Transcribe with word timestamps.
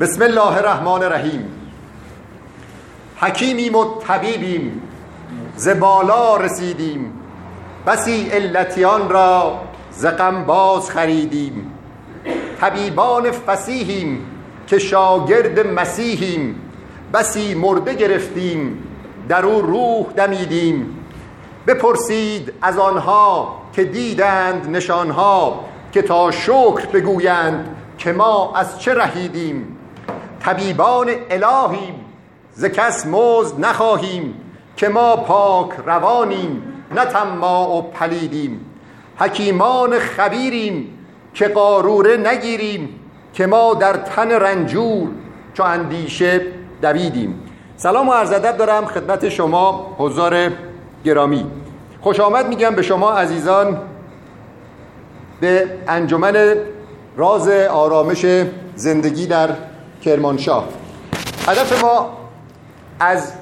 بسم 0.00 0.22
الله 0.22 0.56
الرحمن 0.56 1.02
الرحیم 1.02 1.44
حکیمیم 3.16 3.74
و 3.74 3.84
طبیبیم 4.00 4.82
ز 5.56 5.68
بالا 5.68 6.36
رسیدیم 6.36 7.12
بسی 7.86 8.28
علتیان 8.28 9.10
را 9.10 9.60
ز 9.90 10.06
باز 10.46 10.90
خریدیم 10.90 11.72
طبیبان 12.60 13.30
فسیحیم 13.30 14.26
که 14.66 14.78
شاگرد 14.78 15.66
مسیحیم 15.66 16.60
بسی 17.14 17.54
مرده 17.54 17.94
گرفتیم 17.94 18.82
در 19.28 19.46
او 19.46 19.60
روح 19.62 20.12
دمیدیم 20.16 20.98
بپرسید 21.66 22.52
از 22.62 22.78
آنها 22.78 23.56
که 23.72 23.84
دیدند 23.84 24.76
نشانها 24.76 25.64
که 25.92 26.02
تا 26.02 26.30
شکر 26.30 26.86
بگویند 26.92 27.76
که 27.98 28.12
ما 28.12 28.52
از 28.56 28.80
چه 28.80 28.94
رهیدیم 28.94 29.78
طبیبان 30.44 31.10
الهیم 31.30 31.94
ز 32.54 32.64
کس 32.64 33.06
مزد 33.06 33.64
نخواهیم 33.64 34.34
که 34.76 34.88
ما 34.88 35.16
پاک 35.16 35.70
روانیم 35.86 36.62
نه 36.94 37.04
طماع 37.04 37.68
و 37.68 37.82
پلیدیم. 37.82 38.60
حکیمان 39.16 39.98
خبیریم 39.98 40.98
که 41.34 41.48
قاروره 41.48 42.16
نگیریم 42.16 43.00
که 43.34 43.46
ما 43.46 43.74
در 43.74 43.92
تن 43.92 44.30
رنجور 44.30 45.08
چو 45.54 45.62
اندیشه 45.62 46.40
دویدیم. 46.82 47.40
سلام 47.76 48.08
و 48.08 48.12
عرض 48.12 48.32
ادب 48.32 48.56
دارم 48.56 48.86
خدمت 48.86 49.28
شما 49.28 49.96
حضار 49.98 50.50
گرامی. 51.04 51.46
خوش 52.00 52.20
آمد 52.20 52.48
میگم 52.48 52.74
به 52.74 52.82
شما 52.82 53.12
عزیزان 53.12 53.78
به 55.40 55.66
انجمن 55.88 56.54
راز 57.16 57.48
آرامش 57.48 58.26
زندگی 58.74 59.26
در 59.26 59.48
کرمانشاه. 60.02 60.68
هدف 61.46 61.84
ما 61.84 62.16
از 63.00 63.32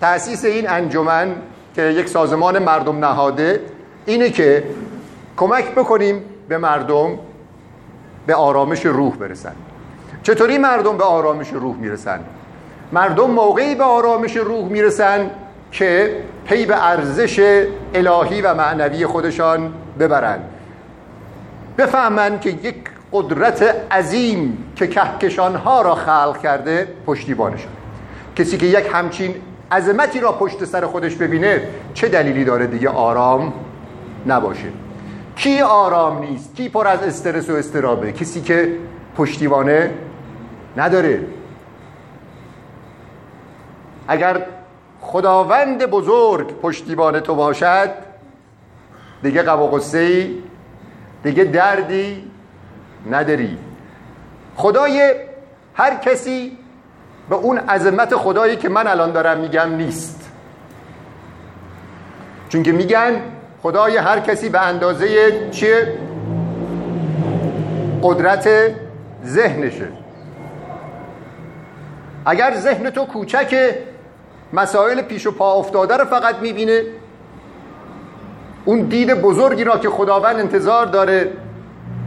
تأسیس 0.00 0.44
این 0.44 0.70
انجمن 0.70 1.34
که 1.74 1.82
یک 1.82 2.08
سازمان 2.08 2.58
مردم 2.58 3.04
نهاده 3.04 3.60
اینه 4.06 4.30
که 4.30 4.64
کمک 5.36 5.74
بکنیم 5.74 6.24
به 6.48 6.58
مردم 6.58 7.18
به 8.26 8.34
آرامش 8.34 8.86
روح 8.86 9.16
برسن. 9.16 9.52
چطوری 10.22 10.58
مردم 10.58 10.96
به 10.96 11.04
آرامش 11.04 11.48
روح 11.48 11.76
می‌رسن؟ 11.76 12.20
مردم 12.92 13.30
موقعی 13.30 13.74
به 13.74 13.84
آرامش 13.84 14.36
روح 14.36 14.68
می‌رسن 14.68 15.30
که 15.72 16.16
پی 16.44 16.66
به 16.66 16.86
ارزش 16.86 17.64
الهی 17.94 18.42
و 18.42 18.54
معنوی 18.54 19.06
خودشان 19.06 19.72
ببرند 19.98 20.44
بفهمند 21.78 22.40
که 22.40 22.50
یک 22.50 22.89
قدرت 23.12 23.62
عظیم 23.92 24.72
که 24.76 24.86
کهکشانها 24.86 25.82
را 25.82 25.94
خلق 25.94 26.40
کرده 26.42 26.88
پشتیبانشان 27.06 27.72
کسی 28.36 28.58
که 28.58 28.66
یک 28.66 28.90
همچین 28.92 29.34
عظمتی 29.72 30.20
را 30.20 30.32
پشت 30.32 30.64
سر 30.64 30.86
خودش 30.86 31.16
ببینه 31.16 31.62
چه 31.94 32.08
دلیلی 32.08 32.44
داره 32.44 32.66
دیگه 32.66 32.88
آرام 32.88 33.52
نباشه؟ 34.26 34.68
کی 35.36 35.60
آرام 35.60 36.18
نیست؟ 36.18 36.54
کی 36.54 36.68
پر 36.68 36.88
از 36.88 37.02
استرس 37.02 37.50
و 37.50 37.54
استرابه؟ 37.54 38.12
کسی 38.12 38.40
که 38.40 38.76
پشتیبانه 39.16 39.90
نداره. 40.76 41.20
اگر 44.08 44.46
خداوند 45.00 45.86
بزرگ 45.86 46.60
پشتیبان 46.60 47.20
تو 47.20 47.34
باشد 47.34 47.90
دیگه 49.22 49.42
قب 49.42 49.60
و 49.60 49.80
دیگه 51.22 51.44
دردی 51.44 52.29
نداری. 53.10 53.58
خدای 54.56 55.14
هر 55.74 55.94
کسی 55.94 56.58
به 57.28 57.36
اون 57.36 57.58
عظمت 57.58 58.16
خدایی 58.16 58.56
که 58.56 58.68
من 58.68 58.86
الان 58.86 59.12
دارم 59.12 59.38
میگم 59.38 59.74
نیست. 59.74 60.30
چون 62.48 62.62
که 62.62 62.72
میگن 62.72 63.20
خدای 63.62 63.96
هر 63.96 64.20
کسی 64.20 64.48
به 64.48 64.60
اندازه 64.60 65.50
چیه؟ 65.50 65.98
قدرت 68.02 68.48
ذهنشه. 69.26 69.88
اگر 72.26 72.54
ذهن 72.56 72.90
تو 72.90 73.04
کوچک 73.04 73.74
مسائل 74.52 75.02
پیش 75.02 75.26
و 75.26 75.30
پا 75.30 75.54
افتاده 75.54 75.96
رو 75.96 76.04
فقط 76.04 76.36
می‌بینه 76.36 76.82
اون 78.64 78.80
دید 78.80 79.14
بزرگی 79.14 79.64
را 79.64 79.78
که 79.78 79.90
خداوند 79.90 80.36
انتظار 80.36 80.86
داره 80.86 81.32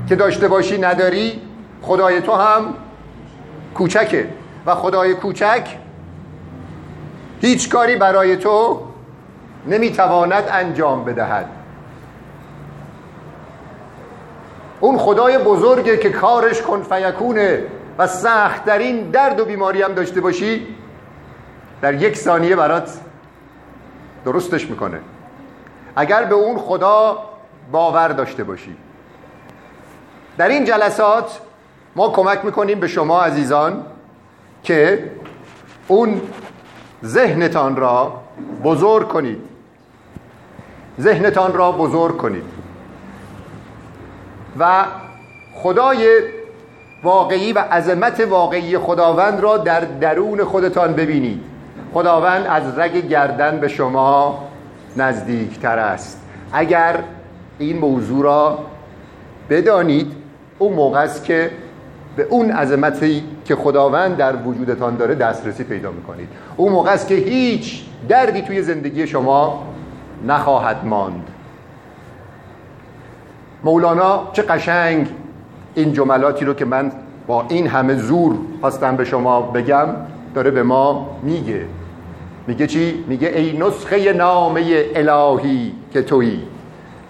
که 0.09 0.15
داشته 0.15 0.47
باشی 0.47 0.77
نداری 0.77 1.41
خدای 1.81 2.21
تو 2.21 2.33
هم 2.33 2.73
کوچکه. 3.75 4.27
و 4.65 4.75
خدای 4.75 5.13
کوچک 5.13 5.77
هیچ 7.41 7.69
کاری 7.69 7.95
برای 7.95 8.37
تو 8.37 8.81
نمی‌تواند 9.67 10.43
انجام 10.51 11.03
بدهد. 11.03 11.45
اون 14.79 14.97
خدای 14.97 15.37
بزرگه 15.37 15.97
که 15.97 16.09
کارش 16.09 16.61
کن 16.61 16.81
فیکونه 16.81 17.63
و 17.97 18.07
سختترین 18.07 19.09
درد 19.09 19.39
و 19.39 19.45
بیماری 19.45 19.81
هم 19.81 19.93
داشته 19.93 20.21
باشی 20.21 20.67
در 21.81 21.93
یک 21.93 22.17
ثانیه 22.17 22.55
برات 22.55 22.99
درستش 24.25 24.69
می‌کنه. 24.69 24.99
اگر 25.95 26.23
به 26.23 26.35
اون 26.35 26.57
خدا 26.57 27.17
باور 27.71 28.07
داشته 28.07 28.43
باشی. 28.43 28.75
در 30.37 30.47
این 30.47 30.65
جلسات 30.65 31.39
ما 31.95 32.09
کمک 32.09 32.45
می‌کنیم 32.45 32.79
به 32.79 32.87
شما 32.87 33.21
عزیزان 33.21 33.85
که 34.63 35.11
اون 35.87 36.21
ذهنتان 37.05 37.75
را 37.75 38.21
بزرگ 38.63 39.07
کنید. 39.07 39.41
ذهنتان 41.01 41.53
را 41.53 41.71
بزرگ 41.71 42.17
کنید. 42.17 42.43
و 44.59 44.85
خدای 45.55 46.21
واقعی 47.03 47.53
و 47.53 47.59
عظمت 47.59 48.19
واقعی 48.19 48.77
خداوند 48.77 49.39
را 49.39 49.57
در 49.57 49.79
درون 49.79 50.43
خودتان 50.43 50.93
ببینید. 50.93 51.43
خداوند 51.93 52.47
از 52.47 52.79
رگ 52.79 53.07
گردن 53.07 53.59
به 53.59 53.67
شما 53.67 54.43
نزدیکتر 54.97 55.79
است. 55.79 56.21
اگر 56.53 56.99
این 57.59 57.77
موضوع 57.77 58.23
را 58.23 58.59
بدانید 59.49 60.22
اون 60.59 60.73
موقع 60.73 60.99
است 60.99 61.23
که 61.23 61.51
به 62.15 62.23
اون 62.29 62.51
عظمتی 62.51 63.23
که 63.45 63.55
خداوند 63.55 64.17
در 64.17 64.35
وجودتان 64.35 64.95
داره 64.95 65.15
دسترسی 65.15 65.63
پیدا 65.63 65.91
می‌کنید. 65.91 66.27
اون 66.57 66.71
موقع 66.71 66.91
است 66.91 67.07
که 67.07 67.15
هیچ 67.15 67.83
دردی 68.09 68.41
توی 68.41 68.61
زندگی 68.61 69.07
شما 69.07 69.63
نخواهد 70.27 70.85
ماند. 70.85 71.27
مولانا 73.63 74.29
چه 74.33 74.41
قشنگ 74.41 75.07
این 75.75 75.93
جملاتی 75.93 76.45
رو 76.45 76.53
که 76.53 76.65
من 76.65 76.91
با 77.27 77.45
این 77.49 77.67
همه 77.67 77.95
زور 77.95 78.35
خواستم 78.61 78.95
به 78.95 79.05
شما 79.05 79.41
بگم 79.41 79.87
داره 80.35 80.51
به 80.51 80.63
ما 80.63 81.09
میگه. 81.23 81.65
میگه 82.47 82.67
چی؟ 82.67 83.03
میگه 83.07 83.27
ای 83.27 83.57
نسخه 83.57 84.13
نامه 84.13 84.85
الهی 84.95 85.73
که 85.93 86.01
تویی. 86.01 86.41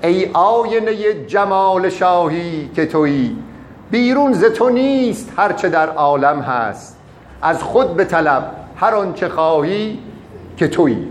ای 0.03 0.29
آینه 0.33 1.13
جمال 1.13 1.89
شاهی 1.89 2.69
که 2.75 2.85
تویی. 2.85 3.37
بیرون 3.91 4.33
ز 4.33 4.43
تو 4.45 4.69
نیست 4.69 5.33
هرچه 5.37 5.69
در 5.69 5.89
عالم 5.89 6.39
هست. 6.39 6.97
از 7.41 7.63
خود 7.63 7.95
به 7.95 8.05
طلب 8.05 8.51
هر 8.75 8.95
آنچه 8.95 9.29
خواهی 9.29 9.99
که 10.57 10.67
تویی. 10.67 11.07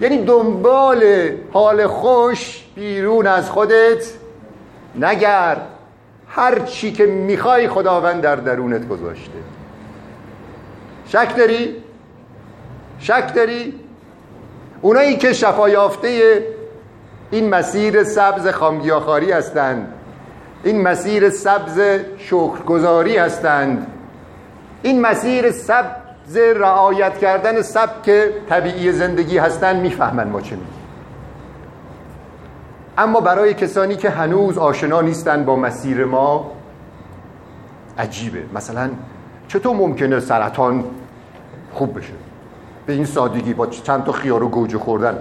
یعنی 0.00 0.24
دنبال 0.24 1.04
حال 1.52 1.86
خوش 1.86 2.64
بیرون 2.74 3.26
از 3.26 3.50
خودت 3.50 4.04
نگرد 4.94 5.66
هر 6.28 6.58
چی 6.58 6.92
که 6.92 7.06
می‌خوای 7.06 7.68
خداوند 7.68 8.22
در 8.22 8.36
درونت 8.36 8.88
گذاشته. 8.88 9.38
شک 11.08 11.36
داری؟ 11.36 11.76
شک 12.98 13.34
داری؟ 13.34 13.74
اونایی 14.82 15.16
که 15.16 15.32
شفا 15.32 15.68
یافته 15.68 16.42
این 17.30 17.50
مسیر 17.50 18.04
سبز 18.04 18.48
خامگیاخاری 18.48 19.32
هستند. 19.32 19.92
این 20.64 20.82
مسیر 20.82 21.30
سبز 21.30 21.80
شکرگزاری 22.18 23.16
هستند. 23.16 23.86
این 24.82 25.00
مسیر 25.00 25.50
سبز 25.50 26.36
رعایت 26.36 27.18
کردن 27.18 27.62
سبک 27.62 28.10
طبیعی 28.48 28.92
زندگی 28.92 29.38
هستند. 29.38 29.76
می‌فهمن 29.76 30.28
ما 30.28 30.40
چه 30.40 30.56
میگیم. 30.56 30.74
اما 32.98 33.20
برای 33.20 33.54
کسانی 33.54 33.96
که 33.96 34.10
هنوز 34.10 34.58
آشنا 34.58 35.00
نیستند 35.00 35.46
با 35.46 35.56
مسیر 35.56 36.04
ما 36.04 36.52
عجیبه. 37.98 38.42
مثلا 38.54 38.90
چطور 39.48 39.76
ممکنه 39.76 40.20
سرطان 40.20 40.84
خوب 41.72 41.98
بشه؟ 41.98 42.12
به 42.86 42.92
این 42.92 43.04
سادگی 43.04 43.54
با 43.54 43.66
چند 43.66 44.04
تا 44.04 44.12
خیار 44.12 44.42
و 44.42 44.48
گوجه 44.48 44.78
خوردن. 44.78 45.18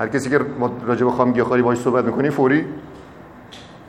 هر 0.00 0.08
کسی 0.08 0.30
که 0.30 0.40
راجع 0.86 1.04
به 1.04 1.10
خام 1.10 1.32
گیاهخواری 1.32 1.62
باهاش 1.62 1.78
صحبت 1.78 2.04
می‌کنی 2.04 2.30
فوری 2.30 2.64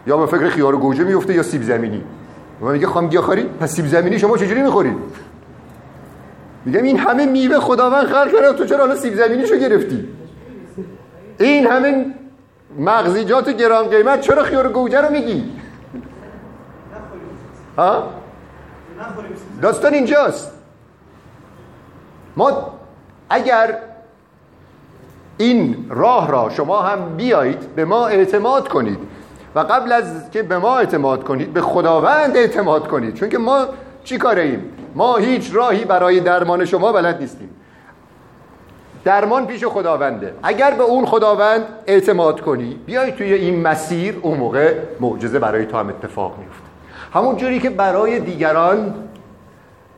یا 0.07 0.17
به 0.17 0.25
فکر 0.25 0.49
خیار 0.49 0.75
و 0.75 0.77
گوجه 0.77 1.03
میفته 1.03 1.33
یا 1.33 1.43
سیب 1.43 1.63
زمینی. 1.63 2.03
و 2.61 2.65
میگه 2.65 2.87
خواهم 2.87 3.07
گیاهخواری 3.07 3.43
پس 3.43 3.75
سیب 3.75 3.87
زمینی 3.87 4.19
شما 4.19 4.37
چجوری 4.37 4.61
می‌خورید؟ 4.61 4.97
میگم 6.65 6.83
این 6.83 6.97
همه 6.97 7.25
میوه 7.25 7.59
خداوند 7.59 8.05
خلق 8.05 8.31
کرده 8.31 8.53
تو 8.53 8.65
چرا 8.65 8.77
حالا 8.77 8.95
سیب 8.95 9.15
زمینیشو 9.15 9.55
گرفتی؟ 9.55 10.07
این 11.39 11.67
همه 11.67 12.05
مغزیجات 12.79 13.49
گران 13.49 13.87
قیمت 13.87 14.21
چرا 14.21 14.43
خیار 14.43 14.71
گوجه 14.71 15.01
رو 15.01 15.11
میگی؟ 15.11 15.51
ها؟ 17.77 18.09
داستان 19.61 19.93
اینجاست. 19.93 20.51
ما 22.37 22.73
اگر 23.29 23.77
این 25.37 25.85
راه 25.89 26.31
را 26.31 26.49
شما 26.49 26.81
هم 26.81 27.15
بیایید 27.17 27.75
به 27.75 27.85
ما 27.85 28.07
اعتماد 28.07 28.67
کنید. 28.67 28.99
و 29.55 29.59
قبل 29.59 29.91
از 29.91 30.31
که 30.31 30.43
به 30.43 30.57
ما 30.57 30.77
اعتماد 30.77 31.23
کنید 31.23 31.53
به 31.53 31.61
خداوند 31.61 32.37
اعتماد 32.37 32.87
کنید. 32.87 33.13
چون 33.13 33.29
که 33.29 33.37
ما 33.37 33.65
چی 34.03 34.17
کاره 34.17 34.41
ایم؟ 34.41 34.71
ما 34.95 35.15
هیچ 35.15 35.49
راهی 35.53 35.85
برای 35.85 36.19
درمان 36.19 36.65
شما 36.65 36.91
بلد 36.91 37.21
نیستیم. 37.21 37.49
درمان 39.03 39.47
پیش 39.47 39.65
خداونده. 39.65 40.33
اگر 40.43 40.71
به 40.71 40.83
اون 40.83 41.05
خداوند 41.05 41.61
اعتماد 41.87 42.41
کنی 42.41 42.79
بیای 42.85 43.11
توی 43.11 43.33
این 43.33 43.61
مسیر 43.61 44.19
اون 44.21 44.37
موقع 44.37 44.73
معجزه 44.99 45.39
برای 45.39 45.65
تو 45.65 45.77
هم 45.77 45.89
اتفاق 45.89 46.37
میفته 46.39 46.65
همون 47.13 47.37
جوری 47.37 47.59
که 47.59 47.69
برای 47.69 48.19
دیگران 48.19 48.93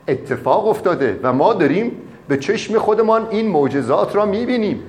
اتفاق 0.07 0.67
افتاده 0.67 1.19
و 1.23 1.33
ما 1.33 1.53
داریم 1.53 1.91
به 2.27 2.37
چشم 2.37 2.79
خودمان 2.79 3.27
این 3.29 3.47
معجزات 3.47 4.15
را 4.15 4.25
می‌بینیم. 4.25 4.83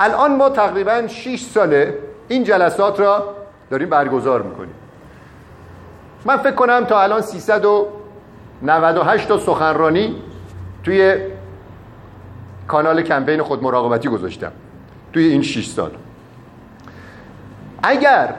الان 0.00 0.36
ما 0.36 0.48
تقریبا 0.48 1.06
6 1.06 1.42
ساله 1.42 1.98
این 2.28 2.44
جلسات 2.44 3.00
را 3.00 3.34
داریم 3.70 3.88
برگزار 3.88 4.42
می‌کنیم 4.42 4.74
من 6.24 6.36
فکر 6.36 6.54
کنم 6.54 6.84
تا 6.84 7.02
الان 7.02 7.20
398 7.20 9.28
تا 9.28 9.38
سخنرانی 9.38 10.16
توی 10.84 11.16
کانال 12.68 13.02
کمپین 13.02 13.42
خود 13.42 13.62
مراقبتی 13.62 14.08
گذاشتم 14.08 14.52
توی 15.12 15.24
این 15.24 15.42
6 15.42 15.66
سال 15.66 15.90
اگر 17.82 18.34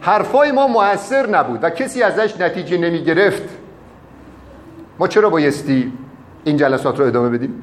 حرفای 0.00 0.52
ما 0.52 0.66
موثر 0.66 1.26
نبود 1.26 1.64
و 1.64 1.70
کسی 1.70 2.02
ازش 2.02 2.40
نتیجه 2.40 2.78
نمی 2.78 3.04
گرفت 3.04 3.48
ما 4.98 5.08
چرا 5.08 5.30
بایستی 5.30 5.92
این 6.44 6.56
جلسات 6.56 7.00
رو 7.00 7.06
ادامه 7.06 7.28
بدیم؟ 7.28 7.62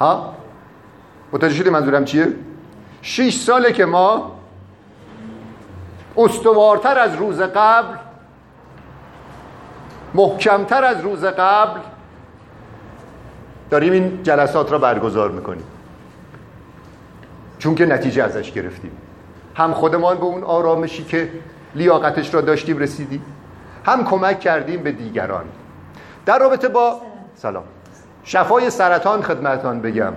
ها؟ 0.00 0.34
متوجه 1.36 1.54
شدی 1.54 1.70
منظورم 1.70 2.04
چیه؟ 2.04 2.28
شیش 3.02 3.40
ساله 3.40 3.72
که 3.72 3.84
ما 3.84 4.32
استوارتر 6.16 6.98
از 6.98 7.14
روز 7.14 7.40
قبل 7.40 7.94
محکمتر 10.14 10.84
از 10.84 11.00
روز 11.00 11.24
قبل 11.24 11.80
داریم 13.70 13.92
این 13.92 14.22
جلسات 14.22 14.72
را 14.72 14.78
برگزار 14.78 15.30
می‌کنیم. 15.30 15.64
چون 17.58 17.74
که 17.74 17.86
نتیجه 17.86 18.22
ازش 18.22 18.52
گرفتیم. 18.52 18.92
هم 19.54 19.72
خودمان 19.72 20.16
به 20.16 20.24
اون 20.24 20.44
آرامشی 20.44 21.04
که 21.04 21.30
لیاقتش 21.74 22.34
را 22.34 22.40
داشتیم 22.40 22.78
رسیدیم 22.78 23.22
هم 23.84 24.04
کمک 24.04 24.40
کردیم 24.40 24.82
به 24.82 24.92
دیگران. 24.92 25.44
در 26.26 26.38
رابطه 26.38 26.68
با 26.68 27.00
سلام. 27.34 27.64
شفای 28.24 28.70
سرطان 28.70 29.22
خدمتان 29.22 29.80
بگم. 29.80 30.12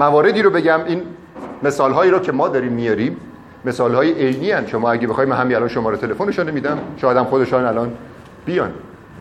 مواردی 0.00 0.42
رو 0.42 0.50
بگم 0.50 0.84
این 0.84 1.02
مثال 1.62 1.92
هایی 1.92 2.10
رو 2.10 2.18
که 2.18 2.32
ما 2.32 2.48
داریم 2.48 2.72
میاریم 2.72 3.16
مثال 3.64 3.94
های 3.94 4.12
عینی 4.12 4.50
هن. 4.50 4.66
شما 4.66 4.90
اگه 4.90 5.06
بخوایم 5.06 5.32
همین 5.32 5.56
الان 5.56 5.68
شماره 5.68 5.96
تلفنشون 5.96 6.50
میدم 6.50 6.78
شاید 6.96 7.16
هم 7.16 7.24
خودشان 7.24 7.64
الان 7.64 7.92
بیان. 8.46 8.72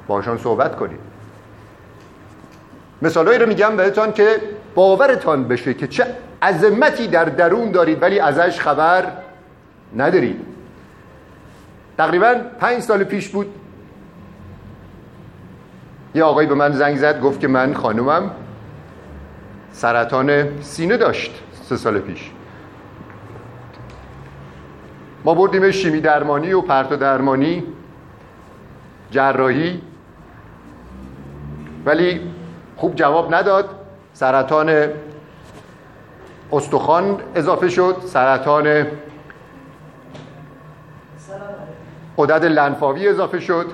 باشان 0.08 0.38
صحبت 0.38 0.76
کنید 0.76 1.00
مثالهایی 3.02 3.40
رو 3.40 3.48
میگم 3.48 3.78
بهتان 3.78 4.14
که 4.14 4.42
باورتان 4.76 5.48
بشه 5.48 5.74
که 5.74 5.88
چه 5.88 6.06
عظمتی 6.42 7.08
در 7.08 7.25
درون 7.25 7.72
دارید 7.72 8.02
ولی 8.02 8.20
ازش 8.20 8.60
خبر 8.60 9.06
ندارید. 9.98 10.42
تقریبا 11.98 12.36
پنج 12.60 12.80
سال 12.80 13.04
پیش 13.04 13.30
بود 13.30 13.48
یه 16.16 16.24
آقایی 16.24 16.48
به 16.48 16.56
من 16.56 16.72
زنگ 16.72 16.98
زد 16.98 17.22
گفت 17.22 17.40
که 17.40 17.48
من 17.48 17.74
خانومم. 17.74 18.32
سرطان 19.80 20.62
سینه 20.62 20.98
داشت 20.98 21.44
سه 21.64 21.78
سال 21.78 22.00
پیش. 22.00 22.31
ما 25.26 25.34
بردیم 25.34 25.72
شیمی 25.72 26.02
درمانی 26.02 26.54
و 26.54 26.62
پرتو 26.62 26.96
درمانی 26.96 27.64
جراحی 29.12 29.81
ولی 31.86 32.22
خوب 32.78 32.96
جواب 32.96 33.36
نداد. 33.36 33.70
سرطان 34.14 34.90
استخوان 36.52 37.18
اضافه 37.36 37.70
شد. 37.70 37.96
سرطان 38.06 38.88
قدرت 42.18 42.44
لنفاوی 42.44 43.08
اضافه 43.08 43.40
شد. 43.40 43.66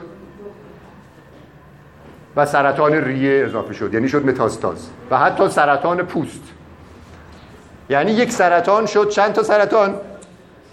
و 2.35 2.45
سرطان 2.45 2.93
ریه 2.93 3.45
اضافه 3.45 3.73
شد. 3.73 3.93
یعنی 3.93 4.09
شد 4.09 4.25
متاستاز. 4.25 4.89
و 5.11 5.17
حتی 5.17 5.49
سرطان 5.49 6.03
پوست. 6.03 6.43
یعنی 7.89 8.11
یک 8.11 8.31
سرطان 8.31 8.85
شد 8.85 9.09
چند 9.09 9.33
تا 9.33 9.43
سرطان؟ 9.43 9.95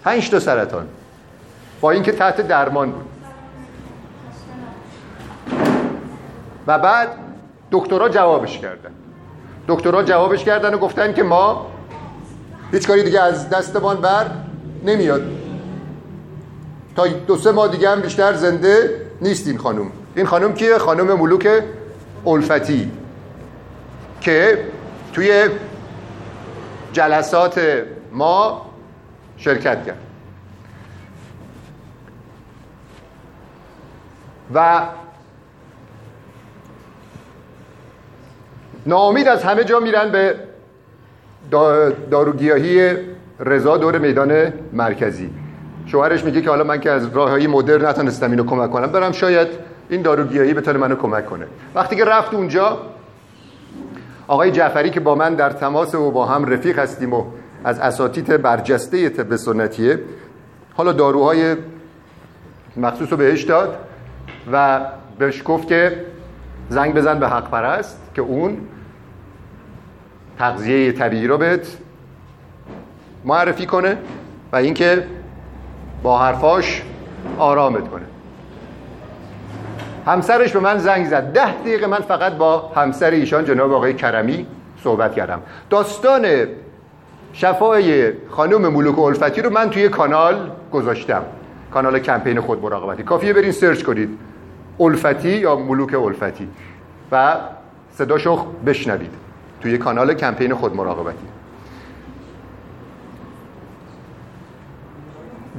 پنج 0.03 0.29
تا 0.29 0.39
سرطان. 0.39 0.87
با 1.81 1.91
اینکه 1.91 2.11
تحت 2.11 2.41
درمان 2.41 2.91
بود. 2.91 3.05
و 6.67 6.79
بعد 6.79 7.09
دکترها 7.71 8.09
جوابش 8.09 8.59
کردن. 8.59 8.91
دکترها 9.67 10.03
جوابش 10.03 10.43
کردن 10.43 10.73
و 10.73 10.77
گفتن 10.77 11.13
که 11.13 11.23
ما 11.23 11.65
هیچ 12.71 12.87
کاری 12.87 13.03
دیگه 13.03 13.21
از 13.21 13.49
دستمان 13.49 14.01
بر 14.01 14.25
نمیاد. 14.85 15.21
تا 16.95 17.07
دو 17.07 17.37
سه 17.37 17.51
ماه 17.51 17.67
دیگه 17.67 17.89
هم 17.89 18.01
بیشتر 18.01 18.33
زنده 18.33 19.01
نیست 19.21 19.47
این 19.47 19.57
خانم. 19.57 19.91
این 20.15 20.25
خانم 20.25 20.53
کیه؟ 20.53 20.77
خانم 20.77 21.19
ملوک 21.19 21.63
الفتی 22.25 22.91
که 24.21 24.65
توی 25.13 25.49
جلسات 26.93 27.61
ما 28.11 28.69
شرکت 29.37 29.85
کرد. 29.85 29.97
و 34.53 34.81
ناامید 38.85 39.27
از 39.27 39.43
همه 39.43 39.63
جا 39.63 39.79
میرن 39.79 40.11
به 40.11 40.35
داروگیاهی 42.11 42.95
رضا 43.39 43.77
دور 43.77 43.97
میدان 43.97 44.53
مرکزی. 44.73 45.29
شوهرش 45.85 46.23
میگه 46.23 46.41
که 46.41 46.49
حالا 46.49 46.63
من 46.63 46.79
که 46.79 46.91
از 46.91 47.09
راههای 47.13 47.47
مدرن 47.47 47.85
نتونستم 47.85 48.31
اینو 48.31 48.43
کمک 48.43 48.71
کنم. 48.71 48.87
برم 48.87 49.11
شاید 49.11 49.72
این 49.89 50.01
داروگیایی 50.01 50.53
بتونه 50.53 50.79
منو 50.79 50.95
کمک 50.95 51.25
کنه. 51.25 51.45
وقتی 51.75 51.95
که 51.95 52.05
رفت 52.05 52.33
اونجا 52.33 52.77
آقای 54.27 54.51
جعفری 54.51 54.89
که 54.89 54.99
با 54.99 55.15
من 55.15 55.35
در 55.35 55.49
تماس 55.49 55.95
و 55.95 56.11
با 56.11 56.25
هم 56.25 56.45
رفیق 56.45 56.79
هستیم 56.79 57.13
و 57.13 57.25
از 57.63 57.79
اساتید 57.79 58.41
برجسته 58.41 59.09
طب 59.09 59.35
سنتیه 59.35 59.99
حالا 60.75 60.91
داروهای 60.91 61.55
مخصوص 62.77 63.11
رو 63.11 63.17
بهش 63.17 63.43
داد 63.43 63.77
و 64.51 64.81
بهش 65.19 65.41
گفت 65.45 65.67
که 65.67 66.05
زنگ 66.69 66.93
بزن 66.93 67.19
به 67.19 67.27
حق 67.27 67.49
پرست 67.49 67.99
که 68.15 68.21
اون 68.21 68.57
تغذیه 70.39 70.91
طبیعی 70.91 71.27
رو 71.27 71.37
بهت 71.37 71.77
معرفی 73.25 73.65
کنه 73.65 73.97
و 74.51 74.55
اینکه 74.55 75.07
با 76.03 76.19
حرفاش 76.19 76.83
آرامت 77.37 77.87
کنه. 77.87 78.12
همسرش 80.05 80.51
به 80.51 80.59
من 80.59 80.77
زنگ 80.77 81.05
زد. 81.05 81.33
ده 81.33 81.51
دقیقه 81.51 81.87
من 81.87 81.99
فقط 81.99 82.33
با 82.33 82.71
همسر 82.75 83.11
ایشان 83.11 83.45
جناب 83.45 83.73
آقای 83.73 83.93
کرمی 83.93 84.47
صحبت 84.83 85.15
کردم. 85.15 85.41
داستان 85.69 86.27
شفای 87.33 88.13
خانم 88.29 88.73
ملوک 88.73 88.99
الفتی 88.99 89.41
رو 89.41 89.49
من 89.49 89.69
توی 89.69 89.89
کانال 89.89 90.51
گذاشتم. 90.71 91.23
کانال 91.71 91.99
کمپین 91.99 92.39
خود 92.39 92.63
مراقبتی. 92.63 93.03
کافیه 93.03 93.33
برین 93.33 93.51
سرچ 93.51 93.83
کنید. 93.83 94.09
الفتی 94.79 95.29
یا 95.29 95.55
ملوک 95.55 95.93
الفتی. 95.93 96.49
و 97.11 97.35
صداشو 97.91 98.45
بشنوید. 98.65 99.11
توی 99.61 99.77
کانال 99.77 100.13
کمپین 100.13 100.53
خود 100.53 100.75
مراقبتی. 100.75 101.27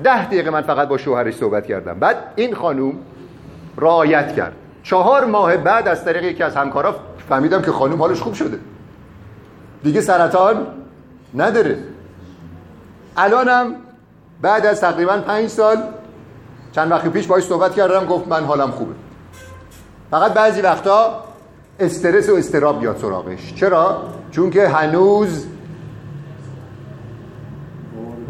ده 0.05 0.27
دقیقه 0.27 0.51
من 0.51 0.63
فقط 0.63 0.89
با 0.89 0.97
شوهرش 0.97 1.35
صحبت 1.35 1.67
کردم. 1.67 1.99
بعد 1.99 2.17
این 2.37 2.55
خانوم 2.55 2.95
رعایت 3.77 4.37
کرد. 4.37 4.53
چهار 4.83 5.25
ماه 5.25 5.57
بعد 5.57 5.89
از 5.89 6.05
طریق 6.05 6.25
یکی 6.25 6.43
از 6.43 6.57
همکارا 6.57 6.97
فهمیدم 7.29 7.63
که 7.63 7.73
خانوم 7.73 7.99
حالش 7.99 8.21
خوب 8.21 8.35
شده. 8.35 8.59
دیگه 9.83 10.01
سرطان 10.01 10.67
نداره. 11.35 11.79
الانم 13.17 13.75
بعد 14.43 14.67
از 14.67 14.81
تقریبا 14.81 15.17
پنج 15.17 15.49
سال 15.49 15.77
چند 16.73 16.91
وقتی 16.91 17.09
پیش 17.09 17.27
باش 17.27 17.43
صحبت 17.43 17.75
کردم 17.75 18.07
گفت 18.07 18.29
من 18.29 18.45
حالم 18.45 18.71
خوبه. 18.71 18.95
فقط 20.11 20.33
بعضی 20.33 20.61
وقتا 20.61 21.25
استرس 21.81 22.29
و 22.29 22.35
استراب 22.35 22.81
بیاد 22.81 22.97
سراغش. 22.97 23.55
چرا؟ 23.55 24.03
چون 24.31 24.51
که 24.51 24.69
هنوز 24.69 25.47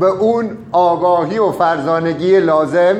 به 0.00 0.06
اون 0.06 0.58
آگاهی 0.72 1.38
و 1.38 1.50
فرزانگی 1.50 2.40
لازم 2.40 2.96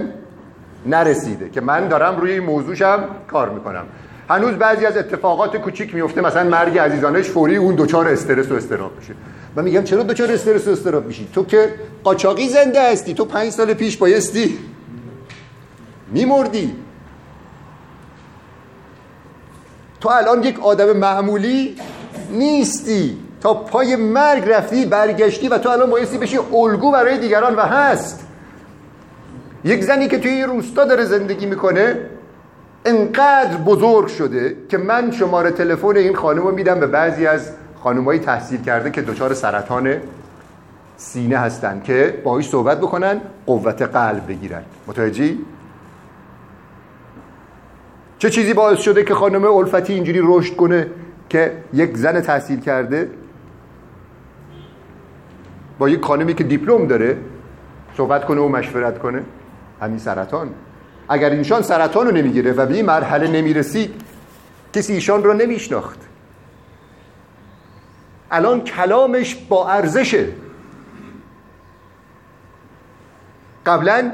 نرسیده 0.86 1.50
که 1.50 1.60
من 1.60 1.88
دارم 1.88 2.16
روی 2.16 2.32
این 2.32 2.44
موضوعشم 2.44 3.04
کار 3.28 3.48
می‌کنم. 3.48 3.84
هنوز 4.30 4.54
بعضی 4.54 4.86
از 4.86 4.96
اتفاقات 4.96 5.56
کوچیک 5.56 5.94
میفته 5.94 6.20
مثلا 6.20 6.50
مرگ 6.50 6.78
عزیزانش 6.78 7.28
فوری 7.28 7.56
اون 7.56 7.74
دوچار 7.74 8.08
استرس 8.08 8.50
و 8.50 8.54
استراب 8.54 8.92
میشه. 8.98 9.14
و 9.56 9.62
میگم 9.62 9.84
چرا 9.84 10.02
دوچار 10.02 10.32
استرس 10.32 10.68
و 10.68 10.70
استراب 10.70 11.06
میشی؟ 11.06 11.28
تو 11.34 11.44
که 11.44 11.74
قاچاقی 12.04 12.48
زنده 12.48 12.92
هستی 12.92 13.14
تو 13.14 13.24
پنج 13.24 13.50
سال 13.50 13.74
پیش 13.74 13.96
بایستی 13.96 14.58
میمردی. 16.12 16.76
تو 20.00 20.08
الان 20.08 20.42
یک 20.42 20.60
آدم 20.60 20.96
معمولی 20.96 21.76
نیستی. 22.30 23.18
تا 23.40 23.54
پای 23.54 23.96
مرگ 23.96 24.48
رفتی 24.48 24.86
برگشتی 24.86 25.48
و 25.48 25.58
تو 25.58 25.68
الان 25.68 25.90
بایستی 25.90 26.18
بشی 26.18 26.38
الگو 26.52 26.92
برای 26.92 27.18
دیگران 27.18 27.56
و 27.56 27.60
هست. 27.60 28.26
یک 29.64 29.84
زنی 29.84 30.08
که 30.08 30.18
توی 30.18 30.30
این 30.30 30.44
روستا 30.44 30.84
داره 30.84 31.04
زندگی 31.04 31.46
می‌کنه 31.46 31.96
انقدر 32.84 33.56
بزرگ 33.56 34.06
شده 34.06 34.56
که 34.68 34.78
من 34.78 35.10
شماره 35.10 35.50
تلفن 35.50 35.96
این 35.96 36.14
خانم 36.14 36.42
رو 36.42 36.54
میدم 36.54 36.80
به 36.80 36.86
بعضی 36.86 37.26
از 37.26 37.50
خانمایی 37.82 38.20
تحصیل 38.20 38.62
کرده 38.62 38.90
که 38.90 39.02
دچار 39.02 39.34
سرطان 39.34 39.96
سینه 40.96 41.38
هستن 41.38 41.80
که 41.84 42.20
باهاش 42.24 42.48
صحبت 42.48 42.78
بکنن 42.78 43.20
قوت 43.46 43.82
قلب 43.82 44.28
بگیرن. 44.28 44.62
متوجهی؟ 44.86 45.38
چه 48.18 48.30
چیزی 48.30 48.54
باعث 48.54 48.78
شده 48.78 49.04
که 49.04 49.14
خانم 49.14 49.44
الفتی 49.44 49.92
اینجوری 49.92 50.20
رشد 50.22 50.56
کنه 50.56 50.86
که 51.28 51.52
یک 51.72 51.96
زن 51.96 52.20
تحصیل 52.20 52.60
کرده 52.60 53.10
با 55.78 55.88
یک 55.88 56.04
خانمی 56.04 56.34
که 56.34 56.44
دیپلم 56.44 56.86
داره 56.86 57.16
صحبت 57.96 58.24
کنه 58.24 58.40
و 58.40 58.48
مشورت 58.48 58.98
کنه؟ 58.98 59.22
همین 59.84 59.98
سرطان. 59.98 60.54
اگر 61.08 61.30
ایشان 61.30 61.62
سرطان 61.62 62.06
رو 62.06 62.12
نمی‌گیره 62.12 62.52
و 62.52 62.66
به 62.66 62.74
این 62.74 62.86
مرحله 62.86 63.28
نمی‌رسید 63.28 63.94
کسی 64.72 64.92
ایشان 64.92 65.24
رو 65.24 65.32
نمیشناخت. 65.32 65.98
الان 68.30 68.60
کلامش 68.60 69.34
با 69.48 69.68
ارزشه. 69.68 70.28
قبلا 73.66 74.12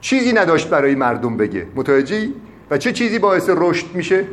چیزی 0.00 0.32
نداشت 0.32 0.70
برای 0.70 0.94
مردم 0.94 1.36
بگه. 1.36 1.66
متوجهی؟ 1.74 2.34
و 2.70 2.78
چه 2.78 2.92
چیزی 2.92 3.18
باعث 3.18 3.50
رشد 3.52 3.94
میشه؟ 3.94 4.24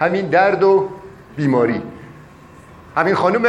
همین 0.00 0.28
درد 0.28 0.62
و 0.62 0.88
بیماری. 1.36 1.82
همین 2.96 3.14
خانم 3.14 3.42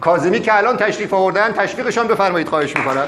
کازمی 0.00 0.40
که 0.40 0.56
الان 0.58 0.76
تشریف 0.76 1.14
آوردن 1.14 1.52
تشویقشان 1.52 2.06
بفرمایید 2.06 2.48
خواهش 2.48 2.76
می‌کنم. 2.76 3.06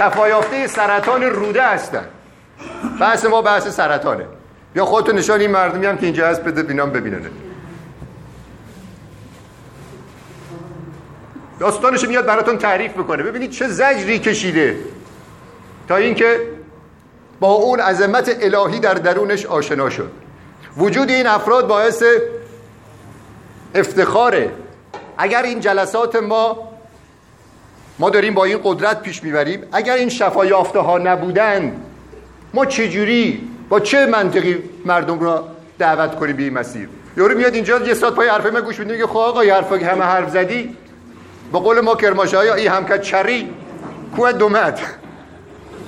شفایافته 0.00 0.66
سرطان 0.66 1.22
روده 1.22 1.62
هستن. 1.62 2.04
بحث 3.00 3.24
ما 3.24 3.42
بحث 3.42 3.68
سرطانه. 3.68 4.26
یا 4.76 4.84
خودتون 4.84 5.14
نشان 5.14 5.40
این 5.40 5.50
مردمی 5.50 5.86
هم 5.86 5.98
که 5.98 6.06
اینجا 6.06 6.26
هست 6.26 6.44
بده 6.44 6.62
بینام 6.62 6.90
ببیننه 6.90 7.30
داستانش 11.58 12.04
میاد 12.04 12.26
براتون 12.26 12.58
تعریف 12.58 12.92
بکنه 12.92 13.22
ببینید 13.22 13.50
چه 13.50 13.68
زجری 13.68 14.18
کشیده. 14.18 14.76
تا 15.88 15.96
اینکه 15.96 16.40
با 17.40 17.52
اون 17.52 17.80
عظمت 17.80 18.36
الهی 18.40 18.80
در 18.80 18.94
درونش 18.94 19.46
آشنا 19.46 19.90
شد. 19.90 20.10
وجود 20.76 21.10
این 21.10 21.26
افراد 21.26 21.66
باعث 21.66 22.02
افتخاره. 23.74 24.52
اگر 25.18 25.42
این 25.42 25.60
جلسات 25.60 26.16
ما 26.16 26.69
ما 28.00 28.10
داریم 28.10 28.34
با 28.34 28.44
این 28.44 28.60
قدرت 28.64 29.02
پیش 29.02 29.22
می‌بریم. 29.22 29.62
اگر 29.72 29.94
این 29.94 30.08
شفا 30.08 30.46
یافته 30.46 30.78
ها 30.78 30.98
نبودن 30.98 31.72
ما 32.54 32.66
چجوری 32.66 33.48
با 33.68 33.80
چه 33.80 34.06
منطقی 34.06 34.58
مردم 34.84 35.20
را 35.20 35.48
دعوت 35.78 36.14
کنیم 36.14 36.36
به 36.36 36.42
این 36.42 36.52
مسیر؟ 36.52 36.88
یورو 37.16 37.38
میاد 37.38 37.54
اینجا 37.54 37.78
یه 37.78 37.94
ساعت 37.94 38.14
پای 38.14 38.28
حرف 38.28 38.46
من 38.46 38.60
گوش 38.60 38.78
میده 38.78 38.92
میگه 38.92 39.06
خب 39.06 39.16
آقا 39.16 39.40
حرف 39.40 39.72
همه 39.72 40.04
حرف 40.04 40.30
زدی. 40.30 40.76
با 41.52 41.60
قول 41.60 41.80
ما 41.80 41.94
کرماشایی 41.94 42.50
این 42.50 42.70
هم 42.70 42.86
که 42.86 42.98
چری 42.98 43.50
کوه 44.16 44.32
دومت. 44.32 44.80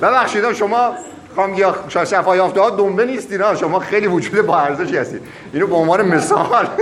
ببخشید 0.03 0.53
شما 0.53 0.95
خام 1.37 1.55
یا 1.55 1.75
شفا 1.89 2.37
یافته 2.37 2.61
ها 2.61 2.71
دنبه 2.71 3.05
نیستین 3.05 3.55
شما 3.55 3.79
خیلی 3.79 4.07
وجود 4.07 4.47
با 4.47 4.59
ارزشی 4.59 4.97
هستید 4.97 5.23
اینو 5.53 5.67
به 5.67 5.75
عنوان 5.75 6.03
مثال. 6.03 6.69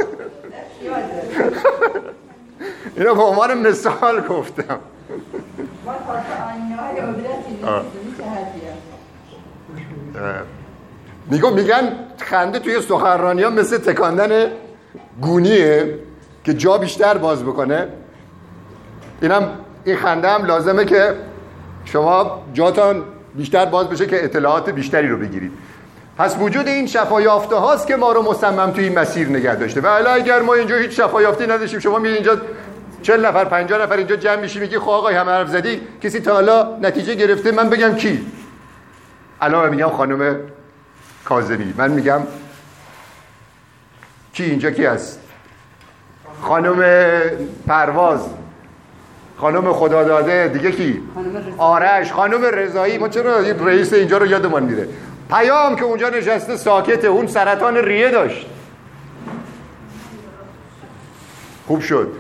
اینو 2.97 3.15
به 3.15 3.23
عنوان 3.23 3.59
مثال 3.69 4.21
گفتم. 4.21 4.81
میگم 11.31 11.55
میگن 11.55 11.93
خنده 12.19 12.59
توی 12.59 12.83
سخنرانی 12.83 13.43
ها 13.43 13.51
مثل 13.51 13.79
تکاندن 13.79 14.51
گونیه 15.21 15.99
که 16.45 16.55
جا 16.55 16.79
بیشتر 16.79 17.19
باز 17.19 17.43
بکنه. 17.43 17.89
اینم 19.23 19.49
این 19.85 19.97
خنده 19.97 20.29
هم 20.29 20.45
لازمه 20.45 20.85
که 20.85 21.15
شما 21.85 22.43
جاتان 22.53 23.05
بیشتر 23.35 23.65
باز 23.65 23.89
بشه 23.89 24.07
که 24.07 24.25
اطلاعات 24.25 24.71
بیشتری 24.71 25.09
رو 25.09 25.17
بگیرید. 25.17 25.53
پس 26.19 26.37
وجود 26.41 26.69
این 26.69 26.87
شفایافته 26.87 27.57
هاست 27.57 27.87
که 27.87 27.97
ما 27.97 28.13
رو 28.13 28.23
مصمم 28.23 28.71
توی 28.71 28.85
این 28.85 28.99
مسیر 28.99 29.29
نگه 29.29 29.55
داشته. 29.55 29.81
و 29.81 30.07
اگر 30.11 30.43
ما 30.43 30.55
اینجا 30.55 30.77
هیچ 30.77 31.01
شفایافتی 31.01 31.47
نداشتیم 31.47 31.81
شما 31.81 31.99
میگید 31.99 32.17
اینجا 32.17 32.41
چل 33.03 33.27
نفر 33.27 33.45
پنجاه 33.45 33.83
نفر 33.83 33.97
اینجا 33.97 34.17
جمع 34.17 34.37
میشی 34.41 34.61
میگی 34.61 34.79
خب 34.79 34.89
آقای 34.89 35.15
همه 35.15 35.31
حرف 35.33 35.49
زدی 35.49 35.81
کسی 36.03 36.21
تا 36.21 36.35
حالا 36.35 36.77
نتیجه 36.83 37.15
گرفته 37.15 37.53
من 37.53 37.71
بگم 37.71 37.95
کی؟ 37.95 38.27
الان 39.41 39.71
میگم 39.71 39.89
خانم 39.89 40.37
کاظمی 41.25 41.75
من 41.77 41.91
میگم 41.91 42.21
کی 44.33 44.45
اینجا 44.45 44.71
کی 44.71 44.85
هست؟ 44.85 45.21
خانم 46.43 46.85
پرواز 47.67 48.21
خانم 49.37 49.73
خدا 49.73 50.05
داده 50.05 50.49
دیگه 50.49 50.73
کی؟ 50.73 51.03
آرش 51.59 52.13
خانم 52.13 52.45
رضایی 52.45 52.99
ما 52.99 53.09
چرا 53.09 53.39
رئیس 53.39 53.93
اینجا 53.93 54.19
رو 54.19 54.27
یادمان 54.27 54.63
میره؟ 54.63 54.89
پیام 55.31 55.77
که 55.77 55.85
اونجا 55.85 56.09
نشسته 56.09 56.57
ساکته 56.57 57.09
اون 57.09 57.27
سرطان 57.27 57.77
ریه 57.77 58.11
داشت. 58.11 58.47
خوب 61.67 61.81
شد. 61.81 62.13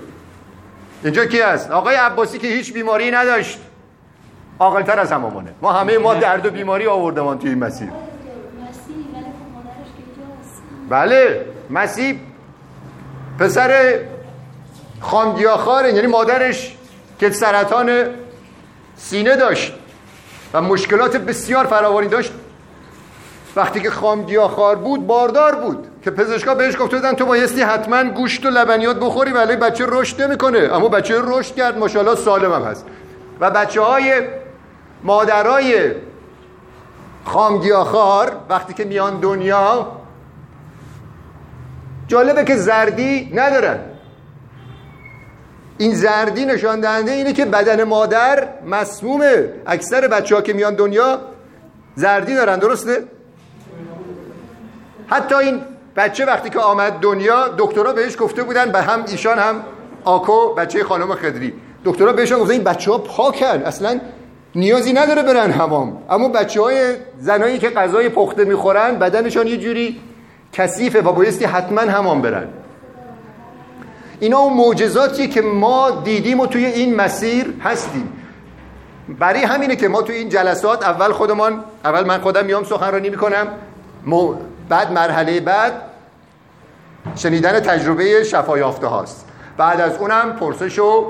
اینجا 1.05 1.27
کی 1.27 1.41
هست؟ 1.41 1.71
آقای 1.71 1.95
عباسی 1.95 2.39
که 2.39 2.47
هیچ 2.47 2.73
بیماری 2.73 3.11
نداشت. 3.11 3.59
تر 4.59 5.01
از 5.01 5.13
هممونه. 5.13 5.55
ما 5.63 5.73
همه 5.73 5.99
ما 5.99 6.15
درد 6.15 6.47
و 6.47 6.51
بیماری 6.51 6.87
آوردمان 6.87 7.39
توی 7.39 7.51
این 7.51 7.59
مسیر. 7.59 7.89
بله 10.89 11.47
مسیح 11.71 12.21
پسر 13.39 14.01
خامگیاخاره 15.01 15.95
یعنی 15.95 16.07
مادرش 16.07 16.77
که 17.19 17.31
سرطان 17.31 18.07
سینه 18.97 19.37
داشت 19.37 19.73
و 20.53 20.63
مشکلات 20.63 21.17
بسیار 21.17 21.67
فراوانی 21.67 22.09
داشت. 22.09 22.33
وقتی 23.57 23.81
که 23.81 23.91
خامگیاخوار 23.91 24.77
بود 24.77 25.07
باردار 25.07 25.55
بود. 25.55 25.90
که 26.03 26.11
پزشکا 26.11 26.55
بهش 26.55 26.77
گفته 26.81 26.97
بودن 26.97 27.13
تو 27.13 27.27
بایستی 27.27 27.63
حتما 27.63 28.05
گوشت 28.05 28.47
و 28.47 28.51
لبنیات 28.51 29.01
بخوری 29.01 29.33
ولی 29.33 29.57
بچه 29.57 29.85
رشد 29.89 30.23
نمی‌کنه. 30.23 30.59
اما 30.59 30.89
بچه 30.89 31.15
رشد 31.25 31.55
کرد 31.55 31.79
ماشاءالله 31.79 32.15
سالم 32.15 32.53
هم 32.53 32.63
هست. 32.63 32.87
و 33.41 33.51
بچه 33.51 33.81
های 33.81 34.23
مادرای 35.03 35.93
خامگیاخوار 37.25 38.33
وقتی 38.49 38.75
که 38.75 38.85
میان 38.85 39.21
دنیا 39.21 39.93
جالبه 42.09 42.45
که 42.45 42.57
زردی 42.57 43.31
ندارن. 43.35 43.79
این 45.79 45.95
زردی 45.95 46.45
نشان 46.45 46.81
دهنده 46.81 47.11
اینه 47.11 47.33
که 47.33 47.45
بدن 47.45 47.85
مادر 47.85 48.49
مسمومه. 48.67 49.49
اکثر 49.67 50.09
بچه 50.09 50.35
ها 50.35 50.43
که 50.43 50.53
میان 50.53 50.75
دنیا 50.75 51.21
زردی 51.95 52.35
دارن 52.35 52.59
درسته؟ 52.59 53.05
حتی 55.07 55.35
این 55.35 55.61
بچه 56.01 56.25
وقتی 56.25 56.51
که 56.51 56.59
آمد 56.59 56.93
دنیا 56.93 57.49
دکترها 57.59 57.93
بهش 57.93 58.17
گفته 58.21 58.43
بودن 58.43 58.73
به 58.73 58.83
هم 58.83 59.05
ایشان 59.09 59.39
هم 59.39 59.63
آکو 60.05 60.55
بچه 60.55 60.85
خانم 60.85 61.15
خدری. 61.15 61.53
دکترها 61.85 62.13
بهش 62.13 62.33
گفتن 62.33 62.51
این 62.51 62.65
بچه 62.65 62.91
ها 62.91 62.99
پاکن 62.99 63.47
اصلا 63.47 64.01
نیازی 64.55 64.93
نداره 64.93 65.23
برن 65.23 65.51
همام 65.51 66.03
اما 66.11 66.29
بچه 66.29 66.63
های 66.63 66.95
زنایی 67.19 67.59
که 67.59 67.71
غذای 67.71 68.09
پخته 68.09 68.45
می‌خورن 68.45 68.99
بدنشان 68.99 69.47
یه 69.47 69.57
جوری 69.57 70.01
کثیفه 70.53 71.01
و 71.01 71.13
بایستی 71.13 71.45
حتما 71.45 71.81
همام 71.81 72.23
برن. 72.23 72.49
اینا 74.21 74.39
اون 74.39 74.53
معجزاتیه 74.53 75.27
که 75.27 75.43
ما 75.43 75.91
دیدیم 75.91 76.41
و 76.41 76.47
توی 76.47 76.65
این 76.65 76.97
مسیر 76.97 77.55
هستیم. 77.65 78.13
برای 79.19 79.43
همینه 79.43 79.77
که 79.77 79.89
ما 79.89 80.03
توی 80.03 80.17
این 80.17 80.29
جلسات 80.29 80.85
اول 80.85 81.13
خودمان 81.13 81.65
اول 81.85 82.05
من 82.05 82.21
خودم 82.21 82.45
میام 82.45 82.65
سخنرانی 82.65 83.11
می‌کنم 83.11 83.47
بعد 84.69 84.93
مرحله 84.93 85.41
بعد 85.41 85.90
شنیدن 87.17 87.61
تجربه 87.61 88.25
شفایافته 88.25 88.87
هاست. 88.87 89.27
بعد 89.57 89.81
از 89.81 89.97
اونم 89.97 90.37
پرسش 90.41 90.79
و 90.79 91.07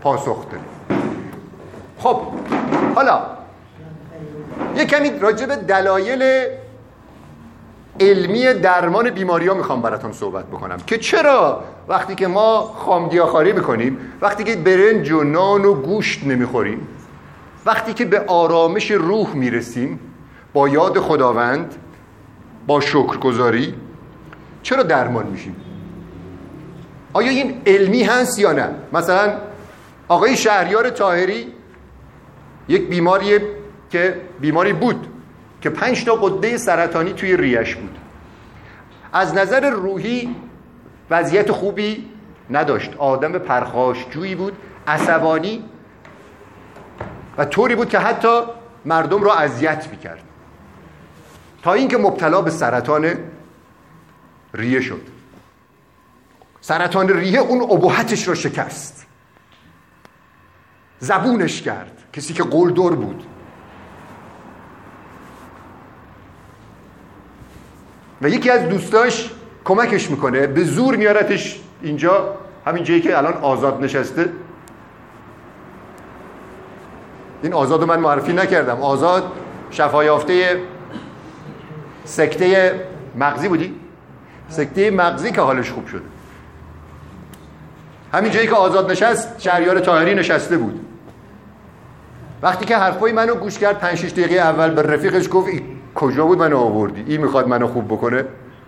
پاسخ 0.00 0.50
داریم. 0.50 0.66
خب 1.98 2.20
حالا 2.94 3.22
یه 4.76 4.84
کمی 4.84 5.18
راجع 5.18 5.46
به 5.46 5.56
دلایل 5.56 6.46
علمی 8.00 8.54
درمان 8.54 9.10
بیماری 9.10 9.46
ها 9.46 9.54
می‌خوام 9.54 9.82
براتون 9.82 10.12
صحبت 10.12 10.46
بکنم. 10.46 10.78
که 10.86 10.98
چرا 10.98 11.64
وقتی 11.88 12.14
که 12.14 12.26
ما 12.26 12.60
خامگیاخواری 12.60 13.52
می‌کنیم 13.52 13.98
وقتی 14.20 14.44
که 14.44 14.56
برنج 14.56 15.12
و 15.12 15.22
نان 15.22 15.64
و 15.64 15.74
گوشت 15.74 16.24
نمی‌خوریم 16.24 16.88
وقتی 17.66 17.94
که 17.94 18.04
به 18.04 18.24
آرامش 18.26 18.90
روح 18.90 19.34
می‌رسیم 19.34 20.00
با 20.52 20.68
یاد 20.68 20.98
خداوند 20.98 21.74
با 22.66 22.80
شکرگزاری 22.80 23.74
چرا 24.64 24.82
درمان 24.82 25.26
میشیم 25.26 25.56
آیا 27.12 27.30
این 27.30 27.62
علمی 27.66 28.02
هست 28.02 28.38
یا 28.38 28.52
نه؟ 28.52 28.68
مثلا 28.92 29.32
آقای 30.08 30.36
شهریار 30.36 30.90
تاهری 30.90 31.46
یک 32.68 32.88
بیماری 32.88 33.38
که 33.90 34.20
بیماری 34.40 34.72
بود 34.72 35.06
که 35.60 35.70
پنج 35.70 36.04
تا 36.04 36.14
قده 36.14 36.56
سرطانی 36.56 37.12
توی 37.12 37.36
ریش 37.36 37.74
بود. 37.74 37.98
از 39.12 39.34
نظر 39.34 39.70
روحی 39.70 40.36
وضعیت 41.10 41.52
خوبی 41.52 42.08
نداشت. 42.50 42.94
آدم 42.98 43.38
پرخاش 43.38 44.06
جویی 44.10 44.34
بود 44.34 44.52
عصبانی 44.86 45.64
و 47.38 47.44
طوری 47.44 47.74
بود 47.74 47.88
که 47.88 47.98
حتی 47.98 48.40
مردم 48.84 49.22
را 49.22 49.34
اذیت 49.34 49.88
می‌کرد. 49.90 50.22
تا 51.62 51.72
اینکه 51.72 51.96
مبتلا 51.98 52.42
به 52.42 52.50
سرطان 52.50 53.14
ریه 54.54 54.80
شد. 54.80 55.00
سرطان 56.60 57.08
ریه 57.08 57.40
اون 57.40 57.62
ابهتش 57.62 58.28
رو 58.28 58.34
شکست. 58.34 59.06
زبونش 60.98 61.62
کرد. 61.62 62.02
کسی 62.12 62.34
که 62.34 62.42
قلدر 62.42 62.90
بود. 62.90 63.24
و 68.22 68.28
یکی 68.28 68.50
از 68.50 68.68
دوستاش 68.68 69.30
کمکش 69.64 70.10
می‌کنه. 70.10 70.46
به 70.46 70.64
زور 70.64 70.96
میارتش 70.96 71.60
اینجا 71.82 72.36
همین 72.66 72.84
جایی 72.84 73.00
که 73.00 73.18
الان 73.18 73.32
آزاد 73.34 73.84
نشسته. 73.84 74.32
این 77.42 77.52
آزاد 77.54 77.84
من 77.84 78.00
معرفی 78.00 78.32
نکردم. 78.32 78.82
آزاد 78.82 79.32
شفایافته 79.70 80.62
سکته 82.04 82.80
مغزی 83.16 83.48
بودی؟ 83.48 83.83
سکته 84.54 84.90
مغزی 84.90 85.32
که 85.32 85.40
حالش 85.40 85.70
خوب 85.70 85.86
شده. 85.86 86.02
همین 88.12 88.32
جایی 88.32 88.46
که 88.46 88.54
آزاد 88.54 88.90
نشست 88.90 89.40
شهریار 89.40 89.80
تاهری 89.80 90.14
نشسته 90.14 90.56
بود. 90.56 90.80
وقتی 92.42 92.64
که 92.64 92.76
حرفای 92.76 93.12
منو 93.12 93.34
گوش 93.34 93.58
کرد 93.58 93.78
5 93.78 93.98
6 93.98 94.12
دقیقه 94.12 94.34
اول 94.34 94.70
به 94.70 94.82
رفیقش 94.82 95.28
گفت 95.32 95.48
ای 95.48 95.62
کجا 95.94 96.26
بود 96.26 96.38
منو 96.38 96.58
آوردی؟ 96.58 97.04
این 97.06 97.20
می‌خواد 97.20 97.48
منو 97.48 97.66
خوب 97.66 97.86
بکنه؟ 97.88 98.24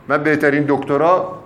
من 0.08 0.22
بهترین 0.22 0.64
دکترا 0.68 1.38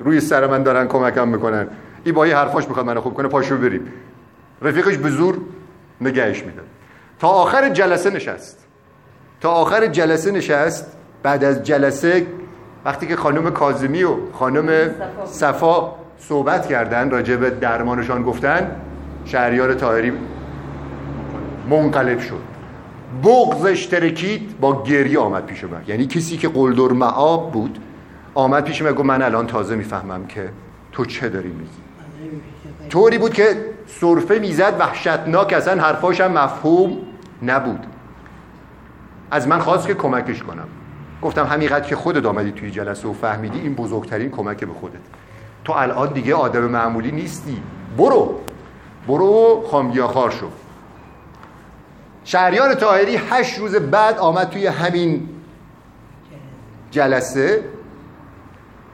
روی 0.00 0.20
سر 0.20 0.46
من 0.46 0.62
دارن 0.62 0.88
کمکم 0.88 1.28
می‌کنن. 1.28 1.66
این 2.04 2.14
با 2.14 2.26
یه 2.26 2.36
حرفاش 2.36 2.68
می‌خواد 2.68 2.86
منو 2.86 3.00
خوب 3.00 3.14
کنه 3.14 3.28
پاشو 3.28 3.56
بریم. 3.56 3.92
رفیقش 4.62 4.96
به 4.96 5.10
زور 5.10 5.38
نگهش 6.00 6.42
می‌داد. 6.42 6.66
تا 7.18 7.28
آخر 7.28 7.68
جلسه 7.68 8.10
نشست. 8.10 8.66
تا 9.40 9.50
آخر 9.50 9.86
جلسه 9.86 10.30
نشست 10.30 10.96
بعد 11.24 11.44
از 11.44 11.62
جلسه 11.62 12.26
وقتی 12.84 13.06
که 13.06 13.16
خانم 13.16 13.50
کازمی 13.50 14.02
و 14.02 14.16
خانم 14.32 14.90
صفا 15.24 15.92
صحبت 16.18 16.66
کردن 16.66 17.10
راجع 17.10 17.36
به 17.36 17.50
درمانشان 17.50 18.22
گفتن 18.22 18.70
شهریار 19.24 19.74
تاهری 19.74 20.12
منقلب 21.70 22.20
شد. 22.20 22.42
بغزش 23.24 23.86
ترکید 23.86 24.60
با 24.60 24.82
گریه 24.82 25.18
آمد 25.18 25.46
پیش 25.46 25.64
من. 25.64 25.82
یعنی 25.86 26.06
کسی 26.06 26.36
که 26.36 26.48
قلدر 26.48 26.92
معاب 26.92 27.52
بود 27.52 27.78
آمد 28.34 28.64
پیش 28.64 28.82
من 28.82 28.92
گفت 28.92 29.04
من 29.04 29.22
الان 29.22 29.46
تازه 29.46 29.76
می‌فهمم 29.76 30.26
که 30.26 30.48
تو 30.92 31.04
چه 31.04 31.28
داری 31.28 31.48
میگی. 31.48 31.70
طوری 32.88 33.18
بود 33.18 33.34
که 33.34 33.56
صرفه 33.86 34.38
می‌زد 34.38 34.76
وحشتناک 34.78 35.52
اصلا 35.52 35.82
حرفاش 35.82 36.20
مفهوم 36.20 36.96
نبود. 37.42 37.86
از 39.30 39.48
من 39.48 39.58
خواست 39.58 39.86
که 39.86 39.94
کمکش 39.94 40.42
کنم. 40.42 40.68
گفتم 41.24 41.46
همینقدر 41.46 41.88
که 41.88 41.96
خودت 41.96 42.26
آمدی 42.26 42.52
توی 42.52 42.70
جلسه 42.70 43.08
و 43.08 43.12
فهمیدی 43.12 43.60
این 43.60 43.74
بزرگترین 43.74 44.30
کمک 44.30 44.64
به 44.64 44.72
خودت. 44.72 45.00
تو 45.64 45.72
الان 45.72 46.12
دیگه 46.12 46.34
آدم 46.34 46.60
معمولی 46.60 47.12
نیستی. 47.12 47.62
برو. 47.98 48.40
برو 49.08 49.64
خامگیاخوار 49.70 50.30
شو. 50.30 50.46
شهریار 52.24 52.74
تاهری 52.74 53.16
هشت 53.16 53.58
روز 53.58 53.76
بعد 53.76 54.18
آمد 54.18 54.50
توی 54.50 54.66
همین 54.66 55.28
جلسه 56.90 57.64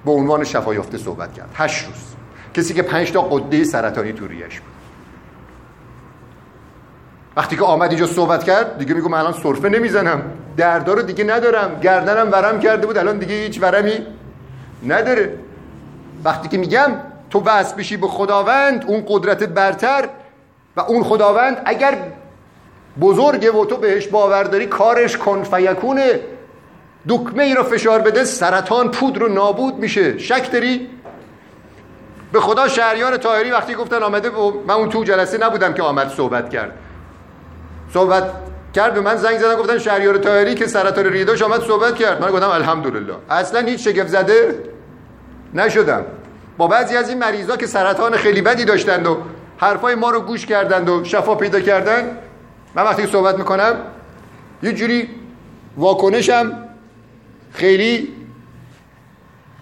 به 0.04 0.10
عنوان 0.10 0.44
شفایافته 0.44 0.98
صحبت 0.98 1.32
کرد. 1.32 1.50
هشت 1.54 1.86
روز. 1.86 2.14
کسی 2.54 2.74
که 2.74 2.82
پنج 2.82 3.12
تا 3.12 3.22
قده 3.22 3.64
سرطانی 3.64 4.12
تو 4.12 4.26
ریش 4.26 4.60
بود. 4.60 4.79
وقتی 7.40 7.56
که 7.56 7.64
آمد 7.64 7.90
اینجا 7.90 8.06
صحبت 8.06 8.44
کرد 8.44 8.78
دیگه 8.78 8.94
میگم 8.94 9.14
الان 9.14 9.32
سرفه 9.32 9.68
نمی‌زنم. 9.68 10.22
دردار 10.56 10.96
رو 10.96 11.02
دیگه 11.02 11.24
ندارم. 11.24 11.80
گردنم 11.80 12.32
ورم 12.32 12.60
کرده 12.60 12.86
بود. 12.86 12.98
الان 12.98 13.18
دیگه 13.18 13.34
هیچ 13.34 13.62
ورمی 13.62 14.06
نداره. 14.86 15.34
وقتی 16.24 16.48
که 16.48 16.58
میگم 16.58 16.90
تو 17.30 17.42
وصل 17.46 17.76
بشی 17.76 17.96
به 17.96 18.06
خداوند 18.06 18.84
اون 18.86 19.04
قدرت 19.08 19.42
برتر 19.42 20.08
و 20.76 20.80
اون 20.80 21.02
خداوند 21.02 21.62
اگر 21.64 21.98
بزرگه 23.00 23.52
و 23.52 23.64
تو 23.64 23.76
بهش 23.76 24.06
باور 24.06 24.42
داری 24.42 24.66
کارش 24.66 25.16
کن. 25.16 25.42
فیکونه 25.42 26.20
دکمه 27.08 27.42
ای 27.42 27.54
رو 27.54 27.62
فشار 27.62 27.98
بده 27.98 28.24
سرطان 28.24 28.90
پود 28.90 29.18
رو 29.18 29.28
نابود 29.28 29.74
میشه. 29.74 30.18
شک 30.18 30.52
داری؟ 30.52 30.88
به 32.32 32.40
خدا 32.40 32.68
شهریار 32.68 33.16
تاهری 33.16 33.50
وقتی 33.50 33.74
گفتن 33.74 34.02
آمده 34.02 34.30
من 34.66 34.74
اون 34.74 34.88
تو 34.88 35.04
جلسه 35.04 35.38
نبودم 35.38 35.74
که 35.74 35.82
آمد 35.82 36.08
صحبت 36.08 36.50
کرد. 36.50 36.72
صحبت 37.94 38.24
کرد 38.74 38.94
به 38.94 39.00
من 39.00 39.16
زنگ 39.16 39.38
زدن 39.38 39.56
گفتن 39.56 39.78
شهریار 39.78 40.16
تاهری 40.16 40.54
که 40.54 40.66
سرطان 40.66 41.04
ریداش 41.04 41.42
آمد 41.42 41.60
صحبت 41.60 41.94
کرد. 41.94 42.22
من 42.22 42.30
گفتم 42.30 42.50
الحمدلله. 42.50 43.14
اصلا 43.30 43.60
هیچ 43.60 43.88
شگفت 43.88 44.08
زده 44.08 44.54
نشدم. 45.54 46.04
با 46.58 46.66
بعضی 46.66 46.96
از 46.96 47.08
این 47.08 47.18
مریضا 47.18 47.56
که 47.56 47.66
سرطان 47.66 48.16
خیلی 48.16 48.42
بدی 48.42 48.64
داشتند 48.64 49.06
و 49.06 49.18
حرفای 49.58 49.94
ما 49.94 50.10
رو 50.10 50.20
گوش 50.20 50.46
کردند 50.46 50.88
و 50.88 51.04
شفا 51.04 51.34
پیدا 51.34 51.60
کردن 51.60 52.18
من 52.74 52.82
وقتی 52.82 53.06
صحبت 53.06 53.38
می‌کنم 53.38 53.74
یه 54.62 54.72
جوری 54.72 55.08
واکنشم 55.76 56.52
خیلی 57.52 58.12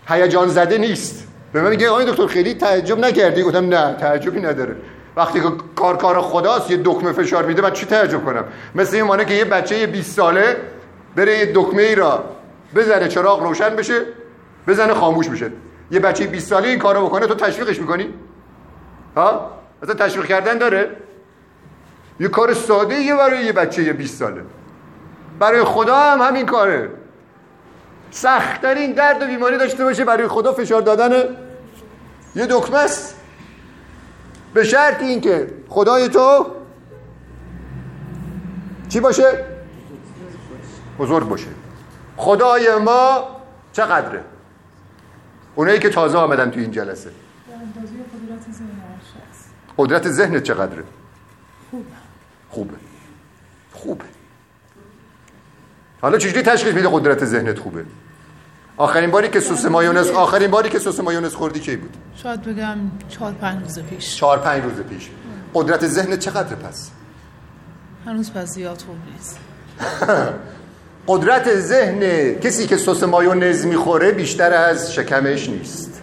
هیجان 0.09 0.49
زده 0.49 0.79
نیست. 0.79 1.29
به 1.53 1.63
من 1.63 1.71
میگه 1.71 1.89
آقای 1.89 2.07
دکتر 2.07 2.27
خیلی 2.27 2.55
تعجب 2.55 2.99
نکردی؟ 2.99 3.43
گفتم 3.43 3.75
نه 3.75 3.95
تعجبی 3.95 4.41
نداره. 4.41 4.77
وقتی 5.19 5.41
که 5.41 5.49
کار 5.77 5.97
کار 5.97 6.21
خداست 6.21 6.71
یه 6.71 6.81
دکمه 6.85 7.13
فشار 7.13 7.45
میده 7.45 7.63
من 7.63 7.73
چی 7.73 7.87
تعجب 7.87 8.25
کنم؟ 8.25 8.45
مثل 8.75 8.97
این 8.97 9.05
مانه 9.05 9.25
که 9.25 9.35
یه 9.35 9.45
بچه 9.45 9.87
20 9.87 10.17
ساله 10.17 10.57
بره 11.17 11.39
یه 11.39 11.53
دکمه 11.55 11.83
ای 11.83 11.95
را 11.95 12.25
بزنه 12.75 13.09
چراغ 13.09 13.43
روشن 13.43 13.77
بشه 13.77 14.01
بزنه 14.67 14.95
خاموش 14.95 15.29
بشه. 15.29 15.53
یه 15.91 16.01
بچه 16.01 16.27
20 16.27 16.49
ساله 16.49 16.69
این 16.69 16.79
کارو 16.79 17.07
بکنه 17.07 17.27
تو 17.27 17.35
تشویقش 17.35 17.81
می‌کنی؟ 17.81 18.15
ها؟ 19.17 19.51
مثلا 19.83 19.95
تشویق 19.95 20.27
کردن 20.27 20.59
داره؟ 20.59 20.91
یه 22.21 22.29
کار 22.29 22.55
ساده 22.55 22.95
یه 22.95 23.17
برای 23.17 23.45
یه 23.45 23.53
بچه 23.53 23.93
20 23.93 24.19
ساله. 24.19 24.43
برای 25.39 25.65
خدا 25.65 25.97
هم 25.97 26.21
همین 26.21 26.47
کاره. 26.47 26.91
سختترین 28.11 28.93
درد 28.93 29.23
و 29.23 29.27
بیماری 29.27 29.59
داشته 29.59 29.85
باشه 29.85 30.05
برای 30.05 30.29
خدا 30.29 30.53
فشار 30.53 30.83
دادن 30.83 31.37
یه 32.35 32.47
دکمه 32.47 32.79
است. 32.79 33.18
به 34.55 34.65
شرط 34.65 35.03
اینکه 35.03 35.51
خدای 35.69 36.09
تو 36.09 36.47
چی 38.89 39.01
باشه؟ 39.01 39.45
بزرگ 40.99 41.29
باشه. 41.29 41.47
خدای 42.17 42.79
ما 42.85 43.29
چقدره؟ 43.73 44.25
اونایی 45.55 45.79
که 45.79 45.89
تازه 45.89 46.19
آمدن 46.19 46.51
تو 46.51 46.61
این 46.61 46.71
جلسه. 46.71 47.11
قدرت 49.79 50.09
ذهن 50.09 50.41
چقدره؟ 50.41 50.85
خوبه. 51.71 51.85
خوبه. 52.51 52.75
خوبه. 53.73 54.05
حالا 56.01 56.19
چجوری 56.19 56.43
تشخیص 56.43 56.75
میده 56.75 56.89
قدرت 56.93 57.25
ذهنت 57.25 57.59
خوبه؟ 57.59 57.85
آخرین 58.79 59.11
باری 59.11 59.29
که 59.29 59.41
سس 59.41 59.65
مایونز 59.65 60.11
آخرین 60.11 60.51
باری 60.51 60.69
که 60.69 60.79
سس 60.79 61.01
مایونز 61.01 61.35
خوردی 61.35 61.61
کی 61.61 61.77
بود؟ 61.77 61.97
شاید 62.23 62.43
بگم 62.43 62.79
چهار 63.09 63.33
پنج 63.33 63.63
روز 63.63 63.79
پیش. 63.79 64.17
چهار 64.17 64.39
پنج 64.39 64.63
روز 64.63 64.81
پیش. 64.81 65.11
قدرت 65.55 65.87
ذهن 65.87 66.17
چقدر 66.17 66.55
پس؟ 66.55 66.91
هنوز 68.07 68.33
پس 68.33 68.49
زیاد 68.49 68.83
خوب 68.87 68.97
نیست. 69.13 69.39
قدرت 71.09 71.55
ذهن 71.55 72.35
کسی 72.41 72.67
که 72.67 72.77
سس 72.77 73.03
مایونز 73.03 73.67
می‌خوره 73.67 74.13
بیشتر 74.13 74.53
از 74.53 74.95
شکمش 74.95 75.49
نیست. 75.49 76.03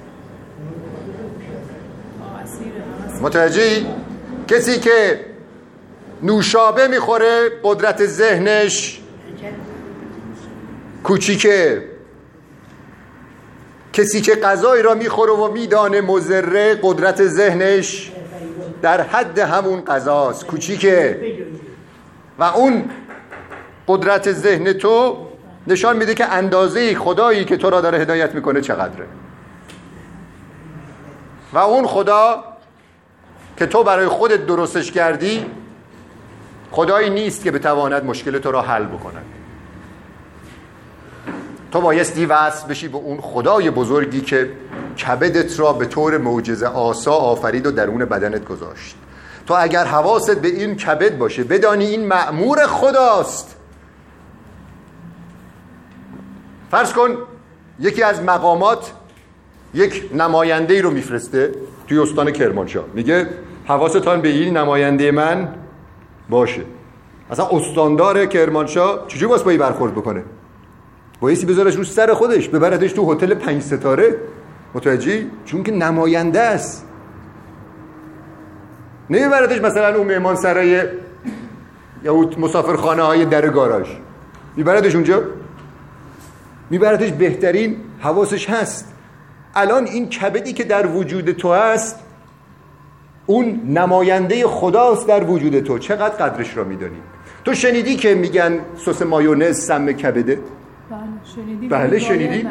متوجهی؟ 3.21 3.85
کسی 4.47 4.79
که 4.79 5.25
نوشابه 6.23 6.87
می‌خوره 6.87 7.49
قدرت 7.63 8.05
ذهنش 8.05 9.01
کوچیکه. 11.03 11.94
کسی 13.95 14.21
که 14.21 14.35
غذایی 14.35 14.83
را 14.83 14.93
می‌خوره 14.93 15.33
و 15.33 15.51
میدانه 15.51 16.01
مزره 16.01 16.79
قدرت 16.81 17.25
ذهنش 17.27 18.11
در 18.81 19.01
حد 19.01 19.39
همون 19.39 19.81
غذاست. 19.81 20.45
کوچیکه. 20.45 21.19
و 22.39 22.43
اون 22.43 22.89
قدرت 23.87 24.31
ذهن 24.31 24.73
تو 24.73 25.17
نشان 25.67 25.97
میده 25.97 26.13
که 26.13 26.25
اندازه 26.25 26.95
خدایی 26.95 27.45
که 27.45 27.57
تو 27.57 27.69
را 27.69 27.81
داره 27.81 27.97
هدایت 27.97 28.35
می‌کنه 28.35 28.61
چقدره. 28.61 29.05
و 31.53 31.57
اون 31.57 31.87
خدا 31.87 32.43
که 33.57 33.65
تو 33.65 33.83
برای 33.83 34.07
خودت 34.07 34.45
درستش 34.45 34.91
کردی 34.91 35.45
خدایی 36.71 37.09
نیست 37.09 37.43
که 37.43 37.51
بتواند 37.51 38.05
مشکل 38.05 38.39
تو 38.39 38.51
را 38.51 38.61
حل 38.61 38.85
بکند. 38.85 39.34
تو 41.75 41.81
بایستی 41.81 42.25
وصل 42.25 42.67
بشی 42.67 42.87
به 42.87 42.97
اون 42.97 43.21
خدای 43.21 43.69
بزرگی 43.69 44.21
که 44.21 44.51
کبدت 44.97 45.59
را 45.59 45.73
به 45.73 45.85
طور 45.85 46.17
معجزه 46.17 46.67
آسا 46.67 47.11
آفرید 47.11 47.67
و 47.67 47.71
درون 47.71 48.05
بدنت 48.05 48.45
گذاشت. 48.45 48.95
تو 49.47 49.53
اگر 49.57 49.85
حواست 49.85 50.39
به 50.39 50.47
این 50.47 50.75
کبد 50.75 51.17
باشه 51.17 51.43
بدانی 51.43 51.85
این 51.85 52.07
معمور 52.07 52.67
خداست. 52.67 53.55
فرض 56.71 56.93
کن 56.93 57.17
یکی 57.79 58.03
از 58.03 58.23
مقامات 58.23 58.91
یک 59.73 60.09
نماینده 60.13 60.73
ای 60.73 60.81
رو 60.81 60.91
میفرسته 60.91 61.51
توی 61.87 61.99
استان 61.99 62.31
کرمانشاه. 62.31 62.85
میگه 62.93 63.29
حواستان 63.65 64.21
به 64.21 64.29
این 64.29 64.57
نماینده 64.57 65.11
من 65.11 65.53
باشه. 66.29 66.61
اصلا 67.31 67.47
استاندار 67.47 68.25
کرمانشاه 68.25 69.07
چجوری 69.07 69.27
باز 69.27 69.43
با 69.43 69.57
برخورد 69.57 69.95
بکنه؟ 69.95 70.23
بایستی 71.19 71.45
بذارش 71.45 71.75
رو 71.75 71.83
سر 71.83 72.13
خودش 72.13 72.49
ببردش 72.49 72.93
تو 72.93 73.13
هتل 73.13 73.33
پنج 73.33 73.61
ستاره. 73.61 74.15
متوجهی؟ 74.73 75.27
چون 75.45 75.63
که 75.63 75.71
نماینده 75.71 76.41
است. 76.41 76.85
نمیبردش 79.09 79.61
مثلا 79.61 79.97
اون 79.97 80.07
مهمان 80.07 80.35
سرای 80.35 80.81
یا 82.03 82.13
اون 82.13 82.35
مسافرخانه 82.37 83.01
های 83.01 83.25
در 83.25 83.49
گاراژ. 83.49 83.87
میبردش 84.55 84.95
اونجا. 84.95 85.23
میبردش 86.69 87.11
بهترین 87.11 87.77
حواسش 87.99 88.49
هست. 88.49 88.93
الان 89.55 89.85
این 89.87 90.09
کبدی 90.09 90.53
که 90.53 90.63
در 90.63 90.87
وجود 90.87 91.31
تو 91.31 91.53
هست 91.53 91.99
اون 93.25 93.61
نماینده 93.67 94.47
خداست 94.47 95.07
در 95.07 95.23
وجود 95.23 95.59
تو. 95.59 95.79
چقدر 95.79 96.15
قدرش 96.15 96.57
را 96.57 96.63
میدانی؟ 96.63 97.01
تو 97.45 97.53
شنیدی 97.53 97.95
که 97.95 98.15
میگن 98.15 98.59
سس 98.85 99.01
مایونز 99.01 99.59
سم 99.59 99.91
کبده؟ 99.91 100.39
بله 101.69 101.99
شنیدیم 101.99 102.49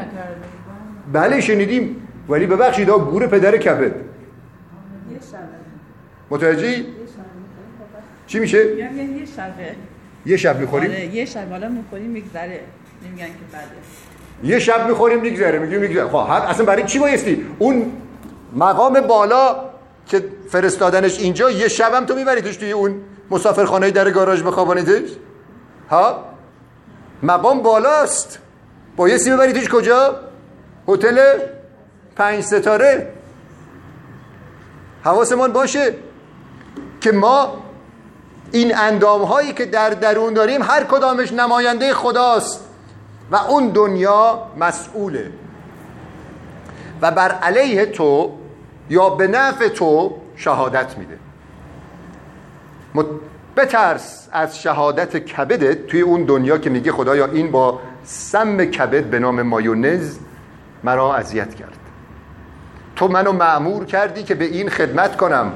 بله 1.13 1.41
شنیدیم. 1.41 1.97
ولی 2.29 2.47
ببخشید 2.47 2.89
ها 2.89 2.99
گور 2.99 3.27
پدر 3.27 3.57
کبد 3.57 3.93
متوجهی؟ 6.31 6.87
چی 8.27 8.39
میشه؟ 8.39 8.77
یه 8.77 8.91
شبه. 9.37 9.77
یه 10.27 10.37
شب 10.37 10.61
می‌خوریم؟ 10.61 10.91
آره 10.91 11.07
یه 11.07 11.25
شب. 11.25 11.51
حالا 11.51 11.69
می‌خوریم 11.69 12.11
میگذره. 12.11 12.61
نمیگن 13.07 13.27
که 13.27 13.33
بده 13.53 14.53
یه 14.53 14.59
شب 14.59 14.89
می‌خوریم 14.89 15.21
میگذره. 15.21 15.59
میگیم 15.59 15.81
میگذره. 15.81 16.09
خب 16.09 16.17
اصلا 16.17 16.67
برای 16.67 16.85
چی 16.85 16.99
بایستی؟ 16.99 17.47
اون 17.59 17.93
مقام 18.57 19.01
بالا 19.01 19.57
که 20.07 20.25
فرستادنش 20.49 21.19
اینجا 21.19 21.51
یه 21.51 21.69
شبم 21.69 22.07
تو 22.07 22.15
میبریدش 22.15 22.57
توی 22.57 22.73
اون 22.73 23.01
مسافرخانه 23.31 23.91
در 23.91 24.11
گاراژ 24.11 24.43
بخوابانیدش 24.43 25.11
ها 25.91 26.25
مقام 27.23 27.63
بالاست. 27.63 28.39
بایستی 28.97 29.31
ببریدش 29.31 29.69
کجا؟ 29.69 30.21
هتل 30.89 31.39
پنج 32.17 32.41
ستاره. 32.41 33.13
حواسمان 35.05 35.53
باشه 35.53 35.95
که 37.01 37.13
ما 37.13 37.57
این 38.53 38.77
اندام 38.77 39.23
هایی 39.23 39.53
که 39.53 39.67
در 39.67 39.91
درون 39.91 40.35
داریم 40.35 40.63
هر 40.63 40.85
کدامش 40.85 41.33
نماینده 41.33 41.95
خداست 41.95 42.65
و 43.31 43.37
اون 43.37 43.69
دنیا 43.69 44.43
مسئوله. 44.57 45.31
و 47.03 47.11
بر 47.11 47.31
علیه 47.31 47.87
تو 47.87 48.33
یا 48.91 49.11
به 49.11 49.27
نفع 49.27 49.69
تو 49.69 50.17
شهادت 50.37 50.99
میده. 50.99 51.19
بترس 53.57 54.29
از 54.33 54.63
شهادت 54.63 55.17
کبدت 55.17 55.87
توی 55.87 56.01
اون 56.01 56.25
دنیا 56.25 56.59
که 56.59 56.71
میگه 56.71 56.93
خدایا 56.93 57.27
این 57.27 57.51
با 57.51 57.81
سم 58.05 58.65
کبد 58.65 59.05
به 59.05 59.19
نام 59.19 59.43
مایونز 59.43 60.19
مرا 60.85 61.15
اذیت 61.15 61.55
کرد. 61.55 61.79
تو 62.97 63.09
منو 63.09 63.33
معمور 63.33 63.85
کردی 63.85 64.23
که 64.23 64.35
به 64.35 64.45
این 64.45 64.69
خدمت 64.69 65.17
کنم 65.17 65.53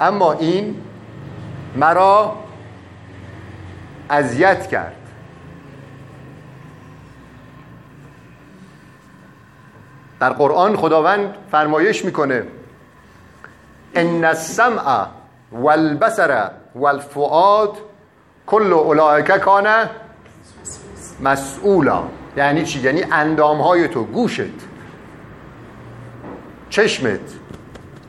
اما 0.00 0.32
این 0.32 0.76
مرا 1.76 2.36
اذیت 4.10 4.66
کرد. 4.66 4.96
در 10.20 10.30
قرآن 10.30 10.76
خداوند 10.76 11.34
فرمایش 11.50 12.04
می‌کنه 12.04 12.42
ان 13.94 14.24
السمع 14.24 15.06
والبصر 15.52 16.50
والفؤاد 16.74 17.78
کل 18.46 18.72
اولئک 18.72 19.38
کان 19.40 19.66
مسئولا. 21.20 22.02
یعنی 22.36 22.64
چی؟ 22.64 22.80
یعنی 22.80 23.04
اندام 23.12 23.60
های 23.60 23.88
تو 23.88 24.04
گوشت 24.04 24.40
چشمت. 26.70 27.20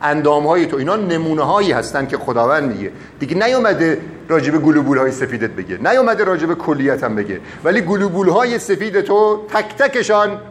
اندام 0.01 0.47
های 0.47 0.65
تو 0.65 0.77
اینا 0.77 0.95
نمونه 0.95 1.43
هایی 1.43 1.71
هستن 1.71 2.07
که 2.07 2.17
خداوند 2.17 2.71
میگه. 2.71 2.91
دیگه 3.19 3.47
نیومده 3.47 4.01
راجب 4.29 4.61
گلوبول 4.61 4.97
های 4.97 5.11
سفیدت 5.11 5.49
بگه. 5.49 5.77
نیومده 5.77 6.23
راجب 6.23 6.53
کلیت 6.53 7.03
هم 7.03 7.15
بگه. 7.15 7.41
ولی 7.63 7.81
گلوبول 7.81 8.29
های 8.29 8.59
سفید 8.59 9.01
تو 9.01 9.45
تک 9.53 9.75
تکشان 9.75 10.41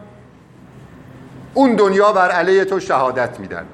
اون 1.55 1.75
دنیا 1.75 2.13
بر 2.13 2.31
علیه 2.31 2.65
تو 2.65 2.81
شهادت 2.81 3.41
میدن. 3.41 3.67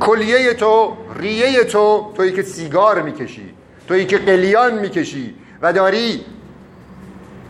کلیه 0.00 0.54
تو 0.54 0.96
ریه 1.16 1.64
تو 1.64 2.12
تویی 2.16 2.32
که 2.32 2.42
سیگار 2.42 3.02
می‌کشی 3.02 3.54
تویی 3.88 4.06
که 4.06 4.18
قلیان 4.18 4.78
می‌کشی 4.78 5.34
و 5.62 5.72
داری 5.72 6.24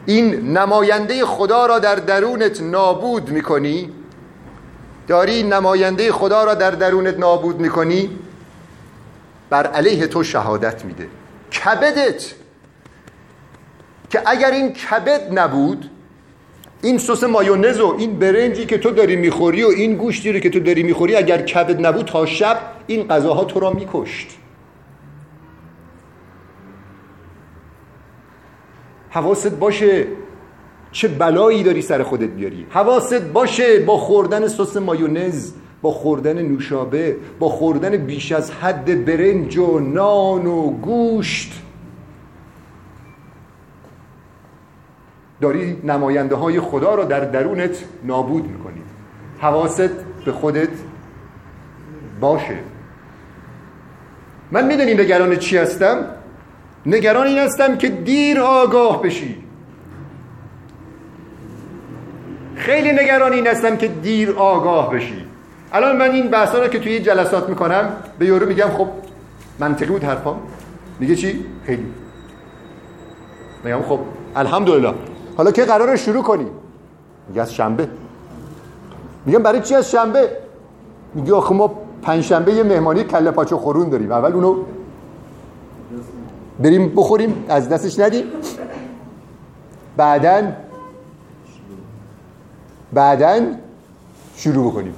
این 0.06 0.58
نماینده 0.58 1.24
خدا 1.24 1.66
را 1.66 1.78
در 1.78 1.94
درونت 1.94 2.60
نابود 2.62 3.30
می‌کنی؟ 3.30 3.92
داری 5.08 5.42
نماینده 5.42 6.12
خدا 6.12 6.44
را 6.44 6.54
در 6.54 6.70
درونت 6.70 7.18
نابود 7.18 7.60
می‌کنی؟ 7.60 8.18
بر 9.50 9.66
علیه 9.66 10.06
تو 10.06 10.24
شهادت 10.24 10.84
میده. 10.84 11.08
کبدت. 11.52 12.34
که 14.10 14.22
اگر 14.26 14.50
این 14.50 14.72
کبد 14.72 15.38
نبود 15.38 15.90
این 16.82 16.98
سس 16.98 17.24
مایونز 17.24 17.80
و 17.80 17.94
این 17.98 18.18
برنجی 18.18 18.66
که 18.66 18.78
تو 18.78 18.90
داری 18.90 19.16
می‌خوری 19.16 19.64
و 19.64 19.68
این 19.68 19.94
گوشتی 19.94 20.32
رو 20.32 20.38
که 20.38 20.50
تو 20.50 20.60
داری 20.60 20.82
می‌خوری 20.82 21.16
اگر 21.16 21.42
کبد 21.42 21.86
نبود 21.86 22.06
تا 22.06 22.26
شب 22.26 22.58
این 22.86 23.08
غذاها 23.08 23.44
تو 23.44 23.60
را 23.60 23.70
میکشت. 23.70 24.28
حواست 29.10 29.54
باشه 29.58 30.06
چه 30.92 31.08
بلایی 31.08 31.62
داری 31.62 31.82
سر 31.82 32.02
خودت 32.02 32.28
بیاری. 32.28 32.66
حواست 32.70 33.22
باشه 33.22 33.80
با 33.80 33.96
خوردن 33.96 34.48
سس 34.48 34.76
مایونز 34.76 35.52
با 35.82 35.90
خوردن 35.90 36.42
نوشابه 36.42 37.16
با 37.38 37.48
خوردن 37.48 37.96
بیش 37.96 38.32
از 38.32 38.50
حد 38.50 39.04
برنج 39.04 39.58
و 39.58 39.78
نان 39.78 40.46
و 40.46 40.70
گوشت. 40.70 41.52
داری 45.40 45.76
نماینده 45.84 46.34
های 46.34 46.60
خدا 46.60 46.94
را 46.94 47.04
در 47.04 47.20
درونت 47.20 47.84
نابود 48.04 48.48
می‌کنی. 48.48 48.82
حواست 49.38 49.90
به 50.24 50.32
خودت 50.32 50.68
باشه. 52.20 52.58
من 54.50 54.66
می‌دونی 54.66 54.94
نگران 54.94 55.36
چی 55.36 55.56
هستم؟ 55.56 56.06
نگران 56.86 57.26
این 57.26 57.38
هستم 57.38 57.78
که 57.78 57.88
دیر 57.88 58.40
آگاه 58.40 59.02
بشی. 59.02 59.36
خیلی 62.56 62.92
نگران 62.92 63.32
این 63.32 63.46
هستم 63.46 63.76
که 63.76 63.88
دیر 63.88 64.30
آگاه 64.30 64.90
بشی. 64.90 65.24
الان 65.72 65.96
من 65.96 66.10
این 66.10 66.28
بحثا 66.28 66.58
رو 66.58 66.68
که 66.68 66.78
توی 66.78 67.00
جلسات 67.00 67.48
می‌کنم 67.48 67.92
به 68.18 68.26
یورو 68.26 68.46
میگم 68.46 68.68
خب 68.68 68.88
منطقی 69.58 69.86
بود 69.86 70.04
حرفام. 70.04 70.40
میگه 71.00 71.16
چی؟ 71.16 71.44
خیلی. 71.66 71.86
میگم 73.64 73.82
خب 73.82 74.00
الحمدلله. 74.36 74.94
حالا 75.38 75.50
که 75.50 75.64
قرار 75.64 75.96
شروع 75.96 76.22
کنی 76.22 76.46
میگه 77.28 77.42
از 77.42 77.54
شنبه. 77.54 77.88
میگم 79.26 79.42
برای 79.42 79.60
چی 79.60 79.74
از 79.74 79.90
شنبه؟ 79.90 80.30
میگه 81.14 81.34
آخه 81.34 81.54
ما 81.54 81.74
پنجشنبه 82.02 82.52
یه 82.52 82.62
مهمانی 82.62 83.04
کله 83.04 83.30
پاچه 83.30 83.56
خورون 83.56 83.88
داریم. 83.88 84.12
اول 84.12 84.32
اونو 84.32 84.56
بریم 86.60 86.92
بخوریم. 86.96 87.44
از 87.48 87.68
دستش 87.68 87.98
ندیم. 87.98 88.24
بعدا 89.96 90.52
بعدا 92.92 93.40
شروع 94.36 94.70
بکنیم. 94.70 94.94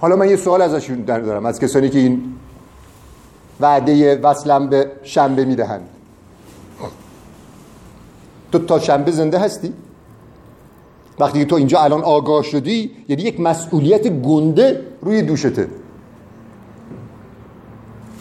حالا 0.00 0.16
من 0.16 0.28
یه 0.28 0.36
سوال 0.36 0.62
ازشون 0.62 1.04
دارم. 1.04 1.46
از 1.46 1.60
کسانی 1.60 1.88
که 1.88 1.98
این 1.98 2.34
وعده 3.60 4.20
وصلم 4.20 4.68
به 4.68 4.90
شنبه 5.02 5.44
می‌دهند. 5.44 5.88
تو 8.52 8.58
تا 8.58 8.78
شنبه 8.78 9.10
زنده 9.10 9.38
هستی؟ 9.38 9.72
وقتی 11.18 11.44
تو 11.44 11.56
اینجا 11.56 11.80
الان 11.80 12.02
آگاه 12.02 12.42
شدی 12.42 12.90
یعنی 13.08 13.22
یک 13.22 13.40
مسئولیت 13.40 14.08
گنده 14.08 14.84
روی 15.02 15.22
دوشته 15.22 15.68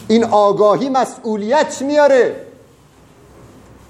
این 0.08 0.24
آگاهی 0.24 0.90
مسئولیت 0.90 1.82
میاره 1.82 2.36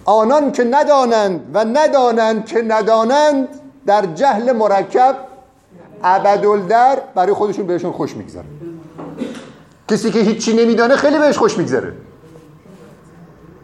آنان 0.06 0.52
که 0.52 0.64
ندانند 0.64 1.52
و 1.54 1.66
ندانند 1.66 2.46
که 2.46 2.62
ندانند 2.62 3.48
در 3.86 4.06
جهل 4.06 4.52
مرکب 4.52 5.16
ابدالدر 6.04 6.98
برای 7.16 7.34
خودشون 7.34 7.68
بهشون 7.68 7.92
خوش 7.92 8.16
میگذره 8.16 8.46
کسی 9.88 10.12
که 10.12 10.20
هیچی 10.20 10.54
نمیدانه 10.54 10.96
خیلی 10.96 11.20
بهش 11.20 11.38
خوش 11.38 11.58
میگذره 11.58 11.94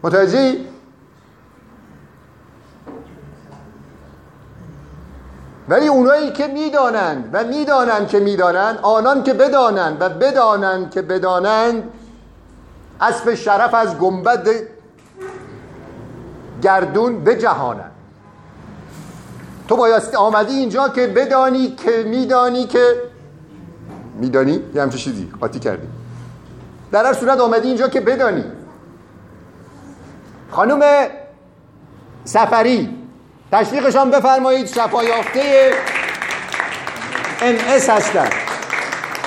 متوجهی؟ 0.03 0.72
ولی 5.69 5.87
اونایی 5.87 6.31
که 6.31 6.47
می‌دانند 6.47 7.29
و 7.33 7.43
می‌دانند 7.43 8.07
که 8.07 8.19
می‌دانند 8.19 8.79
آنان 8.81 9.23
که 9.23 9.33
بدانند 9.33 9.97
و 10.01 10.09
بدانند 10.09 10.91
که 10.91 11.01
بدانند 11.01 11.83
اسب 13.01 13.33
شرف 13.33 13.73
از 13.73 13.97
گنبد 13.97 14.47
گردون 16.61 17.23
به 17.23 17.35
جهانند 17.35 17.91
تو 19.67 19.75
بایستی 19.75 20.15
آمدی 20.17 20.53
اینجا 20.53 20.89
که 20.89 21.07
بدانی 21.07 21.67
که 21.67 22.03
میدانی 22.03 22.65
که 22.65 22.95
میدانی؟ 24.19 24.63
یه 24.75 24.81
همچه 24.81 24.97
چیزی 24.97 25.31
قاطی 25.39 25.59
کردی. 25.59 25.87
در 26.91 27.05
هر 27.05 27.13
صورت 27.13 27.39
آمدی 27.39 27.67
اینجا 27.67 27.87
که 27.87 28.01
بدانی. 28.01 28.43
خانم 30.51 31.07
سفری 32.23 33.02
تشویقشان 33.53 34.11
بفرمایید 34.11 34.67
شفا 34.67 35.03
یافته 35.03 35.71
ام 37.41 37.55
اس 37.67 37.89
هستن. 37.89 38.29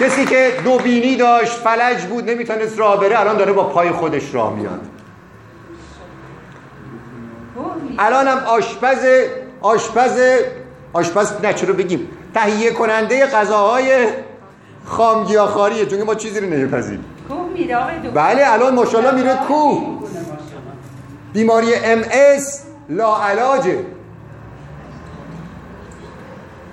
کسی 0.01 0.25
که 0.25 0.53
دو 0.65 0.79
بینی 0.79 1.17
داشت 1.17 1.53
فلج 1.53 2.05
بود 2.05 2.31
نمی‌تونست 2.31 2.79
راه 2.79 3.01
بره 3.01 3.21
الان 3.21 3.37
داره 3.37 3.53
با 3.53 3.65
پای 3.65 3.91
خودش 3.91 4.35
راه 4.35 4.55
میاد. 4.55 4.81
الان 7.99 8.29
هم 8.29 8.39
آشپز 8.39 8.99
آشپز 9.61 10.21
آشپز 10.93 11.33
نه 11.43 11.55
چرا 11.55 11.73
بگیم. 11.73 12.09
تهیه 12.35 12.71
کننده 12.71 13.27
غذاهای 13.27 14.07
خامگیاخاریه 14.85 15.87
چون 15.87 16.03
ما 16.03 16.15
چیزی 16.15 16.41
رو 16.41 16.47
نمیپذیریم. 16.47 17.05
بله 18.15 18.53
الان 18.53 18.75
ماشاءالله 18.75 19.15
میره 19.23 19.39
کو 19.49 19.81
بیماری 21.33 21.75
ام 21.75 22.05
اس 22.11 22.63
لاعلاجه. 22.89 23.96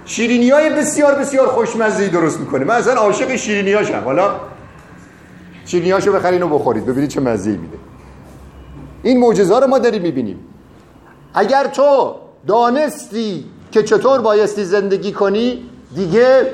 شیرینی 0.06 0.50
های 0.50 0.70
بسیار 0.70 1.16
بسیار 1.16 1.48
خوشمزهی 1.48 2.10
درست 2.10 2.40
می‌کنه. 2.40 2.66
من 2.66 2.76
اصلا 2.76 2.94
عاشق 2.94 3.36
شیرینی 3.36 3.74
هاشم 3.74 4.02
حالا 4.06 4.36
شیرینی 5.66 5.92
هاشو 5.92 6.14
بخرین 6.14 6.44
و 6.44 6.50
بخورید. 6.50 6.86
ببینید 6.86 7.10
چه 7.10 7.22
مزهی 7.22 7.58
میده. 7.58 7.78
این 9.04 9.20
معجزه 9.20 9.60
رو 9.60 9.68
ما 9.68 9.80
داریم 9.80 10.02
می‌بینیم. 10.02 10.40
اگر 11.34 11.68
تو 11.68 12.16
دانستی 12.48 13.46
که 13.72 13.84
چطور 13.84 14.22
بایستی 14.22 14.66
زندگی 14.66 15.12
کنی 15.12 15.70
دیگه 15.96 16.54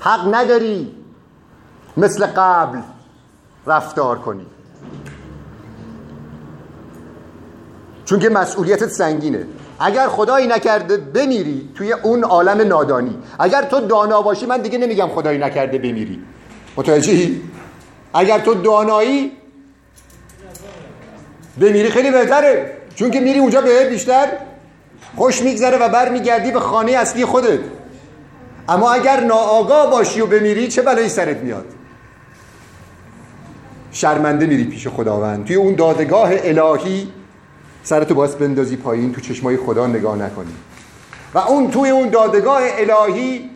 حق 0.00 0.34
نداری 0.34 0.92
مثل 1.96 2.26
قبل 2.26 2.78
رفتار 3.66 4.18
کنی. 4.18 4.46
چون 8.04 8.18
که 8.18 8.28
مسئولیتت 8.28 8.88
سنگینه. 8.88 9.46
اگر 9.80 10.08
خدایی 10.08 10.46
نکرده 10.46 10.96
بمیری 10.96 11.68
توی 11.74 11.92
اون 11.92 12.24
عالم 12.24 12.68
نادانی. 12.68 13.18
اگر 13.38 13.62
تو 13.62 13.80
دانا 13.80 14.22
باشی 14.22 14.46
من 14.46 14.60
دیگه 14.60 14.78
نمیگم 14.78 15.08
خدایی 15.08 15.38
نکرده 15.38 15.78
بمیری. 15.78 16.22
متوجهی؟ 16.76 17.42
اگر 18.14 18.38
تو 18.38 18.54
دانایی 18.54 19.32
بمیری 21.60 21.88
خیلی 21.88 22.10
بهتره. 22.10 22.76
چون 22.94 23.10
که 23.10 23.20
میری 23.20 23.38
اونجا 23.38 23.60
بهت 23.60 23.88
بیشتر 23.88 24.28
خوش 25.16 25.42
میگذره 25.42 25.78
و 25.78 25.88
برمیگردی 25.88 26.50
به 26.50 26.60
خانه 26.60 26.92
اصلی 26.92 27.24
خودت. 27.24 27.60
اما 28.68 28.92
اگر 28.92 29.20
ناآگاه 29.20 29.90
باشی 29.90 30.20
و 30.20 30.26
بمیری 30.26 30.68
چه 30.68 30.82
بلایی 30.82 31.08
سرت 31.08 31.36
میاد؟ 31.36 31.66
شرمنده 33.92 34.46
میری 34.46 34.64
پیش 34.64 34.88
خداوند. 34.88 35.44
توی 35.44 35.56
اون 35.56 35.74
دادگاه 35.74 36.30
الهی 36.32 37.08
سرتو 37.86 38.14
باید 38.14 38.38
بندازی 38.38 38.76
پایین 38.76 39.12
تو 39.12 39.20
چشمای 39.20 39.56
خدا 39.56 39.86
نگاه 39.86 40.16
نکنی. 40.16 40.52
و 41.34 41.38
اون 41.38 41.70
توی 41.70 41.90
اون 41.90 42.08
دادگاه 42.08 42.62
الهی 42.62 43.50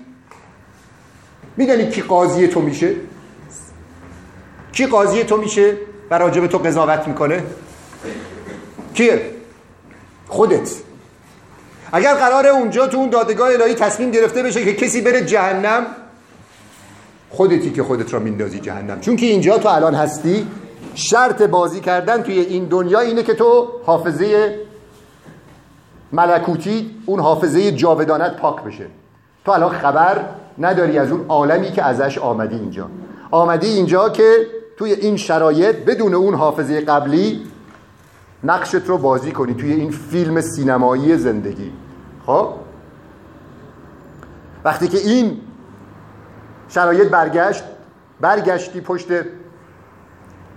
میدانی 1.57 1.89
کی 1.89 2.03
قاضی 2.03 2.49
تو 2.49 2.61
میشه؟ 2.61 2.95
کی 4.73 4.87
قاضی 4.87 5.25
تو 5.25 5.37
میشه 5.37 5.77
و 6.11 6.19
راجب 6.19 6.47
تو 6.47 6.59
قضاوت 6.59 7.09
می‌کنه؟ 7.09 7.43
کیه؟ 8.95 9.31
خودت. 10.29 10.71
اگر 11.93 12.15
قرار 12.15 12.47
اونجا 12.47 12.87
تو 12.87 12.97
اون 12.97 13.11
دادگاه 13.11 13.53
الهی 13.53 13.75
تصمیم 13.75 14.11
گرفته 14.11 14.43
بشه 14.43 14.65
که 14.65 14.73
کسی 14.73 15.01
بره 15.01 15.25
جهنم 15.25 15.87
خودتی 17.31 17.71
که 17.71 17.83
خودت 17.83 18.13
را 18.13 18.21
میندازی 18.21 18.61
جهنم. 18.61 19.01
چون 19.01 19.17
که 19.17 19.27
اینجا 19.27 19.59
تو 19.59 19.69
الان 19.69 19.95
هستی 19.95 20.47
شرط 20.95 21.43
بازی 21.43 21.81
کردن 21.81 22.23
توی 22.23 22.39
این 22.39 22.65
دنیا 22.65 23.01
اینه 23.01 23.23
که 23.23 23.35
تو 23.35 23.69
حافظه 23.87 24.59
ملکوتی 26.13 26.97
اون 27.07 27.21
حافظه 27.21 27.73
جاودانت 27.73 28.37
پاک 28.37 28.63
بشه. 28.63 28.87
تو 29.45 29.53
الان 29.53 29.71
خبر 29.71 30.25
نداری 30.59 30.99
از 30.99 31.11
اون 31.11 31.25
عالمی 31.29 31.73
که 31.73 31.83
ازش 31.83 32.19
آمدی 32.19 32.57
اینجا. 32.57 32.91
آمدی 33.31 33.69
اینجا 33.69 34.09
که 34.09 34.47
توی 34.77 34.93
این 34.93 35.17
شرایط 35.17 35.77
بدون 35.77 36.15
اون 36.15 36.35
حافظه 36.35 36.81
قبلی 36.81 37.47
نقشت 38.45 38.75
رو 38.75 38.99
بازی 38.99 39.33
کنی 39.33 39.55
توی 39.55 39.73
این 39.73 39.91
فیلم 39.91 40.41
سینمایی 40.41 41.17
زندگی. 41.17 41.73
خب؟ 42.27 42.49
وقتی 44.65 44.89
که 44.89 44.99
این 44.99 45.41
شرایط 46.69 47.09
برگشت 47.09 47.65
برگشتی 48.21 48.81
پشت 48.81 49.07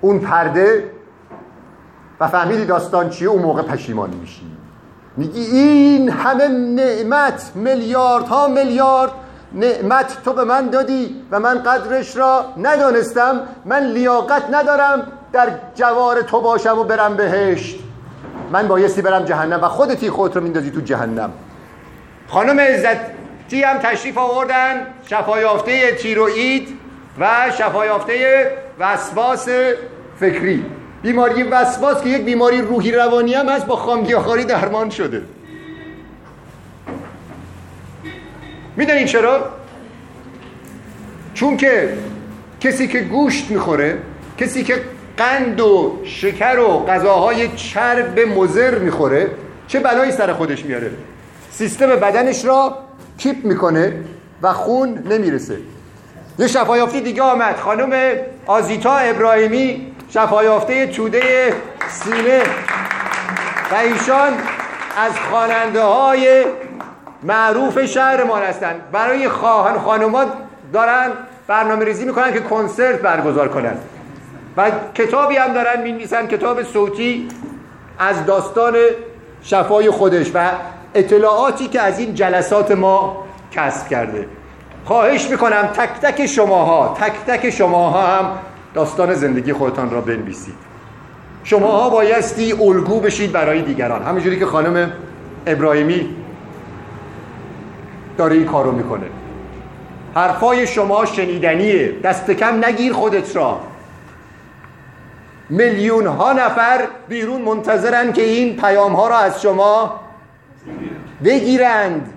اون 0.03 0.19
پرده 0.19 0.91
و 2.19 2.27
فهمیدی 2.27 2.65
داستان 2.65 3.09
چیه 3.09 3.29
اون 3.29 3.41
موقع 3.41 3.61
پشیمان 3.61 4.09
میشی. 4.09 4.41
میگی 5.17 5.41
این 5.41 6.09
همه 6.09 6.47
نعمت 6.47 7.51
میلیاردها 7.55 8.47
میلیارد 8.47 9.11
نعمت 9.53 10.17
تو 10.25 10.33
به 10.33 10.43
من 10.43 10.69
دادی 10.69 11.15
و 11.31 11.39
من 11.39 11.63
قدرش 11.63 12.17
را 12.17 12.45
ندانستم 12.57 13.41
من 13.65 13.85
لیاقت 13.85 14.43
ندارم 14.51 15.07
در 15.33 15.49
جوار 15.75 16.21
تو 16.21 16.41
باشم 16.41 16.79
و 16.79 16.83
برم 16.83 17.15
بهشت. 17.15 17.79
من 18.51 18.67
بایستی 18.67 19.01
برم 19.01 19.25
جهنم 19.25 19.63
و 19.63 19.67
خودتی 19.67 20.09
خودت 20.09 20.35
رو 20.35 20.43
میندازی 20.43 20.71
تو 20.71 20.81
جهنم. 20.81 21.31
خانم 22.27 22.59
عزت 22.59 22.97
چی 23.47 23.63
هم 23.63 23.77
تشریف 23.77 24.17
آوردن؟ 24.17 24.87
شفایافته 25.05 25.91
تیروئید 25.91 26.79
و 27.19 27.51
شفایافته 27.57 28.51
وسواس 28.79 29.47
فکری. 30.19 30.65
بیماری 31.01 31.43
وسواس 31.43 32.03
که 32.03 32.09
یک 32.09 32.21
بیماری 32.21 32.61
روحی 32.61 32.91
روانی 32.91 33.33
هم 33.33 33.49
هست 33.49 33.65
با 33.65 33.75
خامگیاخاری 33.75 34.43
درمان 34.43 34.89
شده. 34.89 35.21
می‌دونین 38.75 39.05
چرا؟ 39.05 39.49
چون 41.33 41.57
که 41.57 41.97
کسی 42.59 42.87
که 42.87 42.99
گوشت 42.99 43.51
می‌خوره 43.51 43.97
کسی 44.37 44.63
که 44.63 44.81
قند 45.17 45.59
و 45.59 45.99
شکر 46.03 46.59
و 46.59 46.85
غذاهای 46.85 47.47
چرب 47.55 48.19
مزر 48.19 48.79
می‌خوره 48.79 49.31
چه 49.67 49.79
بلایی 49.79 50.11
سر 50.11 50.33
خودش 50.33 50.65
میاره؟ 50.65 50.91
سیستم 51.51 51.87
بدنش 51.87 52.45
را 52.45 52.77
کیپ 53.17 53.45
می‌کنه 53.45 53.93
و 54.41 54.53
خون 54.53 55.03
نمی‌رسه. 55.09 55.57
یه 56.39 56.47
شفایافتی 56.47 57.01
دیگه 57.01 57.21
آمد. 57.21 57.55
خانم 57.55 58.11
آزیتا 58.45 58.97
ابراهیمی 58.97 59.92
شفایافته 60.13 60.87
توده 60.87 61.53
سینه. 61.89 62.41
و 63.71 63.75
ایشان 63.75 64.31
از 64.97 65.19
خواننده 65.29 65.81
های 65.81 66.45
معروف 67.23 67.85
شهرمان 67.85 68.41
هستند. 68.41 68.81
برای 68.91 69.29
خواهن 69.29 69.79
خانوما 69.79 70.25
دارن 70.73 71.11
برنامه 71.47 71.85
ریزی 71.85 72.05
می‌کنن 72.05 72.33
که 72.33 72.39
کنسرت 72.39 73.01
برگزار 73.01 73.47
کنن. 73.47 73.77
و 74.57 74.71
کتابی 74.95 75.35
هم 75.35 75.53
دارن 75.53 75.81
می‌نویسن 75.81 76.27
کتاب 76.27 76.63
صوتی 76.63 77.27
از 77.99 78.25
داستان 78.25 78.75
شفای 79.43 79.89
خودش 79.89 80.31
و 80.33 80.49
اطلاعاتی 80.95 81.67
که 81.67 81.81
از 81.81 81.99
این 81.99 82.15
جلسات 82.15 82.71
ما 82.71 83.25
کسب 83.51 83.87
کرده. 83.87 84.27
خواهش 84.85 85.29
می‌کنم 85.29 85.67
تک 85.67 85.89
تک 86.01 86.25
شماها 86.25 86.97
تک 87.01 87.13
تک 87.27 87.49
شماها 87.49 88.01
هم 88.01 88.31
داستان 88.73 89.13
زندگی 89.13 89.53
خودتان 89.53 89.91
را 89.91 90.01
بنویسید. 90.01 90.55
شماها 91.43 91.89
بایستی 91.89 92.53
الگو 92.53 92.99
بشید 92.99 93.31
برای 93.31 93.61
دیگران. 93.61 94.03
همینجوری 94.03 94.39
که 94.39 94.45
خانم 94.45 94.91
ابراهیمی 95.45 96.09
داره 98.17 98.35
این 98.35 98.45
کارو 98.45 98.71
می‌کنه. 98.71 99.05
حرفای 100.15 100.67
شما 100.67 101.05
شنیدنیه. 101.05 101.91
دست 102.03 102.31
کم 102.31 102.65
نگیر 102.65 102.93
خودت 102.93 103.35
را. 103.35 103.59
میلیون 105.49 106.07
ها 106.07 106.33
نفر 106.33 106.87
بیرون 107.07 107.41
منتظرن 107.41 108.13
که 108.13 108.21
این 108.21 108.57
پیام 108.57 108.93
ها 108.93 109.07
را 109.07 109.17
از 109.17 109.41
شما 109.41 109.99
بگیرند. 111.23 112.12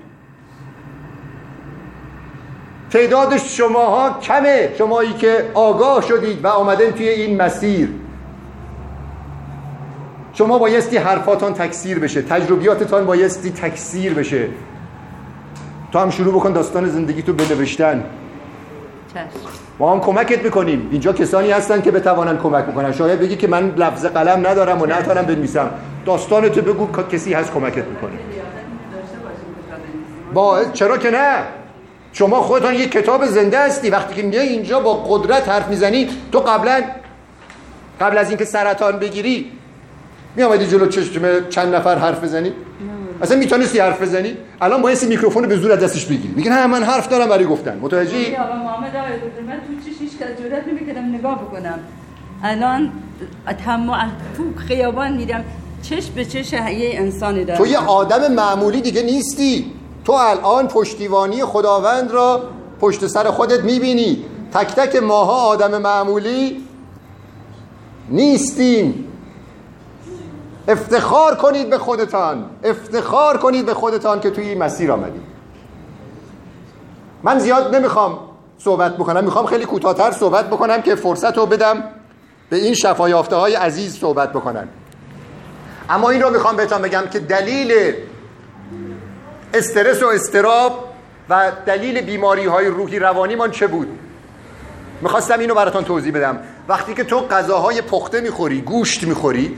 تعداد 2.90 3.36
شماها 3.36 4.20
کمه 4.20 4.70
شمایی 4.78 5.12
که 5.12 5.50
آگاه 5.54 6.02
شدید 6.02 6.44
و 6.44 6.48
آمدن 6.48 6.90
توی 6.90 7.08
این 7.08 7.42
مسیر. 7.42 7.88
شما 10.32 10.58
بایستی 10.58 10.96
حرفاتان 10.96 11.54
تکثیر 11.54 11.98
بشه 11.98 12.22
تجربیاتتان 12.22 13.06
بایستی 13.06 13.50
تکثیر 13.50 14.14
بشه. 14.14 14.48
تو 15.92 15.98
هم 15.98 16.10
شروع 16.10 16.34
بکن 16.34 16.52
داستان 16.52 16.88
زندگی 16.88 17.22
تو 17.22 17.32
بنوشتن. 17.32 18.04
ما 19.78 19.92
هم 19.92 20.00
کمکت 20.00 20.44
می‌کنیم. 20.44 20.88
اینجا 20.90 21.12
کسانی 21.12 21.50
هستن 21.50 21.82
که 21.82 21.90
بتوانن 21.90 22.38
کمک 22.38 22.64
بکنن. 22.64 22.92
شاید 22.92 23.20
بگی 23.20 23.36
که 23.36 23.48
من 23.48 23.74
لفظ 23.76 24.06
قلم 24.06 24.46
ندارم 24.46 24.82
و 24.82 24.86
نتوانم 24.86 25.22
بنویسم. 25.22 25.70
داستان 26.06 26.48
تو 26.48 26.62
بگو 26.62 27.02
کسی 27.02 27.34
هست 27.34 27.52
کمکت 27.52 27.84
می‌کنه. 27.84 28.12
با 30.34 30.64
چرا 30.64 30.98
که 30.98 31.10
نه. 31.10 31.42
شما 32.18 32.42
خودتان 32.42 32.74
یک 32.74 32.90
کتاب 32.90 33.26
زنده 33.26 33.58
هستی. 33.58 33.90
وقتی 33.90 34.14
که 34.14 34.22
میای 34.22 34.48
اینجا 34.48 34.80
با 34.80 34.94
قدرت 34.94 35.48
حرف 35.48 35.68
می‌زنی 35.68 36.08
تو 36.32 36.38
قبلا 36.40 36.82
قبل 38.00 38.18
از 38.18 38.28
اینکه 38.28 38.44
سرطان 38.44 38.98
بگیری 38.98 39.50
می 40.36 40.66
جلو 40.66 40.86
چشم 40.86 41.48
چند 41.48 41.74
نفر 41.74 41.98
حرف 41.98 42.24
بزنی؟ 42.24 42.52
اصلا 43.22 43.38
می‌تونستی 43.38 43.78
حرف 43.78 44.02
بزنی؟ 44.02 44.36
الان 44.60 44.82
بایستی 44.82 45.06
میکروفون 45.06 45.48
به 45.48 45.56
زور 45.56 45.72
از 45.72 45.80
دستش 45.80 46.04
بگیری. 46.04 46.34
میگن 46.36 46.52
نه 46.52 46.66
من 46.66 46.82
حرف 46.82 47.08
دارم 47.08 47.28
برای 47.28 47.46
گفتن. 47.46 47.78
متوجهی؟ 47.82 48.36
آقا 48.36 48.54
محمد 48.54 48.96
آقای 48.96 49.12
دکتر 49.12 49.42
من 49.46 49.54
تو 49.54 49.90
چش 49.90 49.96
هیچ 50.00 50.12
کس 50.12 50.42
جرئت 50.42 50.68
نمی‌کردم 50.68 51.14
نگاه 51.14 51.42
بکنم. 51.42 51.78
الان 52.44 52.92
تمام 53.64 54.12
تو 54.36 54.42
خیابان 54.68 55.16
میرم 55.16 55.44
چش 55.82 56.06
به 56.06 56.24
چش 56.24 56.52
یه 56.52 56.90
انسانی 56.92 57.44
دارم. 57.44 57.58
تو 57.58 57.66
یه 57.66 57.78
آدم 57.78 58.32
معمولی 58.32 58.80
دیگه 58.80 59.02
نیستی. 59.02 59.72
تو 60.06 60.12
الان 60.12 60.68
پشتیبانی 60.68 61.44
خداوند 61.44 62.10
را 62.10 62.42
پشت 62.80 63.06
سر 63.06 63.30
خودت 63.30 63.60
می‌بینی. 63.60 64.24
تک 64.52 64.74
تک 64.74 64.96
ماها 64.96 65.46
آدم 65.46 65.82
معمولی 65.82 66.64
نیستیم. 68.08 69.12
افتخار 70.68 71.34
کنید 71.34 71.70
به 71.70 71.78
خودتان. 71.78 72.50
افتخار 72.64 73.36
کنید 73.36 73.66
به 73.66 73.74
خودتان 73.74 74.20
که 74.20 74.30
توی 74.30 74.48
این 74.48 74.58
مسیر 74.58 74.92
آمدید 74.92 75.22
من 77.22 77.38
زیاد 77.38 77.74
نمی‌خوام 77.74 78.18
صحبت 78.58 78.96
بکنم. 78.96 79.24
می‌خوام 79.24 79.46
خیلی 79.46 79.64
کوتاهتر 79.64 80.10
صحبت 80.10 80.46
بکنم 80.46 80.82
که 80.82 80.94
فرصت 80.94 81.36
رو 81.36 81.46
بدم 81.46 81.82
به 82.50 82.56
این 82.56 82.74
شفایافته 82.74 83.36
های 83.36 83.54
عزیز 83.54 83.98
صحبت 83.98 84.32
بکنن. 84.32 84.68
اما 85.90 86.10
این 86.10 86.22
رو 86.22 86.30
می‌خوام 86.30 86.56
بهتان 86.56 86.82
بگم 86.82 87.02
که 87.12 87.18
دلیل 87.18 87.94
استرس 89.54 90.02
و 90.02 90.06
استراب 90.06 90.92
و 91.30 91.52
دلیل 91.66 92.00
بیماری 92.00 92.46
های 92.46 92.66
روحی 92.66 92.98
روانی 92.98 93.34
من 93.34 93.50
چه 93.50 93.66
بود؟ 93.66 93.88
می‌خواستم 95.02 95.38
اینو 95.38 95.54
براتون 95.54 95.84
توضیح 95.84 96.12
بدم. 96.12 96.38
وقتی 96.68 96.94
که 96.94 97.04
تو 97.04 97.20
غذاهای 97.20 97.82
پخته 97.82 98.20
می‌خوری 98.20 98.60
گوشت 98.60 99.02
می‌خوری 99.02 99.56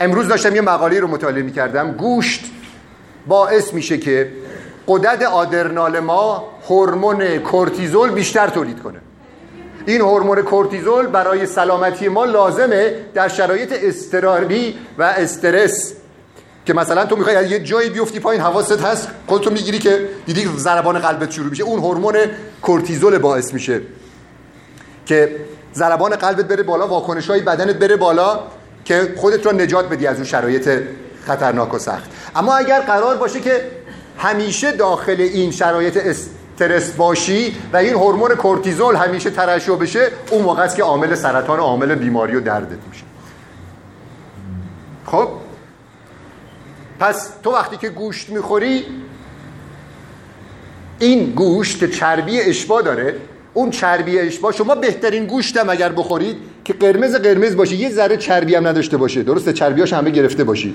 امروز 0.00 0.28
داشتم 0.28 0.54
یه 0.54 0.60
مقاله 0.60 1.00
رو 1.00 1.08
مطالعه 1.08 1.42
می‌کردم. 1.42 1.92
گوشت 1.92 2.44
باعث 3.26 3.74
میشه 3.74 3.98
که 3.98 4.32
قدرت 4.88 5.22
آدرنال 5.22 6.00
ما 6.00 6.44
هورمون 6.68 7.38
کورتیزول 7.38 8.10
بیشتر 8.10 8.48
تولید 8.48 8.82
کنه. 8.82 9.00
این 9.86 10.00
هورمون 10.00 10.42
کورتیزول 10.42 11.06
برای 11.06 11.46
سلامتی 11.46 12.08
ما 12.08 12.24
لازمه 12.24 12.94
در 13.14 13.28
شرایط 13.28 13.72
استراری 13.72 14.78
و 14.98 15.02
استرس. 15.02 15.94
که 16.64 16.74
مثلا 16.74 17.06
تو 17.06 17.16
می‌خوای 17.16 17.36
از 17.36 17.50
یه 17.50 17.60
جایی 17.60 17.90
بیفتی 17.90 18.20
پایین 18.20 18.42
حواست 18.42 18.80
هست 18.80 19.08
خودتو 19.26 19.50
می‌گیری 19.50 19.78
که 19.78 20.08
دیدی 20.26 20.50
ضربان 20.56 20.98
قلبت 20.98 21.30
شروع 21.30 21.50
میشه. 21.50 21.62
اون 21.62 21.78
هورمون 21.78 22.16
کورتیزول 22.62 23.18
باعث 23.18 23.52
میشه 23.54 23.80
که 25.06 25.36
ضربان 25.74 26.16
قلبت 26.16 26.48
بره 26.48 26.62
بالا 26.62 26.88
واکنش 26.88 27.30
های 27.30 27.40
بدنت 27.40 27.76
بره 27.76 27.96
بالا 27.96 28.40
که 28.84 29.14
خودت 29.16 29.46
را 29.46 29.52
نجات 29.52 29.88
بدی 29.88 30.06
از 30.06 30.16
اون 30.16 30.24
شرایط 30.24 30.82
خطرناک 31.26 31.74
و 31.74 31.78
سخت. 31.78 32.10
اما 32.36 32.56
اگر 32.56 32.80
قرار 32.80 33.16
باشه 33.16 33.40
که 33.40 33.70
همیشه 34.18 34.72
داخل 34.72 35.16
این 35.18 35.50
شرایط 35.50 35.96
استرس 35.96 36.92
باشی 36.92 37.56
و 37.72 37.76
این 37.76 37.94
هورمون 37.94 38.34
کورتیزول 38.34 38.96
همیشه 38.96 39.30
ترشح 39.30 39.76
بشه 39.76 40.10
اون 40.30 40.42
موقع 40.42 40.62
است 40.62 40.76
که 40.76 40.82
عامل 40.82 41.14
سرطان 41.14 41.60
و 41.60 41.62
عامل 41.62 41.94
بیماری 41.94 42.36
و 42.36 42.40
دردت 42.40 42.78
میشه. 42.90 43.04
خب؟ 45.06 45.28
پس 46.98 47.30
تو 47.42 47.50
وقتی 47.52 47.76
که 47.76 47.88
گوشت 47.88 48.30
می‌خوری 48.30 48.84
این 50.98 51.30
گوشت 51.30 51.90
چربی 51.90 52.40
اشبا 52.40 52.82
داره. 52.82 53.14
اون 53.54 53.70
چربی 53.70 54.18
اشبا 54.18 54.52
شما 54.52 54.74
بهترین 54.74 55.26
گوشتم 55.26 55.70
اگر 55.70 55.92
بخورید 55.92 56.36
که 56.64 56.72
قرمز 56.72 57.14
قرمز 57.16 57.56
باشه. 57.56 57.76
یه 57.76 57.90
ذره 57.90 58.16
چربی 58.16 58.54
هم 58.54 58.66
نداشته 58.66 58.96
باشه. 58.96 59.22
درسته؟ 59.22 59.52
چربیاش 59.52 59.92
همه 59.92 60.10
گرفته 60.10 60.44
باشی. 60.44 60.74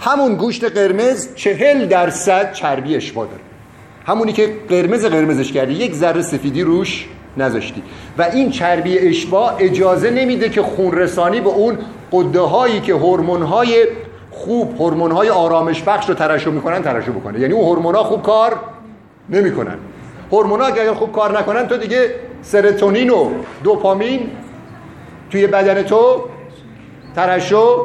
همون 0.00 0.34
گوشت 0.34 0.64
قرمز 0.64 1.34
چهل 1.34 1.86
درصد 1.86 2.52
چربی 2.52 2.96
اشبا 2.96 3.24
داره. 3.24 3.40
همونی 4.06 4.32
که 4.32 4.56
قرمز 4.68 5.04
قرمزش 5.04 5.52
کردی. 5.52 5.72
یک 5.72 5.94
ذره 5.94 6.22
سفیدی 6.22 6.62
روش 6.62 7.06
نذاشتی. 7.36 7.82
و 8.18 8.22
این 8.22 8.50
چربی 8.50 8.98
اشبا 8.98 9.50
اجازه 9.50 10.10
نمیده 10.10 10.48
که 10.48 10.62
خون 10.62 10.92
رسانی 10.92 11.40
به 11.40 11.48
اون 11.48 11.78
قده 12.12 12.40
هایی 12.40 12.80
که 12.80 12.94
هورمون 12.94 13.42
های 13.42 13.86
خوب 14.32 14.76
هورمون 14.78 15.10
های 15.10 15.28
آرامش 15.28 15.82
بخش 15.82 16.08
رو 16.08 16.14
ترشح 16.14 16.50
می‌کنن 16.50 16.82
ترشح 16.82 17.10
بکنه. 17.10 17.40
یعنی 17.40 17.52
اون 17.54 17.64
هورمون 17.64 17.94
ها 17.94 18.04
خوب 18.04 18.22
کار 18.22 18.56
نمی‌کنن. 19.28 19.76
هورمون 20.32 20.60
ها 20.60 20.66
اگر 20.66 20.94
خوب 20.94 21.12
کار 21.12 21.38
نکنن 21.38 21.68
تو 21.68 21.76
دیگه 21.76 22.14
سرتونین 22.42 23.10
و 23.10 23.30
دوپامین 23.64 24.30
توی 25.30 25.46
بدن 25.46 25.82
تو 25.82 26.28
ترشح 27.14 27.76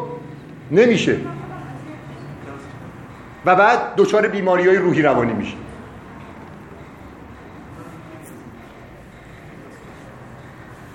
نمیشه. 0.72 1.16
و 3.46 3.56
بعد 3.56 3.80
دچار 3.98 4.28
بیماری 4.28 4.68
های 4.68 4.78
روحی 4.78 5.02
روانی 5.02 5.34
میشه. 5.34 5.54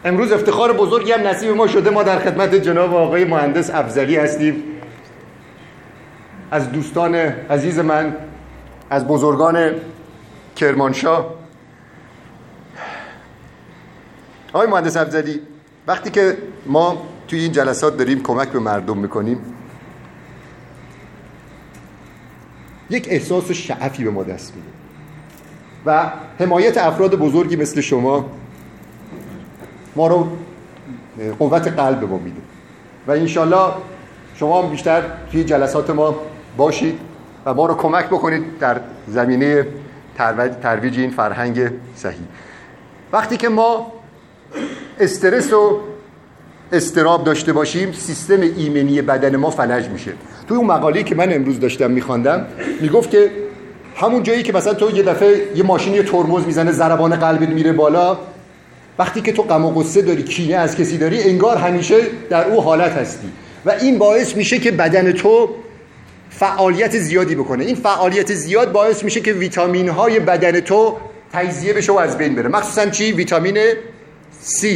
امروز 0.04 0.32
افتخار 0.32 0.72
بزرگی 0.72 1.12
هم 1.12 1.26
نصیب 1.26 1.50
ما 1.50 1.66
شده. 1.66 1.90
ما 1.90 2.02
در 2.02 2.18
خدمت 2.18 2.54
جناب 2.54 2.94
آقای 2.94 3.24
مهندس 3.24 3.70
افزلی 3.74 4.16
هستیم. 4.16 4.62
از 6.52 6.72
دوستان 6.72 7.14
عزیز 7.14 7.78
من 7.78 8.16
از 8.90 9.06
بزرگان 9.06 9.70
کرمانشاه. 10.56 11.34
آقای 14.52 14.68
مهندس 14.68 14.96
افزلی 14.96 15.40
وقتی 15.86 16.10
که 16.10 16.36
ما 16.66 17.02
توی 17.28 17.40
این 17.40 17.52
جلسات 17.52 17.96
داریم 17.96 18.22
کمک 18.22 18.48
به 18.48 18.58
مردم 18.58 18.98
می‌کنیم 18.98 19.38
یک 22.90 23.06
احساس 23.10 23.50
شعفی 23.50 24.04
به 24.04 24.10
ما 24.10 24.22
دست 24.22 24.52
میده 24.56 24.68
و 25.86 26.12
حمایت 26.38 26.78
افراد 26.78 27.14
بزرگی 27.14 27.56
مثل 27.56 27.80
شما 27.80 28.30
ما 29.96 30.06
رو 30.06 30.28
قوت 31.38 31.68
قلب 31.68 32.00
به 32.00 32.06
ما 32.06 32.18
میده. 32.18 32.40
و 33.06 33.10
انشالله 33.10 33.72
شما 34.34 34.62
هم 34.62 34.70
بیشتر 34.70 35.02
توی 35.30 35.44
جلسات 35.44 35.90
ما 35.90 36.31
باشید 36.56 36.98
و 37.46 37.54
ما 37.54 37.66
رو 37.66 37.74
کمک 37.74 38.06
بکنید 38.06 38.58
در 38.60 38.80
زمینه 39.08 39.66
ترویج 40.62 40.98
این 40.98 41.10
فرهنگ 41.10 41.70
صحیح. 41.96 42.26
وقتی 43.12 43.36
که 43.36 43.48
ما 43.48 43.92
استرس 45.00 45.52
و 45.52 45.80
استراب 46.72 47.24
داشته 47.24 47.52
باشیم 47.52 47.92
سیستم 47.92 48.40
ایمنی 48.40 49.02
بدن 49.02 49.36
ما 49.36 49.50
فلج 49.50 49.88
میشه. 49.88 50.12
توی 50.48 50.56
اون 50.56 50.66
مقاله 50.66 51.02
که 51.02 51.14
من 51.14 51.32
امروز 51.32 51.60
داشتم 51.60 51.90
میخواندم 51.90 52.46
می‌گفت 52.80 53.10
که 53.10 53.30
همون 53.96 54.22
جایی 54.22 54.42
که 54.42 54.52
مثلا 54.52 54.74
تو 54.74 54.96
یه 54.96 55.02
دفعه 55.02 55.56
یه 55.56 55.62
ماشین 55.62 55.94
یه 55.94 56.02
ترمز 56.02 56.46
می‌زنه 56.46 56.72
ضربان 56.72 57.16
قلبت 57.16 57.48
میره 57.48 57.72
بالا 57.72 58.18
وقتی 58.98 59.20
که 59.20 59.32
تو 59.32 59.42
غم 59.42 59.64
و 59.64 59.70
غصه 59.70 60.02
داری 60.02 60.22
کینه 60.22 60.54
از 60.54 60.76
کسی 60.76 60.98
داری 60.98 61.22
انگار 61.22 61.56
همیشه 61.56 61.96
در 62.30 62.44
او 62.44 62.60
حالت 62.60 62.92
هستی. 62.92 63.28
و 63.64 63.70
این 63.70 63.98
باعث 63.98 64.36
میشه 64.36 64.58
که 64.58 64.70
بدن 64.70 65.12
تو 65.12 65.48
فعالیت 66.38 66.98
زیادی 66.98 67.34
بکنه. 67.34 67.64
این 67.64 67.76
فعالیت 67.76 68.34
زیاد 68.34 68.72
باعث 68.72 69.04
میشه 69.04 69.20
که 69.20 69.32
ویتامین 69.32 69.88
های 69.88 70.20
بدن 70.20 70.60
تو 70.60 70.96
تجزیه 71.32 71.72
بشه 71.72 71.92
و 71.92 71.96
از 71.96 72.18
بین 72.18 72.34
بره. 72.34 72.48
مخصوصا 72.48 72.86
چی؟ 72.86 73.12
ویتامین 73.12 73.58
C. 74.44 74.66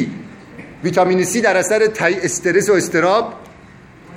ویتامین 0.84 1.24
C 1.24 1.36
در 1.36 1.56
اثر 1.56 1.88
استرس 2.00 2.70
و 2.70 2.72
استراب 2.72 3.32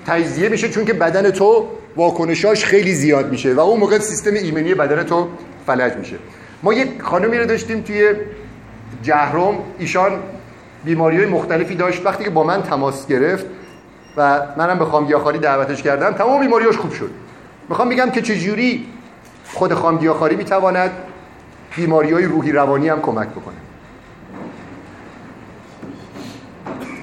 تجزیه 0.08 0.50
میشه 0.50 0.70
چون 0.70 0.86
که 0.86 0.94
بدن 0.94 1.32
تو 1.32 1.68
واکنشاش 1.96 2.66
خیلی 2.66 2.94
زیاد 2.94 3.32
میشه 3.32 3.54
و 3.54 3.60
اون 3.60 3.80
موقع 3.80 4.00
سیستم 4.00 4.34
ایمنی 4.34 4.74
بدن 4.74 5.04
تو 5.04 5.28
فلج 5.68 5.94
میشه. 5.94 6.16
ما 6.64 6.74
یک 6.74 7.02
خانمی 7.02 7.38
رو 7.38 7.46
داشتیم 7.46 7.82
توی 7.82 8.14
جهرم. 9.04 9.58
ایشان 9.80 10.12
بیماری 10.86 11.18
های 11.18 11.26
مختلفی 11.26 11.76
داشت. 11.76 12.06
وقتی 12.06 12.24
که 12.24 12.30
با 12.30 12.44
من 12.44 12.64
تماس 12.64 13.08
گرفت 13.08 13.46
و 14.18 14.42
منم 14.58 14.80
به 14.80 14.86
خامگیاخاری 14.86 15.40
دعوتش 15.40 15.84
کردم 15.84 16.12
تمام 16.12 16.40
بیماریاش 16.40 16.78
خوب 16.78 16.94
شد. 16.94 17.10
می‌خوام 17.70 17.90
بگم 17.90 18.10
که 18.10 18.22
چجوری 18.22 18.86
خود 19.54 19.74
خامگیاخاری 19.74 20.36
می‌تواند 20.36 20.92
بیماری 21.76 22.12
های 22.12 22.26
روحی 22.26 22.52
روانی 22.52 22.90
هم 22.90 23.02
کمک 23.02 23.28
بکنه. 23.28 23.56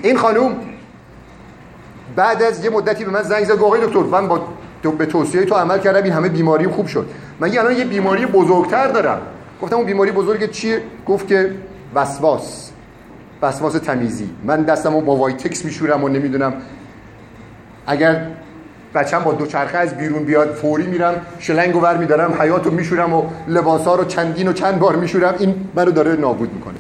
این 0.02 0.16
خانوم 0.16 0.56
بعد 2.16 2.42
از 2.42 2.64
یه 2.64 2.70
مدتی 2.70 3.04
به 3.04 3.10
من 3.10 3.22
زنگ 3.22 3.44
زد 3.44 3.62
آقای 3.62 3.86
دکتر 3.86 3.98
من 4.00 4.28
با 4.28 4.40
به 4.98 5.06
توصیه 5.06 5.44
تو 5.44 5.54
عمل 5.54 5.78
کردم 5.78 6.02
این 6.02 6.12
همه 6.12 6.28
بیماری 6.28 6.68
خوب 6.68 6.86
شد. 6.86 7.08
من 7.40 7.52
یه 7.52 7.60
الان 7.60 7.76
یه 7.76 7.84
بیماری 7.84 8.26
بزرگتر 8.26 8.88
دارم. 8.88 9.20
گفتم 9.62 9.76
اون 9.76 9.86
بیماری 9.86 10.12
بزرگ 10.12 10.50
چیه؟ 10.50 10.82
گفت 11.06 11.26
که 11.28 11.54
وسواس. 11.94 12.70
وسواس 13.42 13.72
تمیزی. 13.72 14.30
من 14.44 14.62
دستمو 14.62 15.00
با 15.00 15.16
وایتکس 15.16 15.64
میشورم 15.64 16.04
و 16.04 16.08
نمی‌دونم 16.08 16.54
اگر 17.86 18.26
بچم 18.96 19.18
با 19.18 19.32
دوچرخه 19.32 19.78
از 19.78 19.96
بیرون 19.96 20.24
بیاد 20.24 20.54
فوری 20.54 20.86
میرم 20.86 21.14
شلنگ 21.38 21.76
و 21.76 21.80
ور 21.80 21.96
میدارم 21.96 22.36
حیاتو 22.40 22.70
میشورم 22.70 23.14
و 23.14 23.22
لباسا 23.48 23.94
رو 23.94 24.04
چندین 24.04 24.48
و 24.48 24.52
چند 24.52 24.78
بار 24.78 24.96
میشورم. 24.96 25.34
این 25.38 25.54
منو 25.74 25.90
داره 25.90 26.16
نابود 26.16 26.54
می‌کنه. 26.54 26.74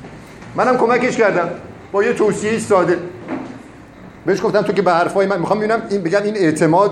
منم 0.56 0.76
کمکش 0.76 1.16
کردم. 1.16 1.48
با 1.92 2.04
یه 2.04 2.12
توصیه 2.12 2.58
ساده. 2.58 2.98
بهش 4.26 4.42
گفتم 4.42 4.62
تو 4.62 4.72
که 4.72 4.82
به 4.82 4.92
حرفای 4.92 5.26
من 5.26 5.40
می‌خوام 5.40 5.58
ببینم 5.58 5.82
این 5.90 6.02
بگم 6.02 6.22
این 6.22 6.36
اعتماد 6.36 6.90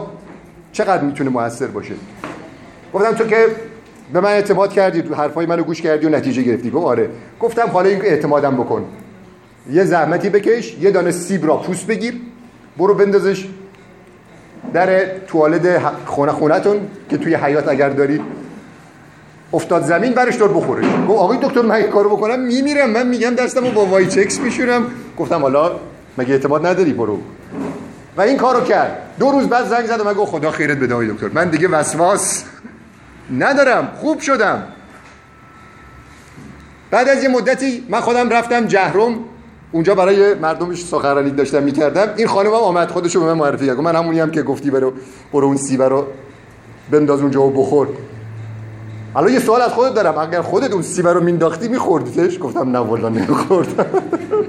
چقدر 0.72 1.03
می‌تونه 1.03 1.31
موثر 1.31 1.66
باشه؟ 1.66 1.95
گفتم 2.95 3.12
تو 3.12 3.25
که 3.25 3.47
به 4.12 4.20
من 4.20 4.31
اعتماد 4.31 4.72
کردی 4.72 5.03
تو 5.03 5.14
حرفای 5.14 5.47
منو 5.47 5.62
گوش 5.62 5.81
کردی 5.81 6.07
و 6.07 6.09
نتیجه 6.09 6.43
گرفتی. 6.43 6.70
گفت 6.70 6.87
آره. 6.87 7.09
گفتم 7.41 7.68
حالا 7.68 7.89
این 7.89 8.03
اعتمادم 8.03 8.57
بکن. 8.57 8.85
یه 9.70 9.85
زحمتی 9.85 10.29
بکش 10.29 10.77
یه 10.81 10.91
دانه 10.91 11.11
سیب 11.11 11.47
را 11.47 11.57
پوست 11.57 11.87
بگیر 11.87 12.14
برو 12.79 12.95
بندازش. 12.95 13.47
در 14.73 15.19
توالد 15.27 15.79
خونه 16.07 16.33
خونتون 16.33 16.81
که 17.11 17.19
توی 17.19 17.35
حیات 17.35 17.69
اگر 17.69 17.89
داری 17.89 18.21
افتاد 19.53 19.83
زمین 19.83 20.12
برش 20.12 20.37
دار 20.37 20.49
بخورش. 20.49 20.85
گفت 20.85 21.21
آقای 21.21 21.39
دکتر 21.43 21.62
من 21.62 21.83
کارو 21.83 22.17
بکنم 22.17 22.41
میمیرم 22.41 22.91
من 22.91 23.07
میگم 23.07 23.31
دستمو 23.31 23.71
با 23.71 23.87
وایچکس 23.87 24.41
میشورم. 24.41 24.87
گفتم 25.19 25.43
حالا 25.43 25.73
مگه 26.19 26.33
اعتماد 26.33 26.67
نداری؟ 26.67 26.93
برو. 26.93 27.19
و 28.17 28.21
این 28.21 28.37
کارو 28.37 28.61
کرد. 28.61 28.99
دو 29.19 29.31
روز 29.31 29.47
بعد 29.49 29.65
زنگ 29.67 29.87
زد 29.87 30.01
و 30.01 30.05
من 30.05 30.12
گفت 30.12 30.33
خدا 30.33 30.51
خیرت 30.51 30.79
بده 30.79 30.95
آقای 30.95 31.09
دکتر. 31.09 31.29
من 31.29 31.49
دیگه 31.49 31.69
وسواس 31.69 32.45
ندارم. 33.39 33.89
خوب 34.01 34.21
شدم. 34.21 34.62
بعد 36.91 37.09
از 37.09 37.23
یه 37.23 37.29
مدتی 37.29 37.87
من 37.89 38.01
خودم 38.01 38.31
رفتم 38.31 38.67
جهرم. 38.67 39.19
اونجا 39.75 39.95
برای 39.95 40.35
مردمش 40.35 40.85
سخنرانی 40.85 41.31
داشتم 41.31 41.62
می‌کردم. 41.62 42.09
این 42.16 42.27
خانم 42.27 42.51
هم 42.51 42.55
آمد 42.55 42.91
خودشو 42.91 43.20
به 43.20 43.27
من 43.27 43.33
معرفی 43.33 43.66
کرد. 43.66 43.81
من 43.81 43.97
همونی 43.97 44.20
هم 44.20 44.31
که 44.31 44.43
گفتی 44.43 44.70
برو 44.70 44.93
برو 45.33 45.47
اون 45.47 45.57
سیب 45.57 45.83
رو 45.83 46.07
بنداز 46.91 47.20
اونجا 47.20 47.43
و 47.43 47.51
بخور. 47.51 47.89
حالا 49.14 49.31
یه 49.31 49.39
سوال 49.39 49.61
از 49.61 49.70
خودت 49.70 49.95
دارم. 49.95 50.18
اگر 50.18 50.43
خودت 50.43 50.72
اون 50.72 50.83
سیب 50.83 51.09
رو 51.09 51.20
مینداختی 51.20 51.68
میخوردیش 51.68 52.39
گفتم 52.41 52.70
نه 52.70 52.79
والله 52.79 53.09
نمیخوردم. 53.09 53.87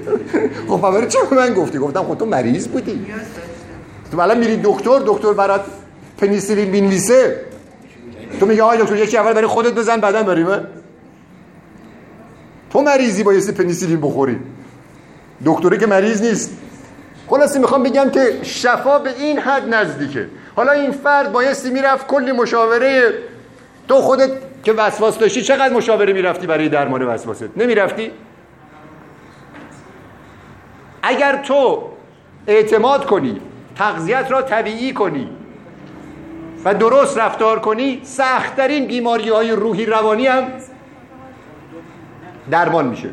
خب 0.68 0.80
برای 0.80 1.06
چه 1.06 1.18
من 1.36 1.54
گفتی؟ 1.54 1.78
گفتم 1.78 2.02
خب 2.02 2.14
تو 2.14 2.26
مریض 2.26 2.68
بودی. 2.68 3.06
تو 4.12 4.20
الان 4.20 4.38
میری 4.38 4.60
دکتر 4.64 5.02
دکتر 5.06 5.32
برات 5.32 5.64
پنیسیلین 6.18 6.70
بینویسه 6.70 7.40
تو 8.40 8.46
میگه 8.46 8.62
آقای 8.62 8.78
دکتر 8.78 8.96
یکی 8.96 9.16
اول 9.16 9.32
برای 9.32 9.46
خودت 9.46 9.74
بزن 9.74 10.00
بعدا 10.00 10.22
بریم. 10.22 10.46
تو 12.70 12.82
مریضی 12.82 13.22
بایستی 13.22 13.52
پنیسیلین 13.52 14.00
بخوری. 14.00 14.38
دکتری 15.44 15.78
که 15.78 15.86
مریض 15.86 16.22
نیست. 16.22 16.58
خلاصی 17.28 17.58
می‌خوام 17.58 17.82
بگم 17.82 18.10
که 18.10 18.38
شفا 18.42 18.98
به 18.98 19.10
این 19.18 19.38
حد 19.38 19.74
نزدیکه. 19.74 20.28
حالا 20.56 20.72
این 20.72 20.90
فرد 20.90 21.32
بایستی 21.32 21.70
می‌رفت 21.70 22.06
کلی 22.06 22.32
مشاوره 22.32 23.12
تو 23.88 23.94
خودت 23.94 24.30
که 24.64 24.72
وسواس 24.72 25.18
داشتی 25.18 25.42
چقدر 25.42 25.74
مشاوره 25.74 26.12
می‌رفتی 26.12 26.46
برای 26.46 26.68
درمان 26.68 27.02
وسواست 27.02 27.50
نمی‌رفتی؟ 27.56 28.10
اگر 31.02 31.42
تو 31.42 31.82
اعتماد 32.46 33.06
کنی 33.06 33.40
تغذیت 33.78 34.26
را 34.28 34.42
طبیعی 34.42 34.92
کنی 34.92 35.28
و 36.64 36.74
درست 36.74 37.18
رفتار 37.18 37.60
کنی 37.60 38.00
سختترین 38.04 38.86
بیماری 38.86 39.28
های 39.28 39.50
روحی 39.50 39.86
روانی 39.86 40.26
هم 40.26 40.44
درمان 42.50 42.86
میشه. 42.86 43.08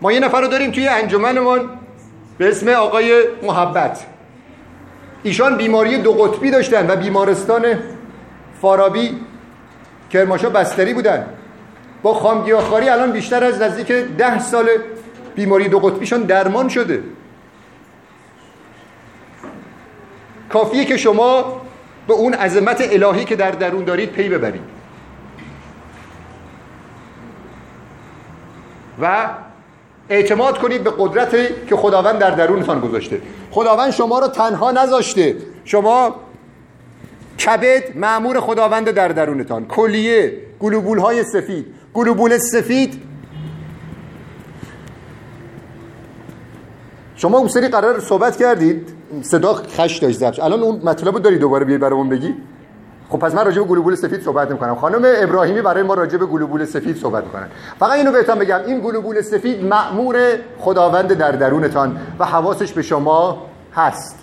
ما 0.00 0.12
یه 0.12 0.20
نفر 0.20 0.40
رو 0.40 0.48
داریم 0.48 0.70
توی 0.70 0.88
انجمنمون 0.88 1.60
به 2.38 2.48
اسم 2.48 2.68
آقای 2.68 3.24
محبت. 3.42 4.06
ایشان 5.22 5.56
بیماری 5.56 5.98
دو 5.98 6.12
قطبی 6.12 6.50
داشتن 6.50 6.90
و 6.90 6.96
بیمارستان 6.96 7.64
فارابی 8.60 9.20
کرماشا 10.10 10.50
بستری 10.50 10.94
بودن. 10.94 11.26
با 12.02 12.14
خامگیاخاری 12.14 12.88
الان 12.88 13.12
بیشتر 13.12 13.44
از 13.44 13.62
نزدیک 13.62 13.92
ده 13.92 14.38
سال 14.38 14.68
بیماری 15.34 15.68
دو 15.68 15.78
قطبیشان 15.78 16.22
درمان 16.22 16.68
شده. 16.68 17.02
کافیه 20.48 20.84
که 20.84 20.96
شما 20.96 21.62
به 22.06 22.14
اون 22.14 22.34
عظمت 22.34 22.88
الهی 22.90 23.24
که 23.24 23.36
در 23.36 23.50
درون 23.50 23.84
دارید 23.84 24.10
پی 24.10 24.28
ببرید. 24.28 24.76
و 29.00 29.28
اعتماد 30.10 30.58
کنید 30.58 30.84
به 30.84 30.92
قدرتی 30.98 31.46
که 31.68 31.76
خداوند 31.76 32.18
در 32.18 32.30
درونتان 32.30 32.80
گذاشته. 32.80 33.20
خداوند 33.50 33.90
شما 33.90 34.18
رو 34.18 34.28
تنها 34.28 34.70
نذاشته. 34.70 35.36
شما 35.64 36.14
کبد 37.46 37.96
معمور 37.96 38.40
خداوند 38.40 38.90
در 38.90 39.08
درونتان. 39.08 39.66
کلیه 39.66 40.32
گلوبول 40.60 40.98
های 40.98 41.24
سفید. 41.24 41.66
گلوبول 41.94 42.38
سفید. 42.38 43.02
شما 47.16 47.38
اون 47.38 47.48
سری 47.48 47.68
قرار 47.68 48.00
صحبت 48.00 48.36
کردید. 48.36 48.88
صدا 49.22 49.54
خش 49.54 49.98
داشت 49.98 50.40
الان 50.40 50.60
اون 50.60 50.80
مطلب 50.84 51.18
داری 51.18 51.38
دوباره 51.38 51.64
بیای 51.64 51.78
برامون 51.78 52.08
بگی؟ 52.08 52.34
خب 53.10 53.18
پس 53.18 53.34
من 53.34 53.44
راجع 53.44 53.62
به 53.62 53.68
گلوبول 53.68 53.94
سفید 53.94 54.22
صحبت 54.22 54.50
می‌کنم. 54.50 54.74
خانم 54.74 55.02
ابراهیمی 55.04 55.62
برای 55.62 55.82
ما 55.82 55.94
راجع 55.94 56.18
به 56.18 56.26
گلوبول 56.26 56.64
سفید 56.64 56.96
صحبت 56.96 57.24
می‌کنن. 57.24 57.48
فقط 57.78 57.92
اینو 57.92 58.12
بهتون 58.12 58.34
بگم 58.38 58.60
این 58.66 58.80
گلوبول 58.80 59.22
سفید 59.22 59.64
مأمور 59.64 60.16
خداوند 60.58 61.12
در 61.12 61.32
درونتان 61.32 61.98
و 62.18 62.24
حواسش 62.24 62.72
به 62.72 62.82
شما 62.82 63.46
هست. 63.74 64.18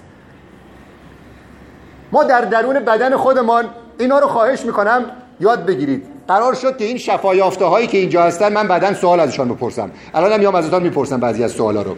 ما 2.12 2.24
در 2.24 2.42
درون 2.42 2.80
بدن 2.80 3.18
خودمان 3.18 3.66
اینا 4.00 4.20
رو 4.20 4.28
خواهش 4.28 4.66
می‌کنم 4.66 5.04
یاد 5.40 5.66
بگیرید. 5.66 6.06
قرار 6.28 6.54
شد 6.54 6.78
که 6.78 6.86
این 6.86 6.98
شفایافته 6.98 7.66
هایی 7.66 7.88
که 7.88 7.98
اینجا 7.98 8.24
هستن 8.24 8.54
من 8.54 8.68
بعدا 8.68 8.94
سوال 8.94 9.20
ازشان 9.20 9.50
بپرسم. 9.50 9.92
الانم 10.14 10.40
میام 10.40 10.56
ازتون 10.56 10.84
می‌پرسم 10.84 11.20
بعضی 11.20 11.44
از 11.44 11.52
سوالا 11.52 11.82
رو. 11.82 11.96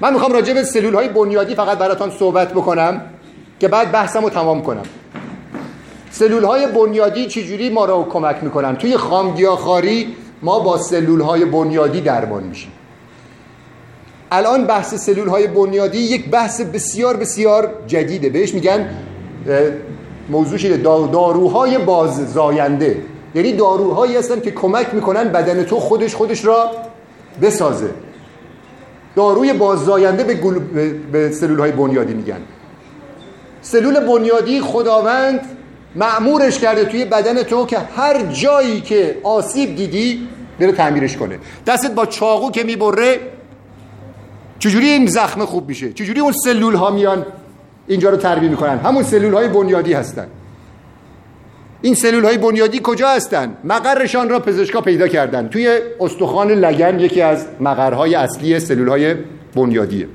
من 0.00 0.12
می‌خوام 0.12 0.32
راجع 0.32 0.54
به 0.54 0.62
سلول 0.62 0.94
های 0.94 1.08
بنیادی 1.08 1.54
فقط 1.54 1.78
براتون 1.78 2.10
صحبت 2.10 2.52
بکنم 2.52 3.00
که 3.60 3.68
بعد 3.68 3.92
بحثم 3.92 4.22
رو 4.22 4.30
تمام 4.30 4.62
کنم. 4.62 4.82
سلول 6.12 6.44
های 6.44 6.66
بنیادی 6.66 7.26
چجوری 7.26 7.70
ما 7.70 7.84
رو 7.84 8.06
کمک 8.10 8.36
می‌کنن؟ 8.42 8.76
توی 8.76 8.96
خامگیاخاری 8.96 10.16
ما 10.42 10.58
با 10.58 10.78
سلول 10.78 11.20
های 11.20 11.44
بنیادی 11.44 12.00
درمان 12.00 12.42
میشیم. 12.42 12.72
الان 14.30 14.66
بحث 14.66 14.94
سلول 14.94 15.28
های 15.28 15.46
بنیادی 15.46 15.98
یک 15.98 16.30
بحث 16.30 16.60
بسیار 16.60 17.16
بسیار 17.16 17.70
جدیده. 17.86 18.28
بهش 18.28 18.54
میگن 18.54 18.88
موضوعش 20.28 20.64
داروهای 20.64 21.78
باززاینده. 21.78 22.96
یعنی 23.34 23.52
داروهایی 23.52 24.16
هستن 24.16 24.40
که 24.40 24.50
کمک 24.50 24.94
می‌کنن 24.94 25.28
بدن 25.28 25.62
تو 25.62 25.80
خودش 25.80 26.14
خودش 26.14 26.44
را 26.44 26.70
بسازه. 27.42 27.90
داروی 29.16 29.52
باززاینده 29.52 30.24
به, 30.24 30.34
گل... 30.34 30.58
به 31.12 31.30
سلول 31.32 31.58
های 31.58 31.72
بنیادی 31.72 32.14
میگن. 32.14 32.40
سلول 33.62 34.00
بنیادی 34.00 34.60
خداوند 34.60 35.40
معمورش 35.96 36.58
کرده 36.58 36.84
توی 36.84 37.04
بدن 37.04 37.42
تو 37.42 37.66
که 37.66 37.78
هر 37.78 38.22
جایی 38.22 38.80
که 38.80 39.16
آسیب 39.22 39.76
دیدی 39.76 40.28
بره 40.60 40.72
تعمیرش 40.72 41.16
کنه. 41.16 41.38
دستت 41.66 41.90
با 41.90 42.06
چاقو 42.06 42.50
که 42.50 42.64
می‌بره 42.64 43.20
چجوری 44.58 44.86
این 44.86 45.06
زخم 45.06 45.44
خوب 45.44 45.68
میشه؟ 45.68 45.92
چجوری 45.92 46.20
اون 46.20 46.32
سلول 46.44 46.74
ها 46.74 46.90
میان 46.90 47.26
اینجا 47.86 48.10
رو 48.10 48.16
تربیه 48.16 48.48
می‌کنن؟ 48.48 48.78
همون 48.78 49.02
سلول 49.02 49.34
های 49.34 49.48
بنیادی 49.48 49.92
هستن. 49.92 50.26
این 51.82 51.94
سلول 51.94 52.24
های 52.24 52.38
بنیادی 52.38 52.80
کجا 52.82 53.08
هستن؟ 53.08 53.56
مقرشان 53.64 54.28
را 54.28 54.40
پزشکا 54.40 54.80
پیدا 54.80 55.08
کردن. 55.08 55.48
توی 55.48 55.78
استخوان 56.00 56.50
لگن 56.50 57.00
یکی 57.00 57.22
از 57.22 57.46
مقرهای 57.60 58.14
اصلی 58.14 58.60
سلول 58.60 58.88
های 58.88 59.14
بنیادیه. 59.54 60.08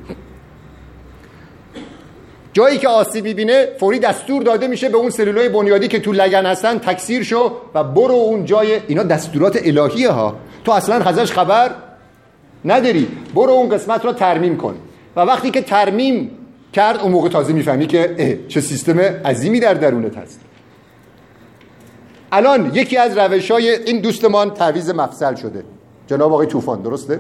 جایی 2.58 2.78
که 2.78 2.88
آسیب 2.88 3.24
می‌بینه 3.26 3.68
فوری 3.80 4.00
دستور 4.00 4.44
داده 4.44 4.68
میشه 4.68 4.90
به 4.90 4.98
اون 4.98 5.10
سلولای 5.10 5.50
بنیادی 5.50 5.88
که 5.88 6.00
تو 6.00 6.12
لگن 6.12 6.46
هستن 6.46 6.78
تکثیر 6.78 7.24
شو 7.24 7.52
و 7.74 7.84
برو 7.84 8.14
اون 8.14 8.46
جای 8.46 8.82
اینا 8.88 9.04
دستورات 9.04 9.60
الهیه 9.66 10.10
ها. 10.10 10.36
تو 10.66 10.72
اصلا 10.72 10.96
ازش 10.96 11.32
خبر 11.32 11.72
نداری. 12.66 13.08
برو 13.36 13.52
اون 13.52 13.70
قسمت 13.70 14.06
رو 14.06 14.14
ترمیم 14.14 14.58
کن. 14.58 14.76
و 15.16 15.20
وقتی 15.20 15.52
که 15.52 15.62
ترمیم 15.62 16.32
کرد 16.74 17.00
اون 17.00 17.12
موقع 17.12 17.30
تازه 17.30 17.54
می‌فهمی 17.54 17.88
که 17.88 18.40
چه 18.48 18.62
سیستم 18.62 19.00
عظیمی 19.00 19.60
در 19.60 19.74
درونت 19.74 20.18
هست. 20.18 20.40
الان 22.32 22.72
یکی 22.74 22.98
از 22.98 23.18
روش 23.18 23.52
های 23.52 23.84
این 23.84 24.02
دوستمان 24.02 24.54
تعویز 24.54 24.90
مفصل 24.90 25.36
شده. 25.36 25.64
جناب 26.08 26.34
آقای 26.34 26.48
طوفان 26.48 26.82
درسته؟ 26.82 27.20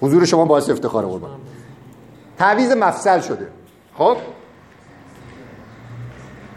حضور 0.00 0.24
شما 0.24 0.44
باعث 0.44 0.70
افتخار 0.70 1.06
قربان. 1.06 1.30
تعویز 2.38 2.72
مفصل 2.72 3.20
شده. 3.20 3.46
خب؟ 3.98 4.16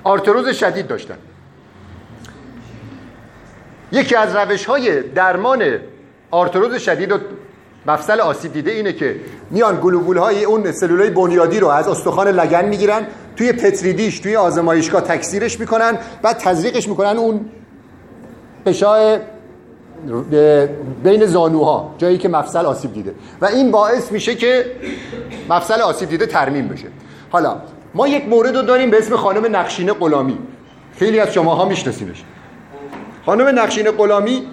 آرتروز 0.03 0.49
شدید 0.49 0.87
داشتن. 0.87 1.17
یکی 3.91 4.15
از 4.15 4.35
روش 4.35 4.65
های 4.65 5.01
درمان 5.01 5.63
آرتروز 6.31 6.75
شدید 6.75 7.11
و 7.11 7.17
مفصل 7.85 8.19
آسیب 8.19 8.53
دیده 8.53 8.71
اینه 8.71 8.93
که 8.93 9.15
میان 9.49 9.79
گلوبول 9.83 10.17
های 10.17 10.43
اون 10.43 10.71
سلول 10.71 10.99
های 10.99 11.09
بنیادی 11.09 11.59
رو 11.59 11.67
از 11.67 11.87
استخوان 11.87 12.27
لگن 12.27 12.65
می‌گیرن 12.65 13.07
توی 13.35 13.51
پتریدیش 13.51 14.19
توی 14.19 14.35
آزمایشگاه 14.35 15.01
تکثیرش 15.01 15.59
می‌کنن 15.59 15.97
بعد 16.21 16.37
تزریقش 16.37 16.87
می‌کنن 16.87 17.17
اون 17.17 17.45
پشای 18.65 19.19
بین 21.03 21.25
زانوها 21.25 21.95
جایی 21.97 22.17
که 22.17 22.29
مفصل 22.29 22.65
آسیب 22.65 22.93
دیده. 22.93 23.15
و 23.41 23.45
این 23.45 23.71
باعث 23.71 24.11
میشه 24.11 24.35
که 24.35 24.65
مفصل 25.49 25.81
آسیب 25.81 26.09
دیده 26.09 26.25
ترمیم 26.25 26.67
بشه. 26.67 26.87
حالا 27.31 27.57
ما 27.95 28.07
یک 28.07 28.27
مورد 28.27 28.55
رو 28.55 28.61
داریم 28.61 28.89
به 28.89 28.97
اسم 28.97 29.15
خانم 29.15 29.55
نقشین 29.55 29.93
غلامی. 29.93 30.37
خیلی 30.99 31.19
از 31.19 31.33
شماها 31.33 31.65
میشناسینش 31.65 32.23
خانم 33.25 33.59
نقشین 33.59 33.91
غلامی 33.91 34.43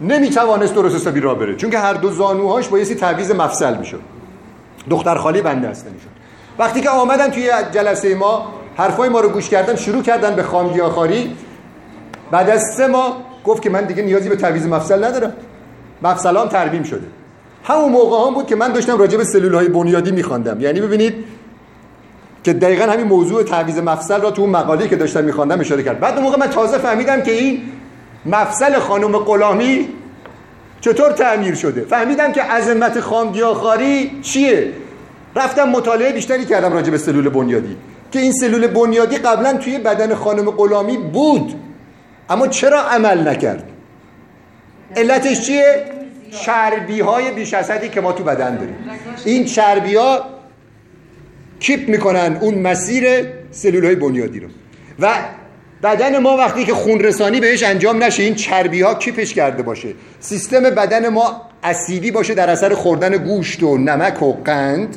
نمی‌توانست 0.00 0.74
درست 0.74 0.94
حسابی 0.94 1.20
را 1.20 1.34
بره 1.34 1.56
چون 1.56 1.70
که 1.70 1.78
هر 1.78 1.94
دو 1.94 2.10
زانوهاش 2.10 2.68
بایستی 2.68 2.94
تعویض 2.94 3.30
مفصل 3.30 3.76
می‌شد. 3.76 4.00
دختر 4.90 5.14
خالی 5.14 5.42
بنده 5.42 5.68
هسته 5.68 5.90
می‌شد. 5.90 6.08
وقتی 6.58 6.80
که 6.80 6.90
آمدن 6.90 7.30
توی 7.30 7.50
جلسه 7.72 8.14
ما 8.14 8.52
حرفای 8.76 9.08
ما 9.08 9.20
رو 9.20 9.28
گوش 9.28 9.48
کردن 9.48 9.76
شروع 9.76 10.02
کردن 10.02 10.34
به 10.34 10.42
خامگیاخاری 10.42 11.36
بعد 12.30 12.50
از 12.50 12.62
سه 12.76 12.86
ماه 12.86 13.22
گفت 13.44 13.62
که 13.62 13.70
من 13.70 13.84
دیگه 13.84 14.02
نیازی 14.02 14.28
به 14.28 14.36
تعویض 14.36 14.66
مفصل 14.66 15.04
ندارم. 15.04 15.32
مفصلام 16.02 16.48
ترمیم 16.48 16.82
شده. 16.82 17.06
همون 17.64 17.92
موقع 17.92 18.28
هم 18.28 18.34
بود 18.34 18.46
که 18.46 18.56
من 18.56 18.72
داشتم 18.72 18.98
راجع 18.98 19.18
به 19.18 19.24
سلول 19.24 19.54
های 19.54 19.68
بنیادی 19.68 20.10
میخواندم. 20.10 20.60
یعنی 20.60 20.80
ببینید 20.80 21.24
که 22.46 22.52
دقیقا 22.52 22.84
همین 22.84 23.06
موضوع 23.06 23.42
تعویض 23.42 23.78
مفصل 23.78 24.20
را 24.20 24.30
تو 24.30 24.42
اون 24.42 24.50
مقاله 24.50 24.88
که 24.88 24.96
داشتم 24.96 25.24
میخواندم 25.24 25.60
اشاره 25.60 25.82
کرد. 25.82 26.00
بعد 26.00 26.14
اون 26.14 26.22
موقع 26.22 26.38
من 26.38 26.46
تازه 26.46 26.78
فهمیدم 26.78 27.22
که 27.22 27.32
این 27.32 27.62
مفصل 28.26 28.78
خانم 28.78 29.18
غلامی 29.18 29.88
چطور 30.80 31.12
تعمیر 31.12 31.54
شده. 31.54 31.80
فهمیدم 31.80 32.32
که 32.32 32.42
عظمت 32.42 33.00
خامگیاخواری 33.00 34.18
چیه؟ 34.22 34.72
رفتم 35.36 35.68
مطالعه 35.68 36.12
بیشتری 36.12 36.44
کردم 36.44 36.72
راجع 36.72 36.90
به 36.90 36.98
سلول 36.98 37.28
بنیادی. 37.28 37.76
که 38.12 38.18
این 38.18 38.32
سلول 38.32 38.66
بنیادی 38.66 39.16
قبلا 39.16 39.52
توی 39.52 39.78
بدن 39.78 40.14
خانم 40.14 40.50
غلامی 40.50 40.96
بود 40.96 41.54
اما 42.30 42.46
چرا 42.46 42.80
عمل 42.80 43.28
نکرد؟ 43.28 43.70
علتش 44.96 45.40
چیه؟ 45.40 45.84
چربی 46.30 47.00
های 47.00 47.30
بیش 47.30 47.54
که 47.92 48.00
ما 48.00 48.12
تو 48.12 48.24
بدن 48.24 48.56
داریم. 48.56 48.76
این 49.24 49.44
چربی 49.44 49.94
ها 49.96 50.35
کیپ 51.60 51.88
می‌کنن 51.88 52.38
اون 52.40 52.54
مسیر 52.54 53.26
سلول 53.50 53.84
های 53.84 53.94
بنیادی 53.94 54.40
رو. 54.40 54.48
و 55.00 55.14
بدن 55.82 56.18
ما 56.18 56.36
وقتی 56.36 56.64
که 56.64 56.74
خون 56.74 57.00
رسانی 57.00 57.40
بهش 57.40 57.62
انجام 57.62 58.04
نشه 58.04 58.22
این 58.22 58.34
چربی 58.34 58.82
ها 58.82 58.94
کیپش 58.94 59.34
کرده 59.34 59.62
باشه. 59.62 59.88
سیستم 60.20 60.60
بدن 60.60 61.08
ما 61.08 61.42
اسیدی 61.62 62.10
باشه 62.10 62.34
در 62.34 62.50
اثر 62.50 62.74
خوردن 62.74 63.16
گوشت 63.16 63.62
و 63.62 63.78
نمک 63.78 64.22
و 64.22 64.32
قند. 64.32 64.96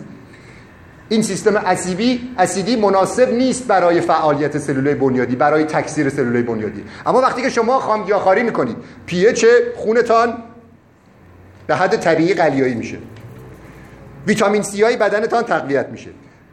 این 1.10 1.22
سیستم 1.22 1.55
اسیدی 1.55 2.30
اسیدی 2.38 2.76
مناسب 2.76 3.34
نیست 3.34 3.68
برای 3.68 4.01
فعالیت 4.01 4.57
سلول 4.57 4.93
بنیادی 4.93 5.36
برای 5.36 5.64
تکثیر 5.64 6.10
سلول 6.10 6.41
بنیادی. 6.41 6.84
اما 7.05 7.22
وقتی 7.22 7.41
که 7.41 7.49
شما 7.49 7.80
خامگیاخواری 7.80 8.43
می‌کنید 8.43 8.78
پی 9.05 9.28
اچ 9.28 9.45
خونتان 9.76 10.34
به 11.68 11.76
حد 11.76 11.95
طبیعی 11.95 12.34
قلیایی 12.34 12.76
میشه. 12.76 12.97
ویتامین 14.28 14.62
سی 14.62 14.84
های 14.84 14.97
بدنتان 14.97 15.43
تقویت 15.43 15.88
میشه. 15.89 16.10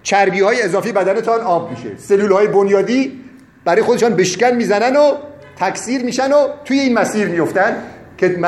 چربی 0.06 0.40
های 0.40 0.62
اضافی 0.62 0.92
بدنتان 0.92 1.40
آب 1.40 1.70
میشه. 1.70 1.96
سلول 1.98 2.32
های 2.32 2.46
بنیادی 2.48 3.20
برای 3.64 3.82
خودشان 3.82 4.14
بشکن 4.14 4.50
می‌زنن 4.50 4.96
و 4.96 5.12
تکثیر 5.56 6.04
میشن 6.04 6.32
و 6.32 6.48
توی 6.64 6.78
این 6.78 6.98
مسیر 6.98 7.28
میفتن 7.28 7.76
که 8.18 8.38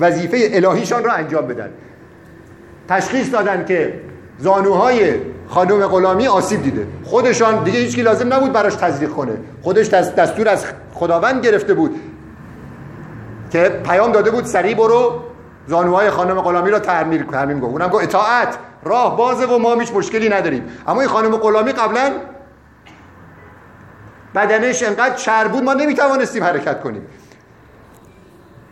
وظیفه 0.00 0.50
الهیشان 0.52 1.04
را 1.04 1.12
انجام 1.12 1.46
بدن. 1.46 1.70
تشخیص 2.88 3.32
دادن 3.32 3.64
که 3.64 4.00
زانوهای 4.38 5.14
خانم 5.48 5.86
غلامی 5.86 6.26
آسیب 6.26 6.62
دیده. 6.62 6.86
خودشان 7.04 7.64
دیگه 7.64 7.78
هیچکی 7.78 8.02
لازم 8.02 8.34
نبود 8.34 8.52
براش 8.52 8.74
تزریق 8.74 9.10
کنه. 9.10 9.32
خودش 9.62 9.88
دستور 9.88 10.48
از 10.48 10.66
خداوند 10.94 11.44
گرفته 11.44 11.74
بود 11.74 12.00
که 13.52 13.80
پیام 13.84 14.12
داده 14.12 14.30
بود 14.30 14.44
سریع 14.44 14.74
برو 14.74 15.22
زانوهای 15.66 16.10
خانم 16.10 16.40
غلامی 16.40 16.70
را 16.70 16.78
تعمیر 16.78 17.22
ترمیم 17.22 17.60
گفت 17.60 17.72
اونم 17.72 17.88
گفت 17.88 18.04
اطاعت. 18.04 18.58
راه 18.84 19.16
بازه 19.16 19.46
و 19.46 19.58
ما 19.58 19.74
هیچ 19.74 19.92
مشکلی 19.92 20.28
نداریم. 20.28 20.76
اما 20.86 21.00
این 21.00 21.10
خانم 21.10 21.36
غلامی 21.36 21.72
قبلا 21.72 22.12
بدنش 24.34 24.82
انقدر 24.82 25.14
چر 25.14 25.48
بود 25.48 25.62
ما 25.62 25.74
نمی‌توانستیم 25.74 26.44
حرکت 26.44 26.80
کنیم. 26.80 27.06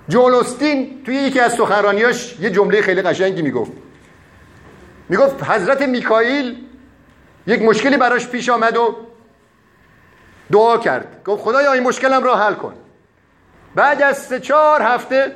جولوستین 0.08 1.02
توی 1.04 1.14
یکی 1.14 1.40
از 1.40 1.52
سخنرانیاش 1.52 2.40
یه 2.40 2.50
جمله 2.50 2.82
خیلی 2.82 3.02
قشنگی 3.02 3.42
می‌گفت. 3.42 3.72
می‌گفت 5.08 5.44
حضرت 5.44 5.82
میکائیل 5.82 6.56
یک 7.46 7.62
مشکلی 7.62 7.96
براش 7.96 8.28
پیش 8.28 8.48
آمد 8.48 8.76
و 8.76 8.96
دعا 10.52 10.78
کرد. 10.78 11.22
گفت 11.24 11.42
خدایا 11.42 11.72
این 11.72 11.82
مشکلم 11.82 12.24
را 12.24 12.36
حل 12.36 12.54
کن. 12.54 12.74
بعد 13.74 14.02
از 14.02 14.18
سه 14.18 14.40
چهار 14.40 14.82
هفته 14.82 15.32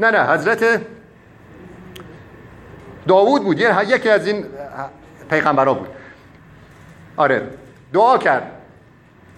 نه 0.00 0.10
نه 0.10 0.26
حضرت 0.26 0.80
داوود 3.08 3.44
بود. 3.44 3.60
یکی 3.60 4.08
از 4.08 4.26
این 4.26 4.44
پیغمبرا 5.30 5.74
بود. 5.74 5.88
آره. 7.16 7.42
دعا 7.92 8.18
کرد. 8.18 8.50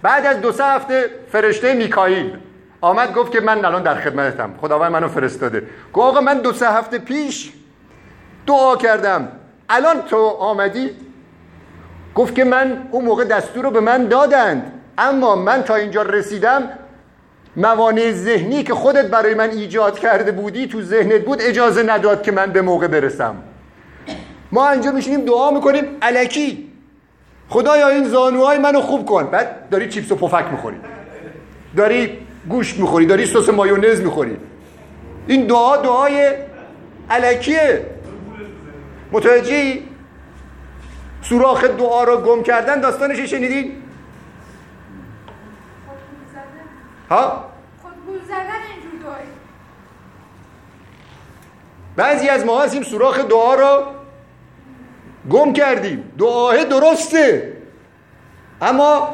بعد 0.02 0.26
از 0.26 0.40
دو 0.40 0.52
سه 0.52 0.64
هفته 0.64 1.10
فرشته 1.32 1.74
میکائیل 1.74 2.36
آمد 2.80 3.14
گفت 3.14 3.32
که 3.32 3.40
من 3.40 3.64
الان 3.64 3.82
در 3.82 3.94
خدمتم. 3.94 4.54
خداوند 4.60 4.92
منو 4.92 5.08
فرستاده. 5.08 5.62
گفت 5.92 6.06
آقا 6.06 6.20
من 6.20 6.38
دو 6.38 6.52
سه 6.52 6.72
هفته 6.72 6.98
پیش 6.98 7.52
دعا 8.46 8.76
کردم. 8.76 9.28
الان 9.68 10.02
تو 10.02 10.26
آمدی؟ 10.26 10.90
گفت 12.14 12.34
که 12.34 12.44
من 12.44 12.88
اون 12.90 13.04
موقع 13.04 13.24
دستور 13.24 13.64
رو 13.64 13.70
به 13.70 13.80
من 13.80 14.04
دادند. 14.04 14.72
اما 14.98 15.36
من 15.36 15.62
تا 15.62 15.74
اینجا 15.74 16.02
رسیدم 16.02 16.68
موانع 17.56 18.12
ذهنی 18.12 18.62
که 18.62 18.74
خودت 18.74 19.06
برای 19.06 19.34
من 19.34 19.50
ایجاد 19.50 19.98
کرده 19.98 20.32
بودی 20.32 20.66
تو 20.66 20.82
ذهنت 20.82 21.24
بود 21.24 21.38
اجازه 21.42 21.82
نداد 21.82 22.22
که 22.22 22.32
من 22.32 22.52
به 22.52 22.62
موقع 22.62 22.86
برسم. 22.86 23.36
ما 24.52 24.70
اینجا 24.70 24.92
میشینیم 24.92 25.24
دعا 25.24 25.50
می‌کنیم 25.50 25.84
علکی 26.02 26.72
خدایا 27.48 27.88
این 27.88 28.04
زانوهای 28.04 28.58
منو 28.58 28.80
خوب 28.80 29.06
کن. 29.06 29.24
بعد 29.26 29.68
داری 29.70 29.88
چیپس 29.88 30.12
و 30.12 30.16
پفک 30.16 30.44
می‌خوری. 30.50 30.76
داری 31.76 32.18
گوشت 32.48 32.78
می‌خوری 32.78 33.06
داری 33.06 33.26
سس 33.26 33.48
مایونز 33.48 34.00
می‌خوری. 34.00 34.36
این 35.26 35.46
دعا 35.46 35.76
دعای 35.76 36.34
علکیه 37.10 37.86
متوجهی؟ 39.12 39.88
سوراخ 41.22 41.64
دعا 41.64 42.04
رو 42.04 42.16
گم 42.16 42.42
کردن 42.42 42.80
داستانش 42.80 43.20
شنیدین 43.20 43.82
ها؟ 47.10 47.44
بعضی 51.96 52.28
از 52.28 52.44
ما 52.44 52.62
هستیم 52.62 52.82
سوراخ 52.82 53.18
دعا 53.18 53.54
رو 53.54 53.84
گم 55.30 55.52
کردیم. 55.52 56.04
دعاه 56.18 56.64
درسته. 56.64 57.52
اما 58.62 59.08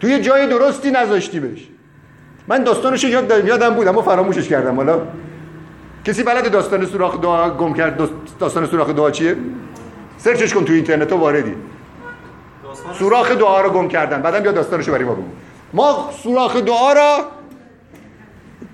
توی 0.00 0.20
جای 0.20 0.46
درستی 0.46 0.90
نذاشتیمش 0.90 1.68
من 2.48 2.64
داستانش 2.64 3.04
یاد 3.04 3.44
یادم 3.44 3.74
بود 3.74 3.88
اما 3.88 4.02
فراموشش 4.02 4.48
کردم. 4.48 4.76
حالا 4.76 5.02
کسی 6.04 6.22
بلد 6.22 6.50
داستان 6.50 6.86
سوراخ 6.86 7.20
دعا 7.20 7.50
گم 7.50 7.74
کرد؟ 7.74 8.10
داستان 8.38 8.66
سوراخ 8.66 8.90
دعا 8.90 9.10
چیه؟ 9.10 9.36
سرچش 10.18 10.54
کن 10.54 10.64
تو 10.64 10.72
اینترنت 10.72 11.12
و 11.12 11.16
واردی. 11.16 11.54
سوراخ 12.98 13.30
دعا 13.30 13.60
رو 13.60 13.70
گم 13.70 13.88
کردن. 13.88 14.22
بعدم 14.22 14.40
بیا 14.40 14.52
داستانشو 14.52 14.92
برای 14.92 15.04
ما 15.04 15.14
بگو. 15.14 15.24
ما 15.72 16.10
سوراخ 16.22 16.56
دعا 16.56 16.92
را 16.92 17.24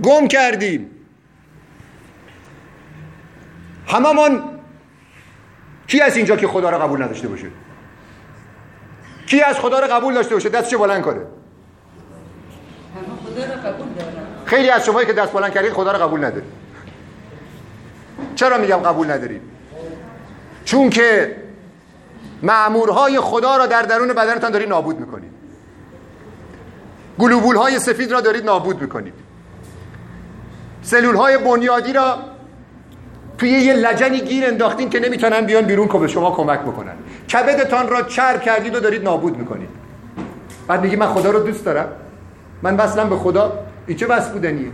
گم 0.02 0.28
کردیم. 0.28 0.90
هممون 3.86 4.42
کی 5.90 6.00
از 6.00 6.16
اینجا 6.16 6.36
که 6.36 6.46
خدا 6.48 6.70
رو 6.70 6.78
قبول 6.78 7.02
نداشته 7.02 7.28
باشه؟ 7.28 7.46
کی 9.26 9.42
از 9.42 9.58
خدا 9.58 9.80
رو 9.80 9.86
قبول 9.86 10.14
داشته 10.14 10.34
باشه؟ 10.34 10.48
دستش 10.48 10.74
بلند 10.74 11.02
کنه. 11.02 11.20
خیلی 14.44 14.70
از 14.70 14.84
شمایی 14.84 15.06
که 15.06 15.12
دست 15.12 15.32
بلند 15.32 15.52
کردید 15.52 15.72
خدا 15.72 15.92
رو 15.92 15.98
قبول 15.98 16.24
ندارید. 16.24 16.52
چرا 18.34 18.58
میگم 18.58 18.76
قبول 18.76 19.10
ندارید؟ 19.10 19.42
چون 20.64 20.90
که 20.90 21.36
معمورهای 22.42 23.20
خدا 23.20 23.56
را 23.56 23.66
در 23.66 23.82
درون 23.82 24.08
بدنتان 24.08 24.50
دارید 24.50 24.68
نابود 24.68 25.00
می‌کنید. 25.00 25.32
گلوبول 27.18 27.56
های 27.56 27.78
سفید 27.78 28.12
را 28.12 28.20
دارید 28.20 28.44
نابود 28.44 28.82
می‌کنید. 28.82 29.14
سلول 30.82 31.14
های 31.14 31.38
بنیادی 31.38 31.92
را 31.92 32.29
توی 33.40 33.50
یه 33.50 33.72
لجنی 33.72 34.20
گیر 34.20 34.46
انداختین 34.46 34.90
که 34.90 35.00
نمی‌تونن 35.00 35.40
بیان 35.40 35.64
بیرون 35.64 35.88
که 35.88 35.98
به 35.98 36.08
شما 36.08 36.30
کمک 36.30 36.60
بکنن. 36.60 36.92
کبدتان 37.32 37.88
را 37.88 38.02
چرب 38.02 38.42
کردید 38.42 38.74
و 38.74 38.80
دارید 38.80 39.04
نابود 39.04 39.38
می‌کنید. 39.38 39.68
بعد 40.68 40.82
میگی 40.82 40.96
من 40.96 41.06
خدا 41.06 41.30
رو 41.30 41.38
دوست 41.40 41.64
دارم. 41.64 41.88
من 42.62 42.76
وصلم 42.76 43.08
به 43.08 43.16
خدا. 43.16 43.52
این 43.86 43.96
چه 43.96 44.06
وصل 44.06 44.32
بودنیه؟ 44.32 44.70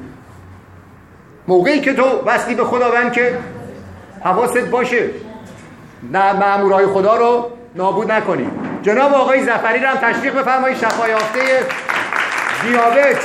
موقعی 1.49 1.81
که 1.81 1.95
تو 1.95 2.23
وصلی 2.27 2.55
به 2.55 2.65
خداوند 2.65 3.13
که 3.13 3.39
حواست 4.25 4.59
باشه 4.59 5.11
نه 6.13 6.33
مامورای 6.33 6.87
خدا 6.87 7.17
رو 7.17 7.51
نابود 7.75 8.13
نکنی. 8.13 8.51
جناب 8.83 9.15
آقای 9.15 9.45
زفری 9.45 9.79
رو 9.79 9.89
هم 9.89 9.97
تشویق 9.97 10.35
بفرمایید. 10.35 10.79
شفا 10.79 11.09
یافته 11.09 11.41
دیابت. 12.63 13.19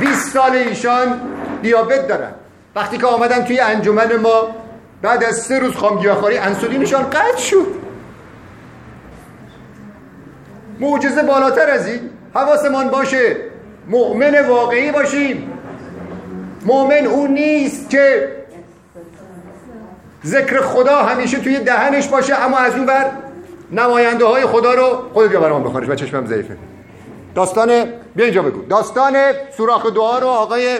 20 0.00 0.32
سال 0.32 0.52
ایشان 0.52 1.20
دیابت 1.62 2.08
دارن. 2.08 2.32
وقتی 2.76 2.98
که 2.98 3.06
آمدن 3.06 3.44
توی 3.44 3.60
انجمن 3.60 4.16
ما 4.16 4.48
بعد 5.02 5.24
از 5.24 5.36
سه 5.36 5.58
روز 5.58 5.74
خامگیاخواری 5.74 6.38
انسولینشان 6.38 7.10
قطع 7.10 7.38
شد. 7.38 7.66
معجزه 10.80 11.22
بالاتر 11.22 11.70
از 11.70 11.86
این 11.86 12.10
حواسمان 12.34 12.88
باشه 12.88 13.36
مؤمن 13.88 14.46
واقعی 14.48 14.92
باشیم. 14.92 15.52
مؤمن 16.66 17.06
اون 17.06 17.30
نیست 17.30 17.90
که 17.90 18.28
ذکر 20.24 20.60
خدا 20.60 20.96
همیشه 21.02 21.38
توی 21.38 21.58
دهنش 21.58 22.08
باشه 22.08 22.34
اما 22.34 22.58
از 22.58 22.74
اون 22.74 22.86
بر 22.86 23.10
نماینده 23.72 24.24
های 24.24 24.46
خدا 24.46 24.74
رو 24.74 25.02
خودت 25.12 25.30
بیا 25.30 25.40
برام 25.40 25.64
بخونش 25.64 25.88
و 25.88 25.94
چشمم 25.94 26.26
ضعیفه. 26.26 26.56
داستان 27.34 27.68
بیا 28.16 28.24
اینجا 28.24 28.42
بگو. 28.42 28.62
داستان 28.62 29.14
سوراخ 29.56 29.86
دعا 29.86 30.18
رو 30.18 30.26
آقای 30.26 30.78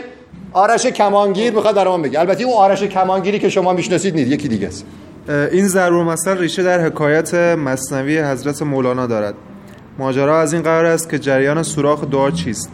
آرش 0.53 0.87
کمانگیر 0.87 1.53
می‌خواد 1.53 1.75
برام 1.75 2.03
بگه. 2.03 2.21
البته 2.21 2.45
اون 2.45 2.55
آرش 2.55 2.83
کمانگیری 2.83 3.39
که 3.39 3.49
شما 3.49 3.73
می‌شناسید 3.73 4.15
نیست 4.15 4.31
یکی 4.31 4.49
دیگه 4.49 4.67
است. 4.67 4.87
این 5.29 5.69
ضرور 5.69 6.05
مثل 6.05 6.39
ریشه 6.39 6.63
در 6.63 6.81
حکایت 6.81 7.35
مصنوی 7.35 8.19
حضرت 8.19 8.63
مولانا 8.63 9.07
دارد. 9.07 9.35
ماجرا 9.99 10.41
از 10.41 10.53
این 10.53 10.63
قرار 10.63 10.85
است 10.85 11.11
که 11.11 11.19
جریان 11.19 11.63
سوراخ 11.63 12.05
دعا 12.05 12.31
چیست؟ 12.31 12.71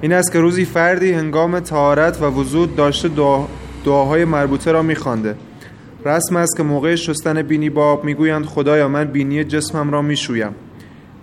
این 0.00 0.12
است 0.12 0.32
که 0.32 0.40
روزی 0.40 0.64
فردی 0.64 1.12
هنگام 1.12 1.60
تهارت 1.60 2.22
و 2.22 2.24
وضوع 2.24 2.68
داشته 2.76 3.08
دعا... 3.08 3.44
دعاهای 3.84 4.24
مربوطه 4.24 4.72
را 4.72 4.82
میخوانده. 4.82 5.36
رسم 6.04 6.36
است 6.36 6.56
که 6.56 6.62
موقع 6.62 6.94
شستن 6.94 7.42
بینی 7.42 7.70
باب 7.70 8.04
می‌گویند 8.04 8.44
خدایا 8.44 8.88
من 8.88 9.04
بینی 9.04 9.44
جسمم 9.44 9.90
را 9.90 10.02
می‌شویم. 10.02 10.54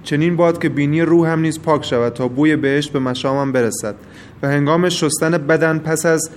چنین 0.08 0.36
باد 0.36 0.62
که 0.62 0.70
بینی 0.70 1.02
روحم 1.02 1.40
نیز 1.40 1.62
پاک 1.62 1.86
شود 1.86 2.14
تا 2.14 2.28
بوی 2.28 2.56
بهشت 2.56 2.94
به 2.94 3.00
مشامم 3.00 3.52
برسد. 3.52 3.96
و 4.44 4.48
هنگام 4.48 4.90
شستن 4.90 5.32
بدن 5.32 5.78
پس 5.78 6.06
از 6.06 6.30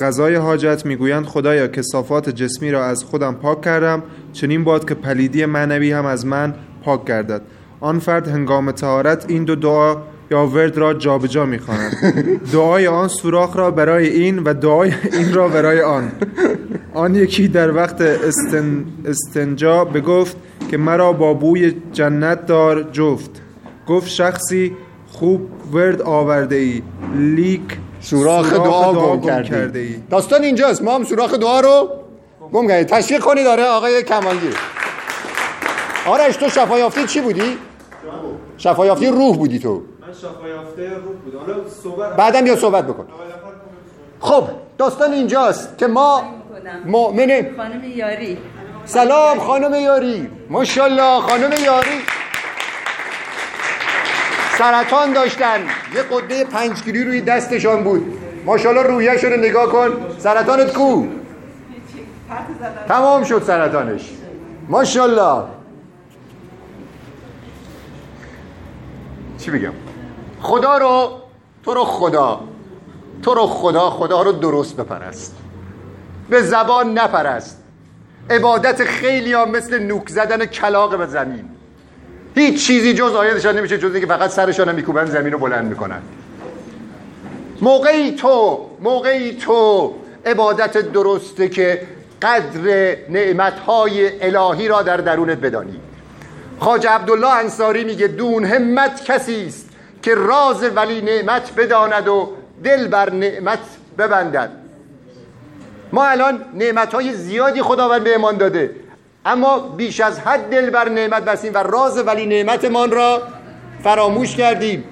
قضای 0.00 0.34
حاجت 0.34 0.86
می‌گویند 0.86 1.24
خدایا 1.24 1.68
کسافات 1.68 2.30
جسمی 2.30 2.70
را 2.70 2.84
از 2.84 3.04
خودم 3.04 3.34
پاک 3.34 3.62
کردم 3.62 4.02
چنین 4.32 4.64
باد 4.64 4.88
که 4.88 4.94
پلیدی 4.94 5.46
معنوی 5.46 5.92
هم 5.92 6.06
از 6.06 6.26
من 6.26 6.54
پاک 6.84 7.04
گردد. 7.04 7.42
آن 7.80 7.98
فرد 7.98 8.28
هنگام 8.28 8.70
طهارت 8.70 9.24
این 9.28 9.44
دو 9.44 9.54
دعا 9.54 9.96
یا 10.30 10.46
ورد 10.46 10.78
را 10.78 10.94
جابجا 10.94 11.46
می‌خواند 11.46 11.96
دعای 12.52 12.86
آن 12.86 13.08
سوراخ 13.08 13.56
را 13.56 13.70
برای 13.70 14.08
این 14.08 14.38
و 14.38 14.54
دعای 14.54 14.92
این 15.12 15.34
را 15.34 15.48
برای 15.48 15.80
آن. 15.80 16.12
آن 16.94 17.14
یکی 17.14 17.48
در 17.48 17.74
وقت 17.74 18.00
استن 18.00 18.84
استنجا 19.04 19.84
بگفت 19.84 20.36
که 20.70 20.76
مرا 20.76 21.12
با 21.12 21.34
بوی 21.34 21.74
جنت 21.92 22.46
دار 22.46 22.82
جفت. 22.82 23.30
گفت 23.88 24.08
شخصی 24.08 24.76
خوب 25.12 25.40
ورد 25.72 26.02
آورده 26.02 26.56
ای 26.56 26.82
لیک 27.14 27.78
سوراخ 28.00 28.52
دعا, 28.52 29.16
گم 29.16 29.42
کرده 29.42 29.78
ای 29.78 29.94
داستان 30.10 30.42
اینجاست. 30.42 30.82
ما 30.82 30.94
هم 30.94 31.04
سوراخ 31.04 31.34
دعا 31.34 31.60
رو 31.60 31.88
گم 32.52 32.68
کردیم. 32.68 32.98
تشویق 32.98 33.20
کنی 33.20 33.44
داره 33.44 33.64
آقای 33.64 34.02
کمالگیر. 34.02 34.54
آرش 36.06 36.36
تو 36.36 36.48
شفا 36.48 36.78
یافته 36.78 37.04
چی 37.06 37.20
بودی؟ 37.20 37.42
شفا 38.58 38.86
یافته 38.86 39.10
روح 39.10 39.36
بودی 39.36 39.58
تو. 39.58 39.82
یافته 40.24 40.90
روح 40.90 41.16
بودم 41.24 41.38
حالا 41.38 41.68
صحبت 41.82 42.16
بعدم 42.16 42.40
بیا 42.40 42.56
صحبت 42.56 42.84
بکن. 42.84 43.06
خب. 44.20 44.44
داستان 44.78 45.12
اینجاست 45.12 45.78
که 45.78 45.86
ما 45.86 46.22
مؤمن 46.84 47.46
خانم 47.56 47.84
یاری. 47.84 48.38
سلام 48.84 49.38
خانم 49.38 49.74
یاری. 49.74 50.30
ماشاءالله 50.50 51.20
خانم 51.20 51.52
یاری. 51.64 51.98
سرطان 54.58 55.12
داشتن. 55.12 55.60
یه 55.94 56.02
قده 56.02 56.44
پنج 56.44 56.82
کیلویی 56.82 57.04
روی 57.04 57.20
دستشان 57.20 57.84
بود. 57.84 58.18
ماشاءالله 58.44 58.82
رویش 58.82 59.24
رو 59.24 59.36
نگاه 59.36 59.72
کن. 59.72 59.90
سرطانت 60.18 60.72
کو؟ 60.72 61.06
تمام 62.88 63.24
شد 63.24 63.42
سرطانش. 63.42 64.10
ماشاءالله. 64.68 65.42
چی 69.38 69.50
بگم؟ 69.50 69.72
خدا 70.46 70.78
رو 70.78 71.10
تو 71.64 71.74
رو 71.74 71.84
خدا 71.84 72.40
تو 73.22 73.34
رو 73.34 73.46
خدا 73.46 73.90
خدا 73.90 74.22
رو 74.22 74.32
درست 74.32 74.76
بپرست. 74.76 75.36
به 76.30 76.42
زبان 76.42 76.98
نپرست. 76.98 77.62
عبادت 78.30 78.84
خیلی 78.84 79.32
ها 79.32 79.44
مثل 79.44 79.78
نوک 79.78 80.08
زدن 80.08 80.46
کلاق 80.46 80.98
به 80.98 81.06
زمین. 81.06 81.44
هیچ 82.34 82.66
چیزی 82.66 82.94
جز 82.94 83.14
آیدشان 83.14 83.58
نمیشه 83.58 83.78
جز 83.78 83.92
اینکه 83.92 84.06
فقط 84.06 84.30
سرشان 84.30 84.74
میکوبن 84.74 85.04
زمین 85.06 85.32
رو 85.32 85.38
بلند 85.38 85.68
می‌کنن. 85.68 86.02
موقعی 87.62 88.10
تو 88.10 88.66
موقعی 88.80 89.32
تو 89.36 89.94
عبادت 90.26 90.78
درسته 90.78 91.48
که 91.48 91.82
قدر 92.22 92.96
نعمتهای 93.10 94.22
الهی 94.22 94.68
را 94.68 94.82
در 94.82 94.96
درونت 94.96 95.38
بدانی. 95.38 95.80
خاج 96.60 96.86
عبدالله 96.86 97.34
انصاری 97.34 97.84
میگه 97.84 98.06
دون 98.06 98.44
همت 98.44 99.04
کسی 99.04 99.46
است 99.46 99.75
که 100.06 100.14
راز 100.14 100.64
ولی 100.76 101.00
نعمت 101.00 101.54
بداند 101.56 102.08
و 102.08 102.32
دل 102.64 102.88
بر 102.88 103.10
نعمت 103.10 103.58
ببندد. 103.98 104.50
ما 105.92 106.04
الان 106.04 106.44
نعمت 106.54 106.94
های 106.94 107.12
زیادی 107.12 107.62
خداوند 107.62 108.04
به 108.04 108.14
امان 108.14 108.36
داده. 108.36 108.70
اما 109.24 109.58
بیش 109.58 110.00
از 110.00 110.20
حد 110.20 110.50
دل 110.50 110.70
بر 110.70 110.88
نعمت 110.88 111.24
بستیم 111.24 111.54
و 111.54 111.58
راز 111.58 111.98
ولی 111.98 112.26
نعمتمان 112.26 112.90
را 112.90 113.22
فراموش 113.82 114.36
کردیم. 114.36 114.84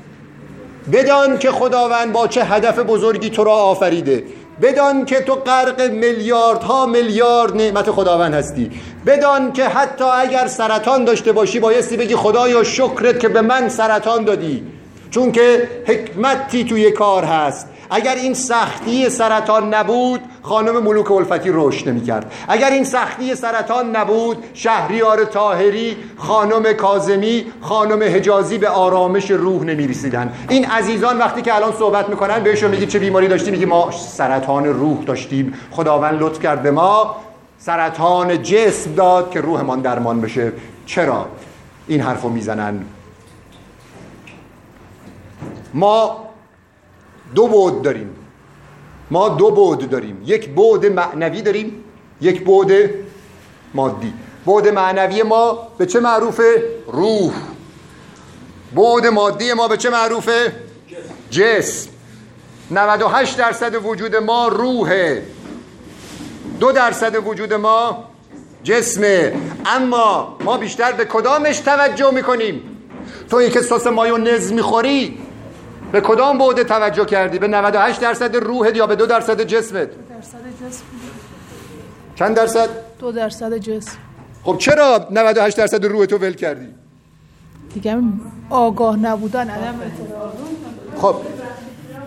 بدان 0.92 1.38
که 1.38 1.50
خداوند 1.50 2.12
با 2.12 2.28
چه 2.28 2.44
هدف 2.44 2.78
بزرگی 2.78 3.30
تو 3.30 3.44
را 3.44 3.52
آفریده. 3.52 4.24
بدان 4.62 5.04
که 5.04 5.20
تو 5.20 5.34
غرق 5.34 5.80
میلیاردها 5.80 6.86
میلیارد 6.86 7.56
نعمت 7.56 7.90
خداوند 7.90 8.34
هستی. 8.34 8.70
بدان 9.06 9.52
که 9.52 9.64
حتی 9.64 10.04
اگر 10.04 10.46
سرطان 10.46 11.04
داشته 11.04 11.32
باشی 11.32 11.60
بایستی 11.60 11.96
بگی 11.96 12.16
خدایا 12.16 12.64
شکرت 12.64 13.20
که 13.20 13.28
به 13.28 13.40
من 13.40 13.68
سرطان 13.68 14.24
دادی. 14.24 14.64
چون 15.14 15.32
که 15.32 15.68
حکمتی 15.86 16.64
توی 16.64 16.90
کار 16.90 17.24
هست. 17.24 17.68
اگر 17.90 18.14
این 18.14 18.34
سختی 18.34 19.10
سرطان 19.10 19.74
نبود 19.74 20.20
خانم 20.42 20.82
ملوک 20.82 21.10
الفتی 21.10 21.50
رشد 21.52 21.88
نمی‌کرد. 21.88 22.32
اگر 22.48 22.70
این 22.70 22.84
سختی 22.84 23.34
سرطان 23.34 23.96
نبود 23.96 24.44
شهریار 24.54 25.24
تاهری 25.24 25.96
خانم 26.18 26.72
کازمی 26.72 27.44
خانم 27.60 28.02
حجازی 28.02 28.58
به 28.58 28.68
آرامش 28.68 29.30
روح 29.30 29.64
نمی‌رسیدن. 29.64 30.32
این 30.48 30.64
عزیزان 30.64 31.18
وقتی 31.18 31.42
که 31.42 31.54
الان 31.54 31.72
صحبت 31.72 32.08
می‌کنن 32.08 32.42
بهشون 32.42 32.70
میگید 32.70 32.88
چه 32.88 32.98
بیماری 32.98 33.28
داشتیم 33.28 33.52
میگی 33.52 33.64
ما 33.64 33.90
سرطان 33.90 34.66
روح 34.66 35.04
داشتیم. 35.04 35.54
خداوند 35.70 36.22
لطف 36.22 36.42
کرد 36.42 36.62
به 36.62 36.70
ما 36.70 37.16
سرطان 37.58 38.42
جسم 38.42 38.94
داد 38.94 39.30
که 39.30 39.40
روحمان 39.40 39.80
درمان 39.80 40.20
بشه. 40.20 40.52
چرا؟ 40.86 41.26
این 41.88 42.00
حرفو 42.00 42.28
می‌زنن. 42.28 42.84
ما 45.74 46.28
دو 47.34 47.46
بود 47.46 47.82
داریم. 47.82 48.16
ما 49.10 49.28
دو 49.28 49.50
بود 49.50 49.90
داریم. 49.90 50.22
یک 50.24 50.50
بود 50.50 50.86
معنوی 50.86 51.42
داریم 51.42 51.84
یک 52.20 52.44
بود 52.44 52.72
مادی. 53.74 54.12
بود 54.44 54.68
معنوی 54.68 55.22
ما 55.22 55.68
به 55.78 55.86
چه 55.86 56.00
معروفه؟ 56.00 56.62
روح. 56.86 57.32
بود 58.74 59.06
مادی 59.06 59.52
ما 59.52 59.68
به 59.68 59.76
چه 59.76 59.90
معروفه؟ 59.90 60.52
جسم 61.30 61.90
98 62.70 63.36
درصد 63.36 63.84
وجود 63.84 64.16
ما 64.16 64.48
روحه 64.48 65.26
دو 66.60 66.72
درصد 66.72 67.26
وجود 67.26 67.54
ما 67.54 68.04
جسمه. 68.64 69.32
اما 69.66 70.36
ما 70.44 70.56
بیشتر 70.56 70.92
به 70.92 71.04
کدامش 71.04 71.58
توجه 71.58 72.10
می‌کنیم؟ 72.10 72.60
تو 73.30 73.36
این 73.36 73.50
که 73.50 73.60
سس 73.60 73.86
مایونز 73.86 74.52
می‌خوری؟ 74.52 75.18
به 75.94 76.00
کدام 76.00 76.38
بوده 76.38 76.64
توجه 76.64 77.04
کردی؟ 77.04 77.38
به 77.38 77.48
98 77.48 78.00
درصد 78.00 78.36
روحت 78.36 78.76
یا 78.76 78.86
به 78.86 78.96
دو 78.96 79.06
درصد 79.06 79.40
جسمت؟ 79.40 79.88
درصد 79.88 80.68
جسم. 80.68 80.82
چند 82.14 82.36
درصد؟ 82.36 82.68
دو 82.98 83.12
درصد 83.12 83.56
جسم. 83.56 83.98
خب 84.44 84.58
چرا 84.58 85.06
98 85.10 85.56
درصد 85.56 85.84
روح 85.84 86.06
تو 86.06 86.18
ول 86.18 86.32
کردی؟ 86.32 86.68
دیگه 87.74 87.98
آگاه 88.50 88.96
نبودن 88.96 89.50
عدم 89.50 89.80
خب 91.00 91.16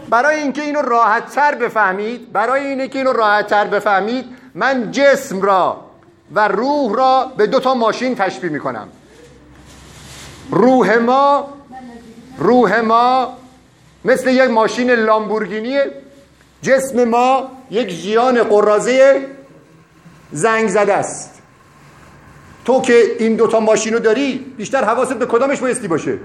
برای 0.09 0.41
اینکه 0.41 0.61
اینو 0.61 0.81
راحت 0.81 1.35
تر 1.35 1.55
بفهمید 1.55 2.31
برای 2.33 2.67
اینه 2.67 2.87
که 2.87 2.99
اینو 2.99 3.13
راحت 3.13 3.47
تر 3.47 3.67
بفهمید 3.67 4.25
من 4.55 4.91
جسم 4.91 5.41
را 5.41 5.77
و 6.35 6.47
روح 6.47 6.95
را 6.95 7.31
به 7.37 7.47
دو 7.47 7.59
تا 7.59 7.73
ماشین 7.73 8.15
تشبیه 8.15 8.49
می‌کنم. 8.49 8.87
روح 10.51 10.97
ما 10.97 11.47
روح 12.37 12.79
ما 12.79 13.37
مثل 14.07 14.29
یک 14.29 14.49
ماشین 14.49 14.91
لامبورگینیه. 14.91 15.91
جسم 16.61 17.03
ما 17.03 17.51
یک 17.71 17.89
ژیان 17.89 18.43
قرازه 18.43 19.25
زنگ 20.31 20.67
زده 20.67 20.93
است. 20.93 21.41
تو 22.65 22.81
که 22.81 23.03
این 23.19 23.35
دوتا 23.35 23.59
ماشین 23.59 23.93
رو 23.93 23.99
داری 23.99 24.53
بیشتر 24.57 24.83
حواست 24.83 25.13
به 25.13 25.25
کدامش 25.25 25.59
بایستی 25.59 25.87
باشه؟ 25.87 26.17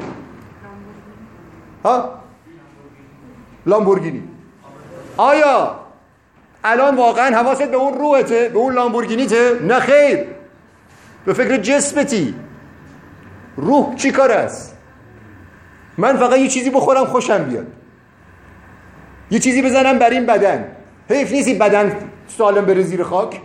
ها؟ 1.84 2.18
لامبورگینی. 3.66 4.22
آیا 5.16 5.80
الان 6.64 6.96
واقعا 6.96 7.36
حواست 7.36 7.62
به 7.62 7.76
اون 7.76 7.98
روحته 7.98 8.48
به 8.48 8.58
اون 8.58 8.74
لامبورگینیته؟ 8.74 9.58
نه 9.62 9.80
خیر. 9.80 10.26
به 11.24 11.32
فکر 11.32 11.56
جسمتی. 11.56 12.34
روح 13.56 13.94
چی 13.94 14.10
کار 14.10 14.32
است؟ 14.32 14.76
من 15.98 16.16
فقط 16.16 16.38
یه 16.38 16.48
چیزی 16.48 16.70
بخورم 16.70 17.04
خوشم 17.04 17.44
بیاد. 17.44 17.66
یه 19.30 19.38
چیزی 19.38 19.62
بزنم 19.62 19.98
بر 19.98 20.10
این 20.10 20.26
بدن. 20.26 20.64
حیف 21.08 21.32
نیست 21.32 21.48
این 21.48 21.58
بدن 21.58 21.96
سالم 22.28 22.64
بره 22.64 22.82
زیر 22.82 23.02
خاک؟ 23.02 23.40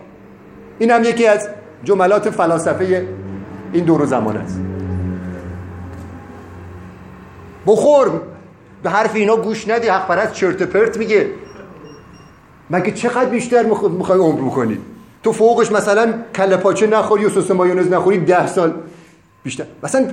این 0.79 0.91
هم 0.91 1.03
یکی 1.03 1.27
از 1.27 1.49
جملات 1.83 2.29
فلاسفه 2.29 3.07
این 3.73 3.85
دور 3.85 4.05
زمان 4.05 4.37
است. 4.37 4.59
بخور. 7.67 8.21
به 8.83 8.89
حرف 8.89 9.15
اینا 9.15 9.35
گوش 9.35 9.67
ندی 9.67 9.87
حق 9.87 10.07
پرست 10.07 10.33
چرت 10.33 10.63
پرت 10.63 10.97
میگه. 10.97 11.29
مگه 12.69 12.91
چقدر 12.91 13.29
بیشتر 13.29 13.63
می‌خوای 13.63 14.19
عمر 14.19 14.41
بکنی؟ 14.41 14.77
تو 15.23 15.31
فوقش 15.31 15.71
مثلا 15.71 16.13
کله 16.35 16.57
پاچه 16.57 16.87
نخوری 16.87 17.25
و 17.25 17.29
سس 17.29 17.51
مایونز 17.51 17.91
نخوری 17.91 18.17
ده 18.17 18.47
سال 18.47 18.73
بیشتر. 19.43 19.63
مثلا 19.83 20.07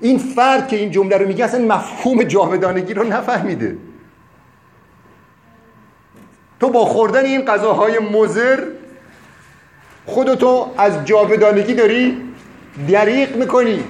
این 0.00 0.18
فرد 0.18 0.68
که 0.68 0.76
این 0.76 0.90
جمله 0.90 1.16
رو 1.16 1.26
میگه 1.26 1.44
اصلا 1.44 1.64
مفهوم 1.64 2.22
جاودانگی 2.22 2.94
رو 2.94 3.04
نفهمیده. 3.04 3.76
تو 6.60 6.68
با 6.68 6.84
خوردن 6.84 7.24
این 7.24 7.44
غذاهای 7.44 7.98
مزر 7.98 8.64
خودتو 10.06 10.70
از 10.78 11.04
جاودانگی 11.04 11.74
داری 11.74 12.22
دریق 12.88 13.36
می‌کنی. 13.36 13.84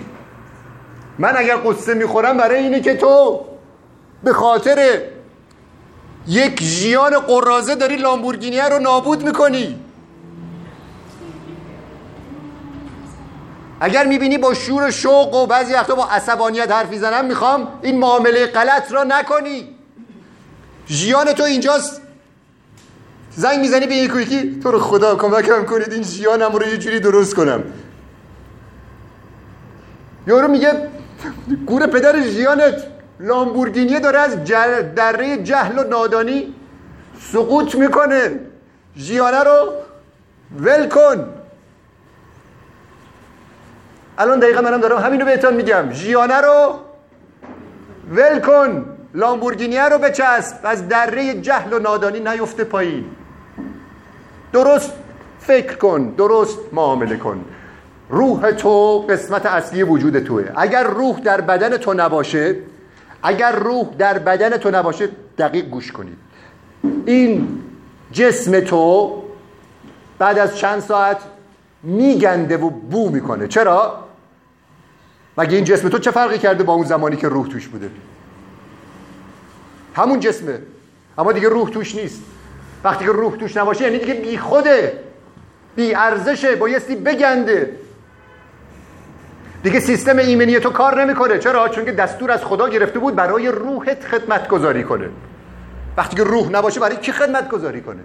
من 1.19 1.37
اگر 1.37 1.57
قصه 1.57 1.95
می‌خورم 1.95 2.37
برای 2.37 2.63
اینه 2.63 2.81
که 2.81 2.95
تو 2.95 3.41
به 4.25 4.33
خاطر 4.33 5.01
یک 6.27 6.63
ژیان 6.63 7.19
قرازه 7.19 7.75
داری 7.75 7.97
لامبورگینیه 7.97 8.69
رو 8.69 8.79
نابود 8.79 9.25
می‌کنی. 9.25 9.79
اگر 13.81 14.07
می‌بینی 14.07 14.39
با 14.39 14.55
شور 14.55 14.91
شوق 14.91 15.35
و 15.35 15.47
بعضی 15.47 15.72
وقتا 15.72 15.95
با 15.95 16.07
عصبانیت 16.07 16.72
حرف 16.72 16.91
می‌زنم 16.91 17.24
می‌خوام 17.24 17.68
این 17.83 17.99
معامله 17.99 18.47
غلط 18.47 18.93
را 18.93 19.05
نکنی. 19.05 19.68
ژیان 20.89 21.33
تو 21.33 21.43
اینجاست. 21.43 22.03
زنگ 23.31 23.61
می‌زنی 23.61 23.87
به 23.87 23.95
یکی 23.95 24.22
یکی 24.22 24.61
تو 24.61 24.70
رو 24.70 24.78
خدا 24.78 25.16
کمکم 25.16 25.64
کنید 25.64 25.93
این 25.93 26.03
ژیانم 26.03 26.53
رو 26.53 26.66
یه 26.66 26.76
جوری 26.76 27.01
درست 27.01 27.35
کنم. 27.35 27.62
یارو 30.26 30.49
میگه 30.49 30.89
گور 31.66 31.87
پدر 31.87 32.22
ژیانت 32.22 32.74
لامبورگینی 33.20 34.01
داره 34.01 34.18
از 34.18 34.45
جل... 34.45 34.83
دره 34.83 35.43
جهل 35.43 35.78
و 35.78 35.85
نادانی 35.85 36.55
سقوط 37.33 37.74
می‌کنه. 37.74 38.41
ژیانه 38.97 39.39
رو 39.39 39.72
ول 40.59 40.89
کن. 40.89 41.39
الان 44.21 44.39
دقیقا 44.39 44.61
منم 44.61 44.81
دارم 44.81 44.99
همینو 44.99 45.25
بهتون 45.25 45.55
میگم. 45.55 45.93
ژیانه 45.93 46.41
رو 46.41 46.75
ول 48.11 48.41
کن. 48.41 48.97
لامبورگینیه 49.14 49.89
رو 49.89 49.99
بچسب. 49.99 50.57
از 50.64 50.89
دره 50.89 51.41
جهل 51.41 51.73
و 51.73 51.79
نادانی 51.79 52.21
نیفته 52.21 52.64
پایین. 52.64 53.05
درست 54.53 54.93
فکر 55.39 55.77
کن. 55.77 56.14
درست 56.18 56.59
معامله 56.73 57.16
کن. 57.16 57.45
روح 58.11 58.51
تو 58.51 59.01
قسمت 59.09 59.47
اصلی 59.47 59.83
وجود 59.83 60.18
توه. 60.18 60.45
اگر 60.57 60.85
روح 60.85 61.21
در 61.21 61.41
بدن 61.41 61.77
تو 61.77 61.95
نباشه 61.95 62.57
اگر 63.23 63.53
روح 63.53 63.87
در 63.99 64.18
بدن 64.18 64.57
تو 64.57 64.71
نباشه 64.71 65.09
دقیق 65.39 65.64
گوش 65.64 65.93
کنید. 65.93 66.18
این 67.07 67.62
جسم 68.12 68.61
تو 68.61 69.12
بعد 70.18 70.39
از 70.39 70.57
چند 70.57 70.81
ساعت 70.81 71.18
میگنده 71.83 72.57
و 72.57 72.71
بو 72.71 73.11
می‌کنه. 73.11 73.49
چرا؟ 73.49 74.10
مگه 75.41 75.57
این 75.57 75.64
جسم 75.64 75.88
تو 75.88 75.99
چه 75.99 76.11
فرقی 76.11 76.38
کرده 76.38 76.64
با 76.64 76.72
اون 76.72 76.84
زمانی 76.84 77.16
که 77.16 77.28
روح 77.28 77.49
توش 77.49 77.68
بوده؟ 77.68 77.91
همون 79.97 80.20
جسمه. 80.20 80.59
اما 81.18 81.32
دیگه 81.32 81.49
روح 81.49 81.70
توش 81.70 81.95
نیست. 81.95 82.22
وقتی 82.84 83.05
که 83.05 83.12
روح 83.12 83.36
توش 83.36 83.57
نباشه 83.57 83.84
یعنی 83.84 83.99
دیگه 83.99 84.14
بی 84.14 84.38
خوده 84.38 85.01
بی 85.76 85.95
ارزشه 85.95 86.57
بایستی 86.57 86.97
بگنده. 86.97 87.76
دیگه 89.62 89.80
سیستم 89.80 90.18
ایمنی 90.18 90.61
تو 90.61 90.70
کار 90.70 91.05
نمی‌کنه. 91.05 91.38
چرا؟ 91.38 91.68
چون 91.68 91.84
که 91.84 91.93
دستور 91.93 92.30
از 92.30 92.45
خدا 92.45 92.68
گرفته 92.68 92.99
بود 92.99 93.14
برای 93.14 93.49
روحت 93.49 94.05
خدمت 94.05 94.49
گذاری 94.49 94.84
کنه. 94.84 95.09
وقتی 95.97 96.16
که 96.16 96.24
روح 96.24 96.51
نباشه 96.51 96.80
برای 96.80 96.97
کی 96.97 97.12
خدمت 97.12 97.49
گذاری 97.49 97.80
کنه؟ 97.80 98.01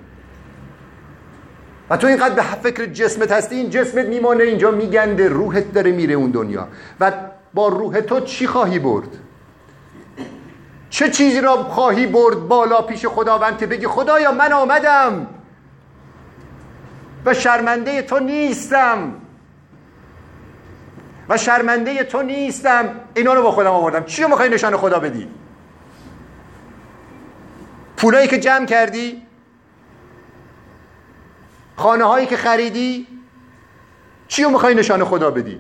و 1.90 1.98
تو 1.98 2.08
اینقدر 2.08 2.36
به 2.36 2.42
فکر 2.42 2.86
جسمت 2.86 3.32
هستی 3.32 3.56
این 3.56 3.70
جسمت 3.70 4.06
میمانه 4.06 4.44
اینجا 4.44 4.72
میگنده 4.72 5.28
روحت 5.28 5.74
داره 5.74 5.92
میره 5.92 6.14
اون 6.14 6.32
دنیا. 6.32 6.68
و 7.00 7.12
با 7.54 7.68
روح 7.68 8.02
تو 8.02 8.20
چی 8.20 8.48
خواهی 8.48 8.80
برد؟ 8.80 9.08
چه 10.90 11.10
چیزی 11.10 11.42
را 11.42 11.64
خواهی 11.64 12.08
برد 12.08 12.48
بالا 12.48 12.82
پیش 12.82 13.06
خداوند 13.06 13.58
که 13.58 13.66
بگی 13.66 13.88
خدایا 13.88 14.32
من 14.32 14.54
آمدم 14.54 15.28
و 17.26 17.34
شرمنده 17.34 18.02
تو 18.02 18.20
نیستم؟ 18.20 19.14
و 21.30 21.38
شرمنده 21.38 22.04
تو 22.04 22.22
نیستم. 22.22 22.90
اینا 23.14 23.34
رو 23.34 23.44
با 23.44 23.52
خودم 23.52 23.72
آوردم. 23.72 24.04
چی 24.04 24.24
رو 24.24 24.30
می‌خوای 24.30 24.50
نشان 24.50 24.78
خدا 24.78 25.00
بدی؟ 25.00 25.28
پولایی 27.98 28.28
که 28.28 28.40
جمع 28.40 28.66
کردی؟ 28.66 29.25
خانه 31.76 32.04
هایی 32.04 32.28
که 32.28 32.38
خریدی 32.38 33.08
چی 34.28 34.44
رو 34.44 34.50
می‌خوای 34.50 34.76
نشان 34.76 35.04
خدا 35.04 35.32
بدی؟ 35.32 35.60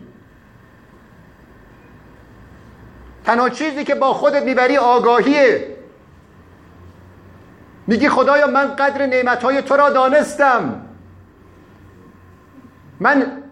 تنها 3.23 3.49
چیزی 3.49 3.83
که 3.83 3.95
با 3.95 4.13
خودت 4.13 4.43
می‌بری 4.43 4.77
آگاهیه. 4.77 5.75
میگی 7.87 8.09
خدایا 8.09 8.47
من 8.47 8.75
قدر 8.75 9.05
نعمتهای 9.05 9.61
تو 9.61 9.75
را 9.75 9.89
دانستم. 9.89 10.81
من 12.99 13.43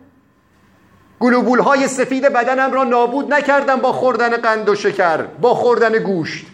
گلوبول 1.20 1.60
های 1.60 1.88
سفید 1.88 2.24
بدنم 2.24 2.72
را 2.72 2.84
نابود 2.84 3.34
نکردم 3.34 3.76
با 3.76 3.92
خوردن 3.92 4.38
قند 4.38 4.70
و 4.70 4.76
شکر 4.76 5.22
با 5.22 5.54
خوردن 5.54 6.00
گوشت. 6.00 6.46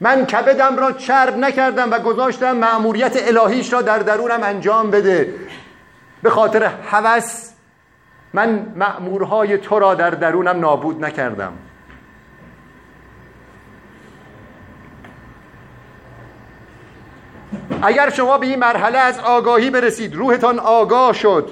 من 0.00 0.26
کبدم 0.26 0.76
را 0.76 0.92
چرب 0.92 1.36
نکردم 1.36 1.90
و 1.90 1.98
گذاشتم 1.98 2.56
مأموریت 2.56 3.16
الهیش 3.16 3.72
را 3.72 3.82
در 3.82 3.98
درونم 3.98 4.42
انجام 4.42 4.90
بده. 4.90 5.34
به 6.22 6.30
خاطر 6.30 6.62
هوس 6.64 7.50
من 8.32 8.72
مأمورهای 8.76 9.58
تو 9.58 9.78
را 9.78 9.94
در 9.94 10.10
درونم 10.10 10.60
نابود 10.60 11.04
نکردم. 11.04 11.52
اگر 17.82 18.10
شما 18.10 18.38
به 18.38 18.46
این 18.46 18.58
مرحله 18.58 18.98
از 18.98 19.18
آگاهی 19.18 19.70
برسید 19.70 20.14
روحتان 20.14 20.58
آگاه 20.58 21.12
شد. 21.12 21.50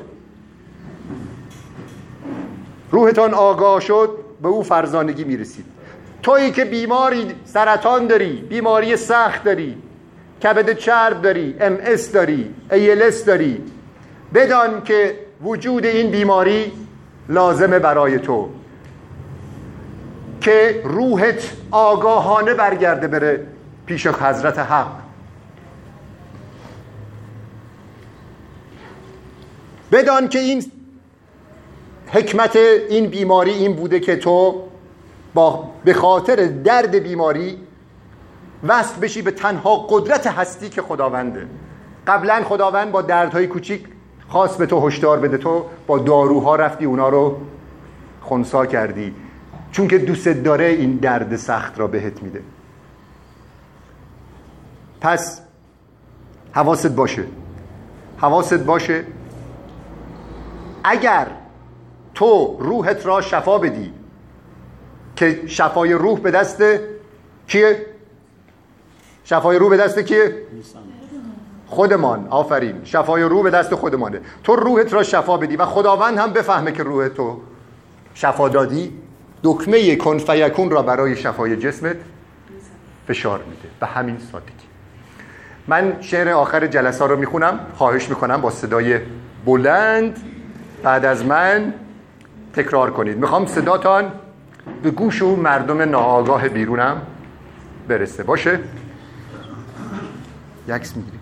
روحتان 2.90 3.34
آگاه 3.34 3.80
شد 3.80 4.18
به 4.42 4.49
او 4.49 4.62
فرزانگی 4.62 5.24
می‌رسید. 5.24 5.74
تویی 6.25 6.51
که 6.51 6.64
بیماری 6.64 7.35
سرطان 7.45 8.07
داری 8.07 8.33
بیماری 8.33 8.97
سخت 8.97 9.45
داری 9.45 9.79
کبد 10.43 10.72
چرب 10.72 11.22
داری 11.22 11.57
ام 11.61 11.79
اس 11.81 12.12
داری 12.12 12.55
ایلس 12.70 13.25
داری 13.25 13.62
بدان 14.35 14.83
که 14.83 15.18
وجود 15.43 15.87
این 15.87 16.11
بیماری 16.11 16.72
لازمه 17.29 17.79
برای 17.79 18.18
تو. 18.18 18.49
که 20.41 20.83
روحت 20.85 21.53
آگاهانه 21.70 22.55
برگرده 22.55 23.09
بره 23.09 23.47
پیش 23.87 24.07
حضرت 24.07 24.59
حق. 24.59 24.93
بدان 29.93 30.29
که 30.29 30.39
این 30.39 30.64
حکمت 32.07 32.57
این 32.89 33.07
بیماری 33.07 33.51
این 33.51 33.72
بوده 33.72 34.01
که 34.01 34.16
تو 34.16 34.64
با 35.35 35.70
به 35.85 35.95
خاطر 35.95 36.47
درد 36.47 36.95
بیماری 36.95 37.59
وصل 38.66 39.01
بشی 39.01 39.22
به 39.22 39.30
تنها 39.30 39.76
قدرت 39.76 40.26
هستی 40.26 40.68
که 40.68 40.82
خداونده. 40.82 41.47
قبلا 42.07 42.43
خداوند 42.45 42.93
با 42.93 43.03
دردهای 43.03 43.47
کوچیک 43.47 43.85
خواست 44.28 44.59
به 44.59 44.66
تو 44.66 44.87
هشدار 44.87 45.20
بده. 45.20 45.39
تو 45.39 45.64
با 45.87 45.99
داروها 45.99 46.57
رفتی 46.57 46.85
اونا 46.85 47.09
رو 47.09 47.37
خونسا 48.22 48.66
کردی. 48.66 49.14
چون 49.72 49.89
که 49.89 49.99
دوست 49.99 50.28
داره 50.28 50.64
این 50.64 50.97
درد 50.97 51.37
سخت 51.37 51.78
را 51.78 51.87
بهت 51.87 52.22
میده. 52.22 52.43
پس 55.01 55.41
حواست 56.53 56.87
باشه. 56.87 57.24
حواست 58.18 58.55
باشه. 58.55 59.05
اگر 60.85 61.26
تو 62.14 62.57
روحت 62.61 63.07
را 63.07 63.20
شفا 63.20 63.59
بدی 63.59 63.93
که 65.17 65.43
شفای 65.47 65.93
روح 65.93 66.21
به 66.21 66.31
دست 66.31 66.62
کیه؟ 67.49 67.87
شفای 69.25 69.59
روح 69.59 69.71
به 69.71 69.77
دست 69.77 69.99
کیه؟ 69.99 70.35
خودمان. 71.67 72.27
آفرین. 72.31 72.81
شفای 72.85 73.23
روح 73.23 73.43
به 73.43 73.51
دست 73.51 73.75
خودمانه. 73.75 74.21
تو 74.45 74.57
روحت 74.57 74.93
را 74.93 75.03
شفا 75.03 75.37
بدی 75.37 75.57
و 75.57 75.67
خداوند 75.67 76.19
هم 76.19 76.33
بفهمه 76.33 76.73
که 76.73 76.83
روح 76.83 77.09
تو 77.09 77.41
شفا 78.15 78.49
دادی. 78.49 78.93
دکمه 79.43 79.97
کن 79.97 80.19
فیکون 80.19 80.71
را 80.71 80.83
برای 80.83 81.17
شفای 81.17 81.57
جسمت 81.57 81.97
فشار 83.09 83.39
میده. 83.39 83.69
به 83.81 83.87
همین 83.87 84.19
سادگی. 84.33 84.51
من 85.67 85.97
شعر 86.01 86.29
آخر 86.29 86.67
جلسه 86.67 87.07
رو 87.07 87.17
می‌خونم. 87.17 87.61
خواهش 87.77 88.09
می‌کنم 88.09 88.41
با 88.41 88.51
صدای 88.51 88.99
بلند. 89.47 90.21
بعد 90.83 91.05
از 91.05 91.25
من 91.25 91.75
تکرار 92.55 92.91
کنید. 92.91 93.19
می‌خوام 93.19 93.47
صداتان 93.47 94.12
به 94.83 94.91
گوش 94.91 95.23
و 95.23 95.37
مردم 95.37 95.83
ناآگاه 95.83 96.49
بیرونم 96.49 97.03
برسه. 97.89 98.23
باشه؟ 98.23 98.61
یکس 100.69 100.97
می‌گیری. 100.97 101.19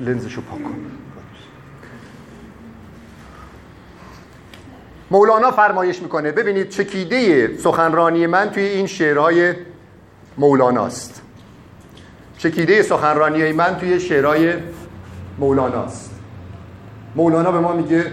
لنزشو 0.00 0.40
پاک 0.40 0.64
کن. 0.64 0.74
مولانا 5.10 5.50
فرمایش 5.50 6.02
می‌کنه 6.02 6.32
ببینید 6.32 6.68
چکیده 6.68 7.56
سخنرانی 7.56 8.26
من 8.26 8.50
توی 8.50 8.62
این 8.62 8.86
شعرهای 8.86 9.54
مولاناست. 10.38 11.22
چکیده 12.38 12.82
سخنرانی 12.82 13.52
من 13.52 13.76
توی 13.76 14.00
شعرهای 14.00 14.54
مولاناست. 15.38 16.20
مولانا 17.16 17.52
به 17.52 17.60
ما 17.60 17.72
میگه 17.72 18.12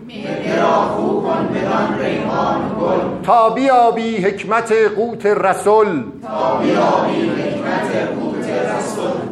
تا 3.23 3.49
بیابی 3.49 4.17
حکمت 4.17 4.71
قوت 4.71 5.25
رسول. 5.25 6.03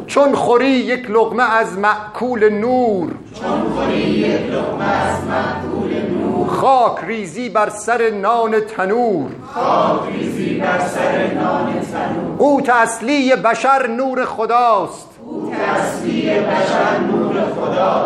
چون 0.06 0.34
خوری 0.34 0.66
یک 0.66 1.10
لقمه 1.10 1.42
از 1.42 1.78
معکول 1.78 2.52
نور. 2.52 3.10
خاک 6.46 7.04
ریزی 7.06 7.48
بر 7.48 7.68
سر 7.68 8.10
نان 8.10 8.60
تنور. 8.60 9.30
قوت 12.38 12.68
اصلی 12.68 13.36
بشر 13.36 13.86
نور 13.86 14.24
خداست. 14.24 15.09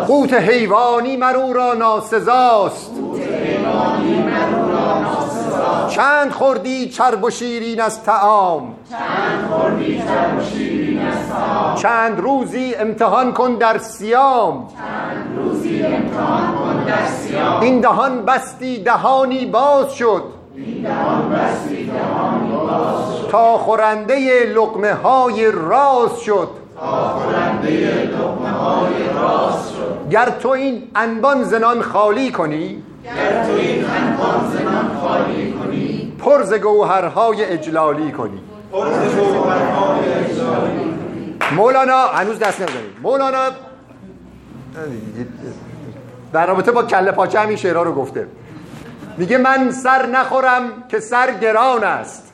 قوت 0.07 0.33
حیوانی 0.33 1.17
مرو 1.17 1.53
را 1.53 1.73
ناسزاست. 1.73 2.91
چند 5.89 6.31
خوردی 6.31 6.89
چرب 6.89 7.23
و 7.23 7.29
شیرین 7.29 7.81
از 7.81 8.03
تعام 8.03 8.75
چند 11.81 12.19
روزی 12.19 12.75
امتحان 12.79 13.33
کن 13.33 13.55
در 13.55 13.77
سیام 13.77 14.67
این 17.61 17.79
دهان 17.81 18.25
بستی 18.25 18.83
دهانی 18.83 19.45
باز 19.45 19.93
شد. 19.93 20.23
تا 23.31 23.57
خورنده 23.57 24.45
لقمه 24.55 24.93
های 24.93 25.51
راز 25.51 26.19
شد. 26.19 26.64
گر 30.09 30.29
تو 30.29 30.49
این 30.49 30.83
انبان 30.95 31.43
زنان 31.43 31.81
خالی 31.81 32.31
کنی 32.31 32.83
پر 36.19 36.43
ز 36.43 36.53
گوهرهای 36.53 37.45
اجلالی 37.45 38.11
کنی. 38.11 38.41
مولانا 41.55 42.07
هنوز 42.07 42.39
دست 42.39 42.61
نزنید 42.61 42.95
مولانا 43.03 43.49
در 46.33 46.45
رابطه 46.45 46.71
با 46.71 46.83
کله 46.83 47.11
پاچه 47.11 47.39
همین 47.39 47.57
شعرها 47.57 47.83
رو 47.83 47.93
گفته. 47.93 48.27
میگه 49.17 49.37
من 49.37 49.71
سر 49.71 50.05
نخورم 50.05 50.61
که 50.89 50.99
سر 50.99 51.31
گران 51.31 51.83
است. 51.83 52.33